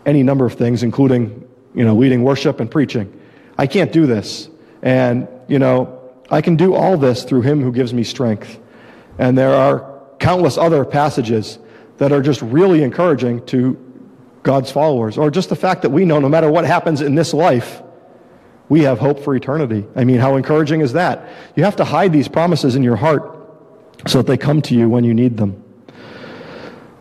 any 0.04 0.22
number 0.22 0.44
of 0.44 0.54
things, 0.54 0.82
including, 0.82 1.48
you 1.74 1.84
know, 1.84 1.94
leading 1.94 2.22
worship 2.22 2.60
and 2.60 2.70
preaching. 2.70 3.18
I 3.56 3.66
can't 3.66 3.92
do 3.92 4.06
this. 4.06 4.48
And, 4.82 5.28
you 5.48 5.58
know, 5.58 6.00
I 6.30 6.42
can 6.42 6.56
do 6.56 6.74
all 6.74 6.96
this 6.96 7.24
through 7.24 7.42
him 7.42 7.62
who 7.62 7.72
gives 7.72 7.94
me 7.94 8.02
strength. 8.02 8.58
And 9.18 9.38
there 9.38 9.54
are 9.54 10.00
countless 10.18 10.58
other 10.58 10.84
passages 10.84 11.58
that 11.98 12.12
are 12.12 12.20
just 12.20 12.42
really 12.42 12.82
encouraging 12.82 13.46
to 13.46 13.82
God's 14.42 14.70
followers, 14.70 15.18
or 15.18 15.30
just 15.30 15.48
the 15.48 15.56
fact 15.56 15.82
that 15.82 15.90
we 15.90 16.04
know 16.04 16.20
no 16.20 16.28
matter 16.28 16.50
what 16.50 16.64
happens 16.64 17.00
in 17.00 17.16
this 17.16 17.34
life, 17.34 17.82
we 18.68 18.82
have 18.82 18.98
hope 18.98 19.20
for 19.20 19.34
eternity. 19.34 19.86
I 19.96 20.04
mean, 20.04 20.18
how 20.18 20.36
encouraging 20.36 20.82
is 20.82 20.92
that? 20.92 21.28
You 21.56 21.64
have 21.64 21.76
to 21.76 21.84
hide 21.84 22.12
these 22.12 22.28
promises 22.28 22.76
in 22.76 22.82
your 22.82 22.96
heart 22.96 23.32
so 24.06 24.18
that 24.18 24.26
they 24.28 24.36
come 24.36 24.62
to 24.62 24.74
you 24.74 24.88
when 24.88 25.02
you 25.02 25.14
need 25.14 25.36
them. 25.36 25.64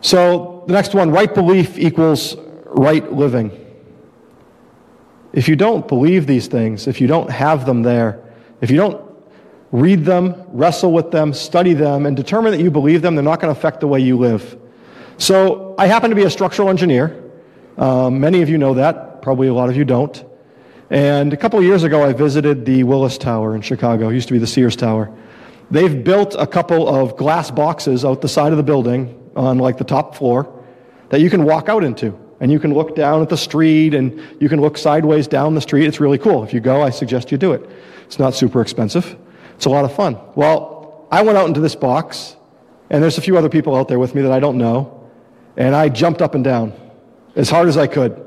So 0.06 0.62
the 0.68 0.72
next 0.72 0.94
one, 0.94 1.10
right 1.10 1.34
belief 1.34 1.76
equals 1.76 2.36
right 2.64 3.12
living. 3.12 3.50
If 5.32 5.48
you 5.48 5.56
don't 5.56 5.88
believe 5.88 6.28
these 6.28 6.46
things, 6.46 6.86
if 6.86 7.00
you 7.00 7.08
don't 7.08 7.28
have 7.28 7.66
them 7.66 7.82
there, 7.82 8.22
if 8.60 8.70
you 8.70 8.76
don't 8.76 9.04
read 9.72 10.04
them, 10.04 10.44
wrestle 10.52 10.92
with 10.92 11.10
them, 11.10 11.34
study 11.34 11.74
them, 11.74 12.06
and 12.06 12.16
determine 12.16 12.52
that 12.52 12.60
you 12.60 12.70
believe 12.70 13.02
them, 13.02 13.16
they're 13.16 13.24
not 13.24 13.40
going 13.40 13.52
to 13.52 13.58
affect 13.58 13.80
the 13.80 13.88
way 13.88 13.98
you 13.98 14.16
live. 14.16 14.56
So 15.18 15.74
I 15.76 15.88
happen 15.88 16.10
to 16.10 16.16
be 16.16 16.22
a 16.22 16.30
structural 16.30 16.68
engineer, 16.68 17.24
Um, 17.76 18.20
many 18.20 18.42
of 18.42 18.48
you 18.48 18.58
know 18.58 18.74
that. 18.74 19.22
Probably 19.22 19.48
a 19.48 19.54
lot 19.54 19.70
of 19.70 19.76
you 19.76 19.84
don't. 19.84 20.24
And 20.88 21.32
a 21.32 21.36
couple 21.36 21.58
of 21.58 21.64
years 21.64 21.82
ago, 21.82 22.04
I 22.04 22.12
visited 22.12 22.64
the 22.64 22.84
Willis 22.84 23.18
Tower 23.18 23.56
in 23.56 23.60
Chicago. 23.60 24.08
It 24.10 24.14
used 24.14 24.28
to 24.28 24.34
be 24.34 24.38
the 24.38 24.46
Sears 24.46 24.76
Tower. 24.76 25.10
They've 25.68 26.04
built 26.04 26.36
a 26.38 26.46
couple 26.46 26.88
of 26.88 27.16
glass 27.16 27.50
boxes 27.50 28.04
out 28.04 28.20
the 28.20 28.28
side 28.28 28.52
of 28.52 28.56
the 28.56 28.62
building 28.62 29.25
on 29.36 29.58
like 29.58 29.78
the 29.78 29.84
top 29.84 30.16
floor 30.16 30.52
that 31.10 31.20
you 31.20 31.30
can 31.30 31.44
walk 31.44 31.68
out 31.68 31.84
into. 31.84 32.18
And 32.40 32.52
you 32.52 32.58
can 32.58 32.74
look 32.74 32.94
down 32.94 33.22
at 33.22 33.28
the 33.28 33.36
street 33.36 33.94
and 33.94 34.20
you 34.40 34.48
can 34.48 34.60
look 34.60 34.76
sideways 34.76 35.26
down 35.26 35.54
the 35.54 35.60
street. 35.60 35.86
It's 35.86 36.00
really 36.00 36.18
cool. 36.18 36.44
If 36.44 36.52
you 36.52 36.60
go, 36.60 36.82
I 36.82 36.90
suggest 36.90 37.32
you 37.32 37.38
do 37.38 37.52
it. 37.52 37.68
It's 38.04 38.18
not 38.18 38.34
super 38.34 38.60
expensive. 38.60 39.16
It's 39.54 39.64
a 39.64 39.70
lot 39.70 39.84
of 39.84 39.94
fun. 39.94 40.18
Well, 40.34 41.06
I 41.10 41.22
went 41.22 41.38
out 41.38 41.48
into 41.48 41.60
this 41.60 41.74
box, 41.74 42.36
and 42.90 43.02
there's 43.02 43.16
a 43.16 43.22
few 43.22 43.38
other 43.38 43.48
people 43.48 43.74
out 43.74 43.88
there 43.88 43.98
with 43.98 44.14
me 44.14 44.22
that 44.22 44.32
I 44.32 44.40
don't 44.40 44.58
know, 44.58 45.08
and 45.56 45.74
I 45.74 45.88
jumped 45.88 46.20
up 46.20 46.34
and 46.34 46.44
down 46.44 46.74
as 47.36 47.48
hard 47.48 47.68
as 47.68 47.76
I 47.76 47.86
could 47.86 48.22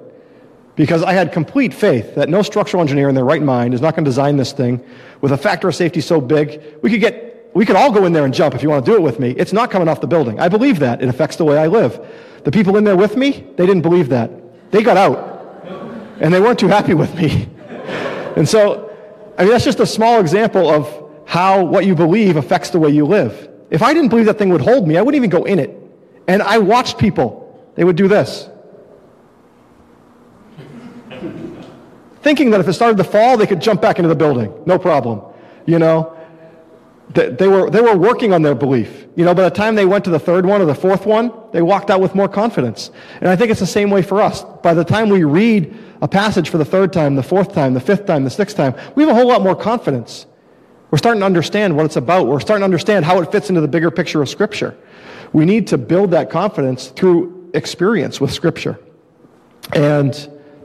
because 0.76 1.04
I 1.04 1.14
had 1.14 1.32
complete 1.32 1.74
faith 1.74 2.16
that 2.16 2.30
no 2.30 2.42
structural 2.42 2.82
engineer 2.82 3.10
in 3.10 3.16
their 3.16 3.26
right 3.26 3.42
mind 3.42 3.74
is 3.74 3.82
not 3.82 3.96
going 3.96 4.06
to 4.06 4.10
design 4.10 4.38
this 4.38 4.54
thing 4.54 4.84
with 5.22 5.32
a 5.34 5.38
factor 5.38 5.68
of 5.68 5.76
safety 5.76 6.02
so 6.02 6.22
big. 6.22 6.64
We 6.82 6.90
could 6.90 7.02
get 7.02 7.29
we 7.54 7.66
could 7.66 7.76
all 7.76 7.92
go 7.92 8.06
in 8.06 8.14
there 8.14 8.26
and 8.26 8.34
jump 8.34 8.54
if 8.56 8.64
you 8.64 8.70
want 8.70 8.86
to 8.86 8.92
do 8.92 8.96
it 8.96 9.02
with 9.02 9.20
me. 9.20 9.32
It's 9.32 9.54
not 9.54 9.72
coming 9.72 9.88
off 9.88 10.02
the 10.02 10.08
building. 10.08 10.40
I 10.40 10.50
believe 10.50 10.80
that. 10.80 11.02
It 11.02 11.10
affects 11.10 11.36
the 11.36 11.46
way 11.46 11.58
I 11.58 11.68
live. 11.68 12.00
The 12.44 12.52
people 12.52 12.78
in 12.78 12.84
there 12.84 12.96
with 12.96 13.18
me, 13.18 13.32
they 13.58 13.66
didn't 13.66 13.82
believe 13.82 14.10
that. 14.10 14.32
They 14.72 14.84
got 14.84 14.98
out. 14.98 15.28
And 16.20 16.34
they 16.34 16.40
weren't 16.40 16.60
too 16.60 16.68
happy 16.68 16.94
with 16.94 17.14
me. 17.16 17.50
And 18.36 18.48
so, 18.48 18.96
I 19.38 19.42
mean, 19.42 19.52
that's 19.52 19.66
just 19.66 19.80
a 19.82 19.86
small 19.86 20.22
example 20.22 20.70
of 20.70 21.10
how 21.26 21.66
what 21.66 21.86
you 21.86 21.96
believe 21.96 22.38
affects 22.38 22.70
the 22.70 22.80
way 22.80 22.90
you 22.90 23.06
live. 23.06 23.50
If 23.70 23.82
I 23.82 23.94
didn't 23.94 24.10
believe 24.10 24.28
that 24.28 24.38
thing 24.38 24.50
would 24.50 24.62
hold 24.62 24.88
me, 24.88 24.98
I 24.98 25.02
wouldn't 25.02 25.18
even 25.18 25.30
go 25.30 25.44
in 25.44 25.60
it. 25.60 25.76
And 26.28 26.42
I 26.42 26.60
watched 26.60 27.00
people. 27.00 27.70
They 27.76 27.84
would 27.84 27.96
do 27.96 28.08
this. 28.08 28.48
Thinking 32.22 32.52
that 32.52 32.62
if 32.62 32.68
it 32.68 32.74
started 32.74 32.98
to 32.98 33.04
fall, 33.04 33.36
they 33.36 33.48
could 33.48 33.62
jump 33.62 33.82
back 33.82 33.98
into 33.98 34.08
the 34.08 34.16
building. 34.16 34.54
No 34.66 34.80
problem. 34.80 35.22
You 35.66 35.80
know? 35.80 36.16
They 37.12 37.48
were, 37.48 37.72
they 37.72 37.82
were 37.82 37.98
working 37.98 38.34
on 38.34 38.44
their 38.44 38.54
belief. 38.54 39.08
You 39.16 39.26
know, 39.26 39.34
by 39.34 39.44
the 39.44 39.50
time 39.50 39.74
they 39.74 39.86
went 39.86 40.04
to 40.06 40.12
the 40.12 40.20
third 40.20 40.46
one 40.46 40.62
or 40.62 40.66
the 40.66 40.76
fourth 40.76 41.08
one, 41.08 41.32
they 41.52 41.62
walked 41.64 41.90
out 41.90 42.02
with 42.02 42.14
more 42.14 42.30
confidence. 42.30 42.92
And 43.20 43.30
I 43.30 43.36
think 43.36 43.50
it's 43.50 43.60
the 43.60 43.66
same 43.66 43.90
way 43.90 44.04
for 44.04 44.22
us. 44.22 44.44
By 44.62 44.76
the 44.76 44.84
time 44.84 45.10
we 45.10 45.24
read 45.24 45.76
a 46.04 46.08
passage 46.08 46.50
for 46.50 46.60
the 46.60 46.66
third 46.66 46.94
time, 46.94 47.16
the 47.16 47.24
fourth 47.24 47.52
time, 47.52 47.74
the 47.74 47.80
fifth 47.80 48.06
time, 48.06 48.24
the 48.24 48.30
sixth 48.30 48.56
time, 48.56 48.76
we 48.94 49.04
have 49.04 49.12
a 49.12 49.16
whole 49.16 49.28
lot 49.28 49.42
more 49.42 49.56
confidence. 49.56 50.28
We're 50.92 51.00
starting 51.00 51.20
to 51.22 51.26
understand 51.26 51.76
what 51.76 51.86
it's 51.86 51.96
about. 51.96 52.28
We're 52.28 52.40
starting 52.40 52.62
to 52.62 52.66
understand 52.66 53.06
how 53.06 53.20
it 53.22 53.32
fits 53.32 53.50
into 53.50 53.62
the 53.62 53.68
bigger 53.68 53.90
picture 53.90 54.22
of 54.22 54.30
Scripture. 54.30 54.78
We 55.34 55.46
need 55.46 55.68
to 55.68 55.80
build 55.80 56.12
that 56.12 56.30
confidence 56.30 56.88
through 56.88 57.50
experience 57.56 58.22
with 58.22 58.32
Scripture. 58.32 58.80
And 59.74 60.14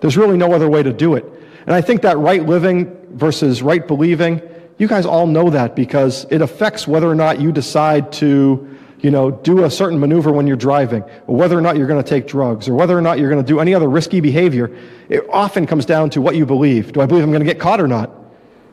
there's 0.01 0.18
really 0.18 0.36
no 0.36 0.53
other 0.53 0.68
way 0.68 0.82
to 0.82 0.92
do 0.92 1.14
it. 1.14 1.24
And 1.66 1.74
I 1.74 1.80
think 1.80 2.03
that 2.03 2.18
right 2.18 2.45
living 2.45 2.95
versus 3.12 3.62
right 3.62 3.86
believing, 3.86 4.42
you 4.79 4.89
guys 4.89 5.07
all 5.07 5.27
know 5.27 5.51
that 5.51 5.77
because 5.77 6.27
it 6.31 6.43
affects 6.43 6.87
whether 6.89 7.09
or 7.09 7.14
not 7.14 7.41
you 7.41 7.53
decide 7.53 8.12
to, 8.14 8.77
you 9.01 9.11
know, 9.11 9.31
do 9.31 9.64
a 9.64 9.70
certain 9.70 10.01
maneuver 10.01 10.33
when 10.33 10.47
you're 10.47 10.57
driving, 10.57 11.05
or 11.27 11.37
whether 11.37 11.57
or 11.57 11.61
not 11.61 11.77
you're 11.77 11.87
going 11.87 12.03
to 12.03 12.09
take 12.09 12.27
drugs, 12.27 12.68
or 12.68 12.75
whether 12.75 12.97
or 12.97 13.03
not 13.03 13.18
you're 13.18 13.31
going 13.31 13.43
to 13.43 13.47
do 13.47 13.61
any 13.61 13.75
other 13.75 13.89
risky 13.89 14.20
behavior. 14.20 14.77
It 15.09 15.25
often 15.31 15.66
comes 15.66 15.87
down 15.87 16.11
to 16.11 16.20
what 16.20 16.35
you 16.35 16.45
believe. 16.45 16.93
Do 16.93 17.01
I 17.01 17.07
believe 17.07 17.22
I'm 17.22 17.31
going 17.31 17.45
to 17.45 17.47
get 17.47 17.61
caught 17.61 17.81
or 17.81 17.87
not? 17.87 18.11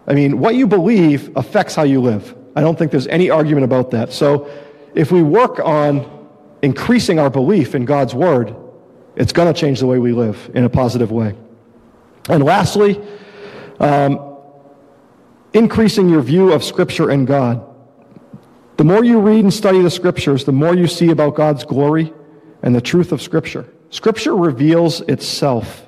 I 0.08 0.14
mean, 0.14 0.40
what 0.40 0.56
you 0.56 0.66
believe 0.66 1.36
affects 1.38 1.76
how 1.76 1.84
you 1.84 2.02
live. 2.02 2.36
I 2.56 2.62
don't 2.62 2.78
think 2.78 2.92
there's 2.92 3.08
any 3.08 3.30
argument 3.30 3.66
about 3.66 3.92
that. 3.92 4.12
So 4.12 4.50
if 4.96 5.12
we 5.12 5.22
work 5.22 5.60
on 5.60 6.28
increasing 6.62 7.20
our 7.20 7.30
belief 7.30 7.76
in 7.76 7.86
God's 7.86 8.16
Word, 8.16 8.56
it's 9.16 9.34
going 9.34 9.54
to 9.54 9.60
change 9.60 9.80
the 9.80 9.88
way 9.88 10.00
we 10.00 10.14
live 10.14 10.50
in 10.56 10.64
a 10.64 10.70
positive 10.70 11.12
way. 11.12 11.36
And 12.30 12.44
lastly, 12.44 13.00
um, 13.80 14.31
increasing 15.54 16.10
your 16.10 16.22
view 16.22 16.52
of 16.52 16.64
Scripture 16.64 17.10
and 17.10 17.28
God. 17.28 17.68
The 18.78 18.84
more 18.84 19.04
you 19.04 19.20
read 19.20 19.44
and 19.44 19.54
study 19.54 19.82
the 19.82 19.92
Scriptures, 19.92 20.46
the 20.46 20.52
more 20.52 20.76
you 20.76 20.88
see 20.88 21.10
about 21.12 21.36
God's 21.36 21.64
glory 21.64 22.14
and 22.64 22.74
the 22.74 22.82
truth 22.82 23.12
of 23.12 23.22
Scripture. 23.22 23.68
Scripture 23.90 24.36
reveals 24.36 25.02
itself. 25.02 25.88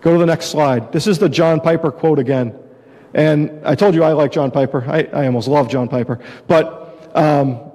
Go 0.00 0.14
to 0.14 0.18
the 0.18 0.26
next 0.26 0.46
slide. 0.46 0.92
This 0.92 1.06
is 1.06 1.18
the 1.18 1.28
John 1.28 1.60
Piper 1.60 1.92
quote 1.92 2.18
again. 2.18 2.58
And 3.12 3.60
I 3.64 3.74
told 3.74 3.94
you 3.94 4.02
I 4.02 4.12
like 4.12 4.32
John 4.32 4.50
Piper. 4.50 4.84
I, 4.88 5.02
I 5.12 5.26
almost 5.26 5.48
love 5.48 5.68
John 5.68 5.88
Piper. 5.88 6.20
But, 6.46 7.14
um, 7.14 7.72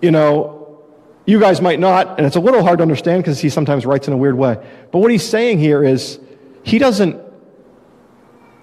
you 0.00 0.10
know, 0.10 0.82
you 1.26 1.38
guys 1.38 1.60
might 1.60 1.78
not, 1.78 2.18
and 2.18 2.26
it's 2.26 2.36
a 2.36 2.40
little 2.40 2.62
hard 2.62 2.78
to 2.78 2.82
understand 2.82 3.22
because 3.22 3.38
he 3.38 3.48
sometimes 3.48 3.86
writes 3.86 4.08
in 4.08 4.14
a 4.14 4.16
weird 4.16 4.36
way. 4.36 4.56
But 4.90 4.98
what 4.98 5.10
he's 5.12 5.26
saying 5.26 5.58
here 5.58 5.84
is 5.84 6.18
he 6.64 6.78
doesn't 6.78 7.22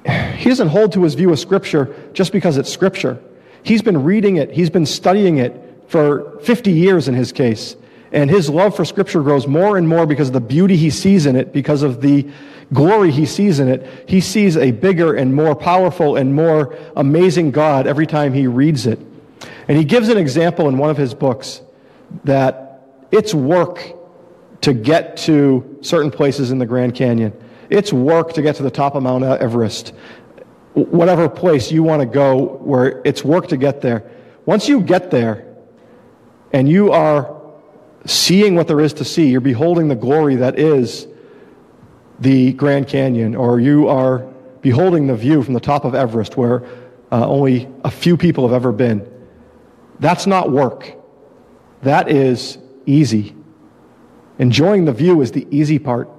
he 0.10 0.50
doesn't 0.50 0.70
hold 0.70 0.94
to 0.94 1.04
his 1.04 1.16
view 1.16 1.32
of 1.32 1.40
Scripture 1.40 1.96
just 2.14 2.32
because 2.32 2.58
it's 2.58 2.72
Scripture. 2.72 3.22
He's 3.64 3.82
been 3.82 4.04
reading 4.04 4.38
it, 4.38 4.52
he's 4.52 4.70
been 4.70 4.86
studying 4.86 5.38
it 5.38 5.54
for 5.88 6.40
50 6.42 6.72
years 6.72 7.08
in 7.08 7.16
his 7.16 7.32
case. 7.32 7.76
And 8.12 8.30
his 8.30 8.50
love 8.50 8.76
for 8.76 8.86
Scripture 8.86 9.22
grows 9.22 9.48
more 9.48 9.78
and 9.78 9.88
more 9.88 10.06
because 10.06 10.30
of 10.30 10.34
the 10.34 10.42
beauty 10.42 10.76
he 10.76 10.90
sees 10.90 11.26
in 11.26 11.36
it, 11.36 11.54
because 11.54 11.84
of 11.84 12.02
the 12.02 12.28
glory 12.74 13.12
he 13.12 13.26
sees 13.26 13.60
in 13.60 13.68
it. 13.68 13.86
He 14.08 14.22
sees 14.22 14.58
a 14.58 14.72
bigger 14.72 15.16
and 15.16 15.36
more 15.36 15.56
powerful 15.56 16.16
and 16.16 16.34
more 16.34 16.76
amazing 16.96 17.52
God 17.52 17.88
every 17.88 18.08
time 18.08 18.34
he 18.34 18.48
reads 18.48 18.88
it. 18.88 19.00
And 19.68 19.78
he 19.78 19.84
gives 19.84 20.10
an 20.10 20.18
example 20.18 20.68
in 20.70 20.78
one 20.78 20.90
of 20.90 20.98
his 20.98 21.14
books 21.14 21.62
that 22.24 22.82
it's 23.12 23.34
work 23.34 23.96
to 24.62 24.74
get 24.74 25.18
to 25.18 25.78
certain 25.82 26.12
places 26.12 26.52
in 26.52 26.58
the 26.58 26.66
Grand 26.66 26.96
Canyon. 26.96 27.34
It's 27.70 27.94
work 27.94 28.34
to 28.34 28.42
get 28.42 28.56
to 28.56 28.64
the 28.64 28.72
top 28.72 28.96
of 28.96 29.04
Mount 29.04 29.24
Everest. 29.24 29.94
Whatever 30.74 31.30
place 31.30 31.72
you 31.72 31.84
want 31.84 32.02
to 32.02 32.06
go 32.06 32.58
where 32.58 33.02
it's 33.06 33.24
work 33.24 33.48
to 33.50 33.58
get 33.58 33.82
there. 33.82 34.10
Once 34.46 34.68
you 34.68 34.82
get 34.82 35.12
there 35.12 35.46
and 36.52 36.68
you 36.68 36.92
are 36.92 37.40
seeing 38.06 38.56
what 38.56 38.68
there 38.68 38.80
is 38.80 38.94
to 38.94 39.06
see, 39.06 39.30
you're 39.30 39.42
beholding 39.42 39.88
the 39.88 39.96
glory 39.96 40.38
that 40.38 40.58
is 40.58 41.08
the 42.20 42.54
Grand 42.54 42.88
Canyon, 42.88 43.36
or 43.36 43.60
you 43.60 43.88
are 43.88 44.20
beholding 44.62 45.08
the 45.08 45.16
view 45.16 45.42
from 45.42 45.54
the 45.54 45.60
top 45.60 45.86
of 45.86 45.96
Everest 45.96 46.36
where 46.36 46.66
uh, 47.12 47.26
only 47.26 47.70
a 47.84 47.92
few 47.92 48.18
people 48.18 48.48
have 48.48 48.54
ever 48.54 48.72
been. 48.72 49.10
That's 50.00 50.28
not 50.28 50.52
work. 50.52 50.94
That 51.84 52.10
is 52.10 52.58
easy. 52.86 53.36
Enjoying 54.38 54.86
the 54.86 54.92
view 54.92 55.22
is 55.22 55.32
the 55.32 55.48
easy 55.50 55.80
part. 55.80 56.10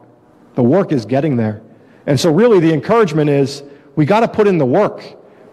The 0.61 0.64
work 0.64 0.92
is 0.92 1.06
getting 1.06 1.36
there. 1.36 1.62
And 2.06 2.20
so, 2.20 2.30
really, 2.30 2.61
the 2.61 2.74
encouragement 2.74 3.30
is 3.30 3.62
we 3.96 4.04
got 4.04 4.20
to 4.20 4.28
put 4.28 4.46
in 4.46 4.58
the 4.58 4.66
work. 4.66 5.02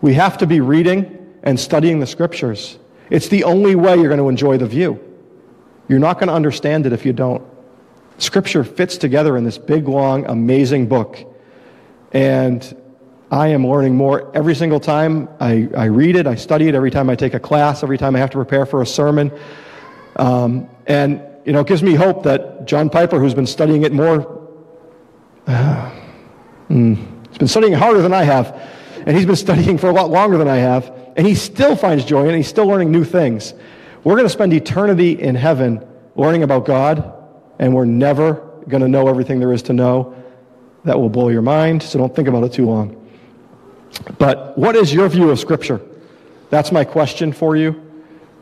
We 0.01 0.15
have 0.15 0.39
to 0.39 0.45
be 0.45 0.59
reading 0.59 1.33
and 1.43 1.57
studying 1.57 2.01
the 2.01 2.05
scriptures. 2.05 2.77
It's 3.09 3.29
the 3.29 3.45
only 3.45 3.73
way 3.73 3.95
you're 3.95 4.09
going 4.09 4.19
to 4.19 4.27
enjoy 4.27 4.57
the 4.57 4.67
view. 4.67 4.99
You're 5.87 5.99
not 5.99 6.15
going 6.15 6.27
to 6.27 6.33
understand 6.33 6.85
it 6.85 6.91
if 6.91 7.05
you 7.05 7.13
don't. 7.13 7.41
Scripture 8.17 8.65
fits 8.65 8.97
together 8.97 9.37
in 9.37 9.45
this 9.45 9.57
big, 9.57 9.87
long, 9.87 10.25
amazing 10.25 10.89
book. 10.89 11.17
And 12.11 12.61
I 13.31 13.47
am 13.47 13.65
learning 13.65 13.95
more 13.95 14.29
every 14.35 14.55
single 14.55 14.81
time 14.81 15.29
I, 15.39 15.69
I 15.73 15.85
read 15.85 16.17
it, 16.17 16.27
I 16.27 16.35
study 16.35 16.67
it, 16.67 16.75
every 16.75 16.91
time 16.91 17.09
I 17.09 17.15
take 17.15 17.33
a 17.33 17.39
class, 17.39 17.81
every 17.81 17.97
time 17.97 18.13
I 18.17 18.19
have 18.19 18.31
to 18.31 18.37
prepare 18.37 18.65
for 18.65 18.81
a 18.81 18.85
sermon. 18.85 19.31
Um, 20.17 20.69
and, 20.85 21.21
you 21.45 21.53
know, 21.53 21.61
it 21.61 21.67
gives 21.67 21.81
me 21.81 21.93
hope 21.93 22.23
that 22.23 22.65
John 22.65 22.89
Piper, 22.89 23.21
who's 23.21 23.33
been 23.33 23.47
studying 23.47 23.83
it 23.83 23.93
more 23.93 24.36
mm, 25.47 27.27
he's 27.29 27.37
been 27.37 27.47
studying 27.47 27.73
harder 27.73 28.01
than 28.01 28.13
I 28.13 28.23
have, 28.23 28.59
and 29.05 29.15
he's 29.15 29.25
been 29.25 29.35
studying 29.47 29.77
for 29.77 29.89
a 29.89 29.93
lot 29.93 30.09
longer 30.09 30.37
than 30.37 30.47
I 30.47 30.57
have, 30.57 30.91
and 31.15 31.25
he 31.25 31.35
still 31.35 31.75
finds 31.75 32.05
joy 32.05 32.27
it. 32.27 32.35
He's 32.35 32.47
still 32.47 32.67
learning 32.67 32.91
new 32.91 33.03
things. 33.03 33.53
We're 34.03 34.15
going 34.15 34.25
to 34.25 34.29
spend 34.29 34.53
eternity 34.53 35.19
in 35.19 35.35
heaven 35.35 35.85
learning 36.15 36.43
about 36.43 36.65
God, 36.65 37.13
and 37.59 37.73
we're 37.73 37.85
never 37.85 38.33
going 38.67 38.81
to 38.81 38.87
know 38.87 39.07
everything 39.07 39.39
there 39.39 39.53
is 39.53 39.63
to 39.63 39.73
know. 39.73 40.15
That 40.83 40.99
will 40.99 41.09
blow 41.09 41.29
your 41.29 41.41
mind, 41.41 41.83
so 41.83 41.97
don't 41.99 42.15
think 42.15 42.27
about 42.27 42.43
it 42.43 42.53
too 42.53 42.65
long. 42.65 43.09
But 44.17 44.57
what 44.57 44.75
is 44.75 44.93
your 44.93 45.09
view 45.09 45.29
of 45.29 45.39
Scripture? 45.39 45.81
That's 46.49 46.71
my 46.71 46.83
question 46.83 47.33
for 47.33 47.55
you. 47.55 47.83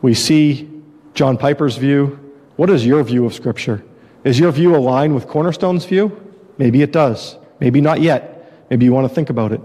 We 0.02 0.14
see 0.14 0.70
John 1.14 1.38
Piper's 1.38 1.78
view. 1.78 2.20
What 2.56 2.70
is 2.70 2.86
your 2.86 3.04
view 3.04 3.26
of 3.26 3.34
Scripture? 3.34 3.84
Is 4.24 4.40
your 4.40 4.52
view 4.52 4.76
aligned 4.76 5.16
with 5.16 5.28
Cornerstone's 5.28 5.86
view? 5.86 6.25
Maybe 6.58 6.82
it 6.82 6.92
does. 6.92 7.38
Maybe 7.60 7.82
not 7.82 8.02
yet. 8.02 8.66
Maybe 8.70 8.86
you 8.86 8.94
want 8.94 9.08
to 9.08 9.14
think 9.14 9.30
about 9.30 9.52
it. 9.52 9.62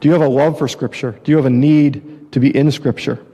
Do 0.00 0.08
you 0.08 0.12
have 0.12 0.22
a 0.22 0.28
love 0.28 0.58
for 0.58 0.68
Scripture? 0.68 1.18
Do 1.24 1.30
you 1.30 1.36
have 1.36 1.46
a 1.46 1.50
need 1.50 2.32
to 2.32 2.40
be 2.40 2.54
in 2.54 2.70
Scripture? 2.70 3.24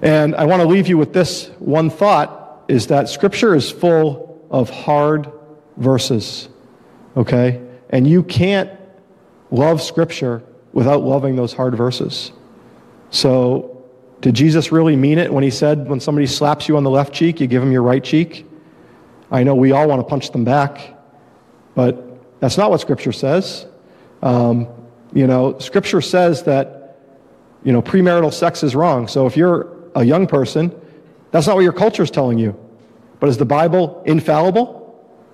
And 0.00 0.34
I 0.34 0.44
want 0.44 0.62
to 0.62 0.68
leave 0.68 0.88
you 0.88 0.96
with 0.96 1.12
this 1.12 1.48
one 1.58 1.90
thought 1.90 2.64
is 2.68 2.86
that 2.88 3.08
Scripture 3.08 3.54
is 3.54 3.70
full 3.70 4.46
of 4.50 4.70
hard 4.70 5.30
verses. 5.76 6.48
Okay? 7.16 7.60
And 7.90 8.06
you 8.06 8.22
can't 8.22 8.70
love 9.50 9.82
Scripture 9.82 10.42
without 10.72 11.02
loving 11.02 11.36
those 11.36 11.52
hard 11.52 11.76
verses. 11.76 12.32
So, 13.10 13.74
did 14.20 14.34
Jesus 14.34 14.72
really 14.72 14.96
mean 14.96 15.18
it 15.18 15.32
when 15.32 15.44
he 15.44 15.50
said, 15.50 15.88
when 15.88 16.00
somebody 16.00 16.26
slaps 16.26 16.68
you 16.68 16.76
on 16.76 16.84
the 16.84 16.90
left 16.90 17.14
cheek, 17.14 17.40
you 17.40 17.46
give 17.46 17.62
them 17.62 17.72
your 17.72 17.82
right 17.82 18.02
cheek? 18.02 18.46
I 19.30 19.44
know 19.44 19.54
we 19.54 19.72
all 19.72 19.88
want 19.88 20.00
to 20.00 20.04
punch 20.04 20.30
them 20.32 20.44
back, 20.44 20.97
but 21.78 22.40
that's 22.40 22.58
not 22.58 22.72
what 22.72 22.80
Scripture 22.80 23.12
says. 23.12 23.64
Um, 24.20 24.66
you 25.12 25.28
know, 25.28 25.60
Scripture 25.60 26.00
says 26.00 26.42
that, 26.42 26.98
you 27.62 27.70
know, 27.70 27.80
premarital 27.80 28.34
sex 28.34 28.64
is 28.64 28.74
wrong. 28.74 29.06
So 29.06 29.28
if 29.28 29.36
you're 29.36 29.68
a 29.94 30.02
young 30.02 30.26
person, 30.26 30.74
that's 31.30 31.46
not 31.46 31.54
what 31.54 31.62
your 31.62 31.72
culture 31.72 32.02
is 32.02 32.10
telling 32.10 32.36
you. 32.36 32.58
But 33.20 33.28
is 33.28 33.36
the 33.36 33.44
Bible 33.44 34.02
infallible? 34.06 34.74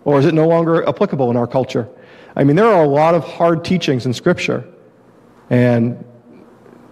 Or 0.04 0.18
is 0.18 0.26
it 0.26 0.34
no 0.34 0.46
longer 0.46 0.86
applicable 0.86 1.30
in 1.30 1.38
our 1.38 1.46
culture? 1.46 1.88
I 2.36 2.44
mean, 2.44 2.56
there 2.56 2.66
are 2.66 2.84
a 2.84 2.88
lot 2.88 3.14
of 3.14 3.24
hard 3.24 3.64
teachings 3.64 4.04
in 4.04 4.12
Scripture. 4.12 4.68
And 5.48 6.04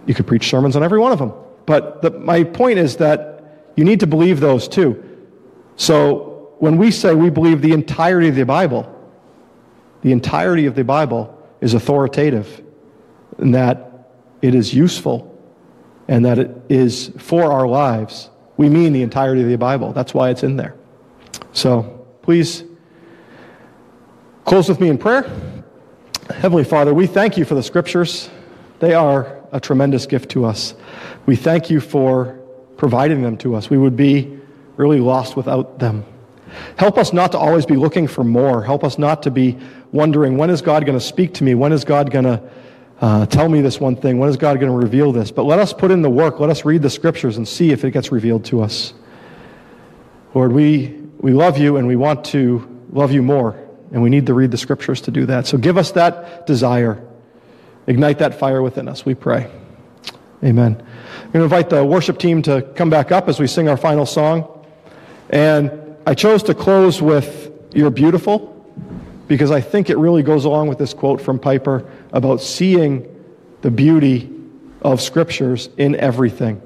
you 0.07 0.15
could 0.15 0.25
preach 0.25 0.49
sermons 0.49 0.75
on 0.75 0.81
every 0.81 0.97
one 0.97 1.11
of 1.11 1.19
them. 1.19 1.31
But 1.67 2.01
the, 2.01 2.09
my 2.09 2.43
point 2.43 2.79
is 2.79 2.97
that 2.97 3.69
you 3.75 3.85
need 3.85 3.99
to 3.99 4.07
believe 4.07 4.39
those 4.39 4.67
too. 4.67 4.91
So 5.75 6.55
when 6.57 6.77
we 6.77 6.89
say 6.89 7.13
we 7.13 7.29
believe 7.29 7.61
the 7.61 7.73
entirety 7.73 8.29
of 8.29 8.35
the 8.35 8.45
Bible, 8.45 8.89
the 10.03 10.11
entirety 10.11 10.67
of 10.67 10.75
the 10.75 10.83
Bible 10.83 11.35
is 11.59 11.73
authoritative, 11.73 12.61
and 13.37 13.55
that 13.55 14.09
it 14.41 14.53
is 14.53 14.73
useful, 14.73 15.29
and 16.07 16.25
that 16.25 16.37
it 16.37 16.51
is 16.69 17.11
for 17.17 17.51
our 17.51 17.67
lives. 17.67 18.29
We 18.57 18.69
mean 18.69 18.93
the 18.93 19.01
entirety 19.01 19.41
of 19.41 19.49
the 19.49 19.57
Bible. 19.57 19.93
That's 19.93 20.13
why 20.13 20.29
it's 20.29 20.43
in 20.43 20.57
there. 20.57 20.75
So 21.53 22.05
please 22.21 22.63
close 24.45 24.69
with 24.69 24.79
me 24.79 24.89
in 24.89 24.97
prayer. 24.97 25.23
Heavenly 26.29 26.63
Father, 26.63 26.93
we 26.93 27.07
thank 27.07 27.37
you 27.37 27.45
for 27.45 27.55
the 27.55 27.63
scriptures. 27.63 28.29
They 28.79 28.93
are 28.93 29.41
a 29.51 29.59
tremendous 29.59 30.05
gift 30.05 30.31
to 30.31 30.45
us. 30.45 30.75
We 31.25 31.35
thank 31.35 31.69
you 31.69 31.79
for 31.79 32.39
providing 32.75 33.21
them 33.21 33.37
to 33.37 33.55
us. 33.55 33.69
We 33.69 33.77
would 33.77 33.95
be 33.95 34.37
really 34.75 34.99
lost 34.99 35.37
without 35.37 35.79
them. 35.79 36.05
Help 36.77 36.97
us 36.97 37.13
not 37.13 37.31
to 37.31 37.37
always 37.37 37.65
be 37.65 37.75
looking 37.75 38.07
for 38.07 38.23
more. 38.23 38.63
Help 38.63 38.83
us 38.83 38.97
not 38.97 39.23
to 39.23 39.31
be 39.31 39.57
wondering, 39.93 40.37
when 40.37 40.49
is 40.49 40.61
God 40.61 40.85
going 40.85 40.97
to 40.97 41.05
speak 41.05 41.35
to 41.35 41.43
me? 41.43 41.55
When 41.55 41.71
is 41.71 41.85
God 41.85 42.11
going 42.11 42.25
to 42.25 42.41
uh, 42.99 43.25
tell 43.27 43.47
me 43.47 43.61
this 43.61 43.79
one 43.79 43.95
thing? 43.95 44.17
When 44.17 44.29
is 44.29 44.35
God 44.35 44.59
going 44.59 44.71
to 44.71 44.77
reveal 44.77 45.11
this? 45.13 45.31
But 45.31 45.43
let 45.43 45.59
us 45.59 45.71
put 45.71 45.91
in 45.91 46.01
the 46.01 46.09
work. 46.09 46.39
Let 46.39 46.49
us 46.49 46.65
read 46.65 46.81
the 46.81 46.89
scriptures 46.89 47.37
and 47.37 47.47
see 47.47 47.71
if 47.71 47.85
it 47.85 47.91
gets 47.91 48.11
revealed 48.11 48.43
to 48.45 48.61
us. 48.61 48.93
Lord, 50.33 50.51
we, 50.51 50.99
we 51.19 51.31
love 51.31 51.57
you 51.57 51.77
and 51.77 51.87
we 51.87 51.95
want 51.95 52.25
to 52.25 52.67
love 52.91 53.11
you 53.11 53.21
more. 53.21 53.55
And 53.91 54.01
we 54.01 54.09
need 54.09 54.25
to 54.25 54.33
read 54.33 54.49
the 54.49 54.57
scriptures 54.57 55.01
to 55.01 55.11
do 55.11 55.27
that. 55.27 55.45
So 55.45 55.57
give 55.57 55.77
us 55.77 55.91
that 55.91 56.47
desire. 56.47 57.05
Ignite 57.85 58.17
that 58.19 58.39
fire 58.39 58.63
within 58.63 58.87
us, 58.87 59.05
we 59.05 59.13
pray. 59.13 59.49
Amen. 60.43 60.75
I'm 60.75 61.31
going 61.31 61.39
to 61.39 61.43
invite 61.43 61.69
the 61.69 61.85
worship 61.85 62.17
team 62.17 62.41
to 62.43 62.63
come 62.75 62.89
back 62.89 63.11
up 63.11 63.29
as 63.29 63.39
we 63.39 63.45
sing 63.45 63.69
our 63.69 63.77
final 63.77 64.05
song. 64.05 64.65
And 65.29 65.71
I 66.07 66.15
chose 66.15 66.41
to 66.43 66.55
close 66.55 67.01
with 67.01 67.51
You're 67.73 67.91
Beautiful 67.91 68.53
because 69.27 69.51
I 69.51 69.61
think 69.61 69.89
it 69.89 69.97
really 69.97 70.23
goes 70.23 70.45
along 70.45 70.67
with 70.67 70.77
this 70.77 70.93
quote 70.93 71.21
from 71.21 71.39
Piper 71.39 71.89
about 72.11 72.41
seeing 72.41 73.09
the 73.61 73.71
beauty 73.71 74.29
of 74.81 75.01
scriptures 75.01 75.69
in 75.77 75.95
everything 75.95 76.61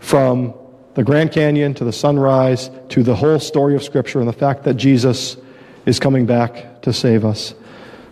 from 0.00 0.54
the 0.94 1.04
Grand 1.04 1.30
Canyon 1.30 1.74
to 1.74 1.84
the 1.84 1.92
sunrise 1.92 2.70
to 2.88 3.02
the 3.02 3.14
whole 3.14 3.38
story 3.38 3.76
of 3.76 3.84
Scripture 3.84 4.18
and 4.18 4.28
the 4.28 4.32
fact 4.32 4.64
that 4.64 4.74
Jesus 4.74 5.36
is 5.84 6.00
coming 6.00 6.26
back 6.26 6.82
to 6.82 6.92
save 6.92 7.24
us. 7.24 7.54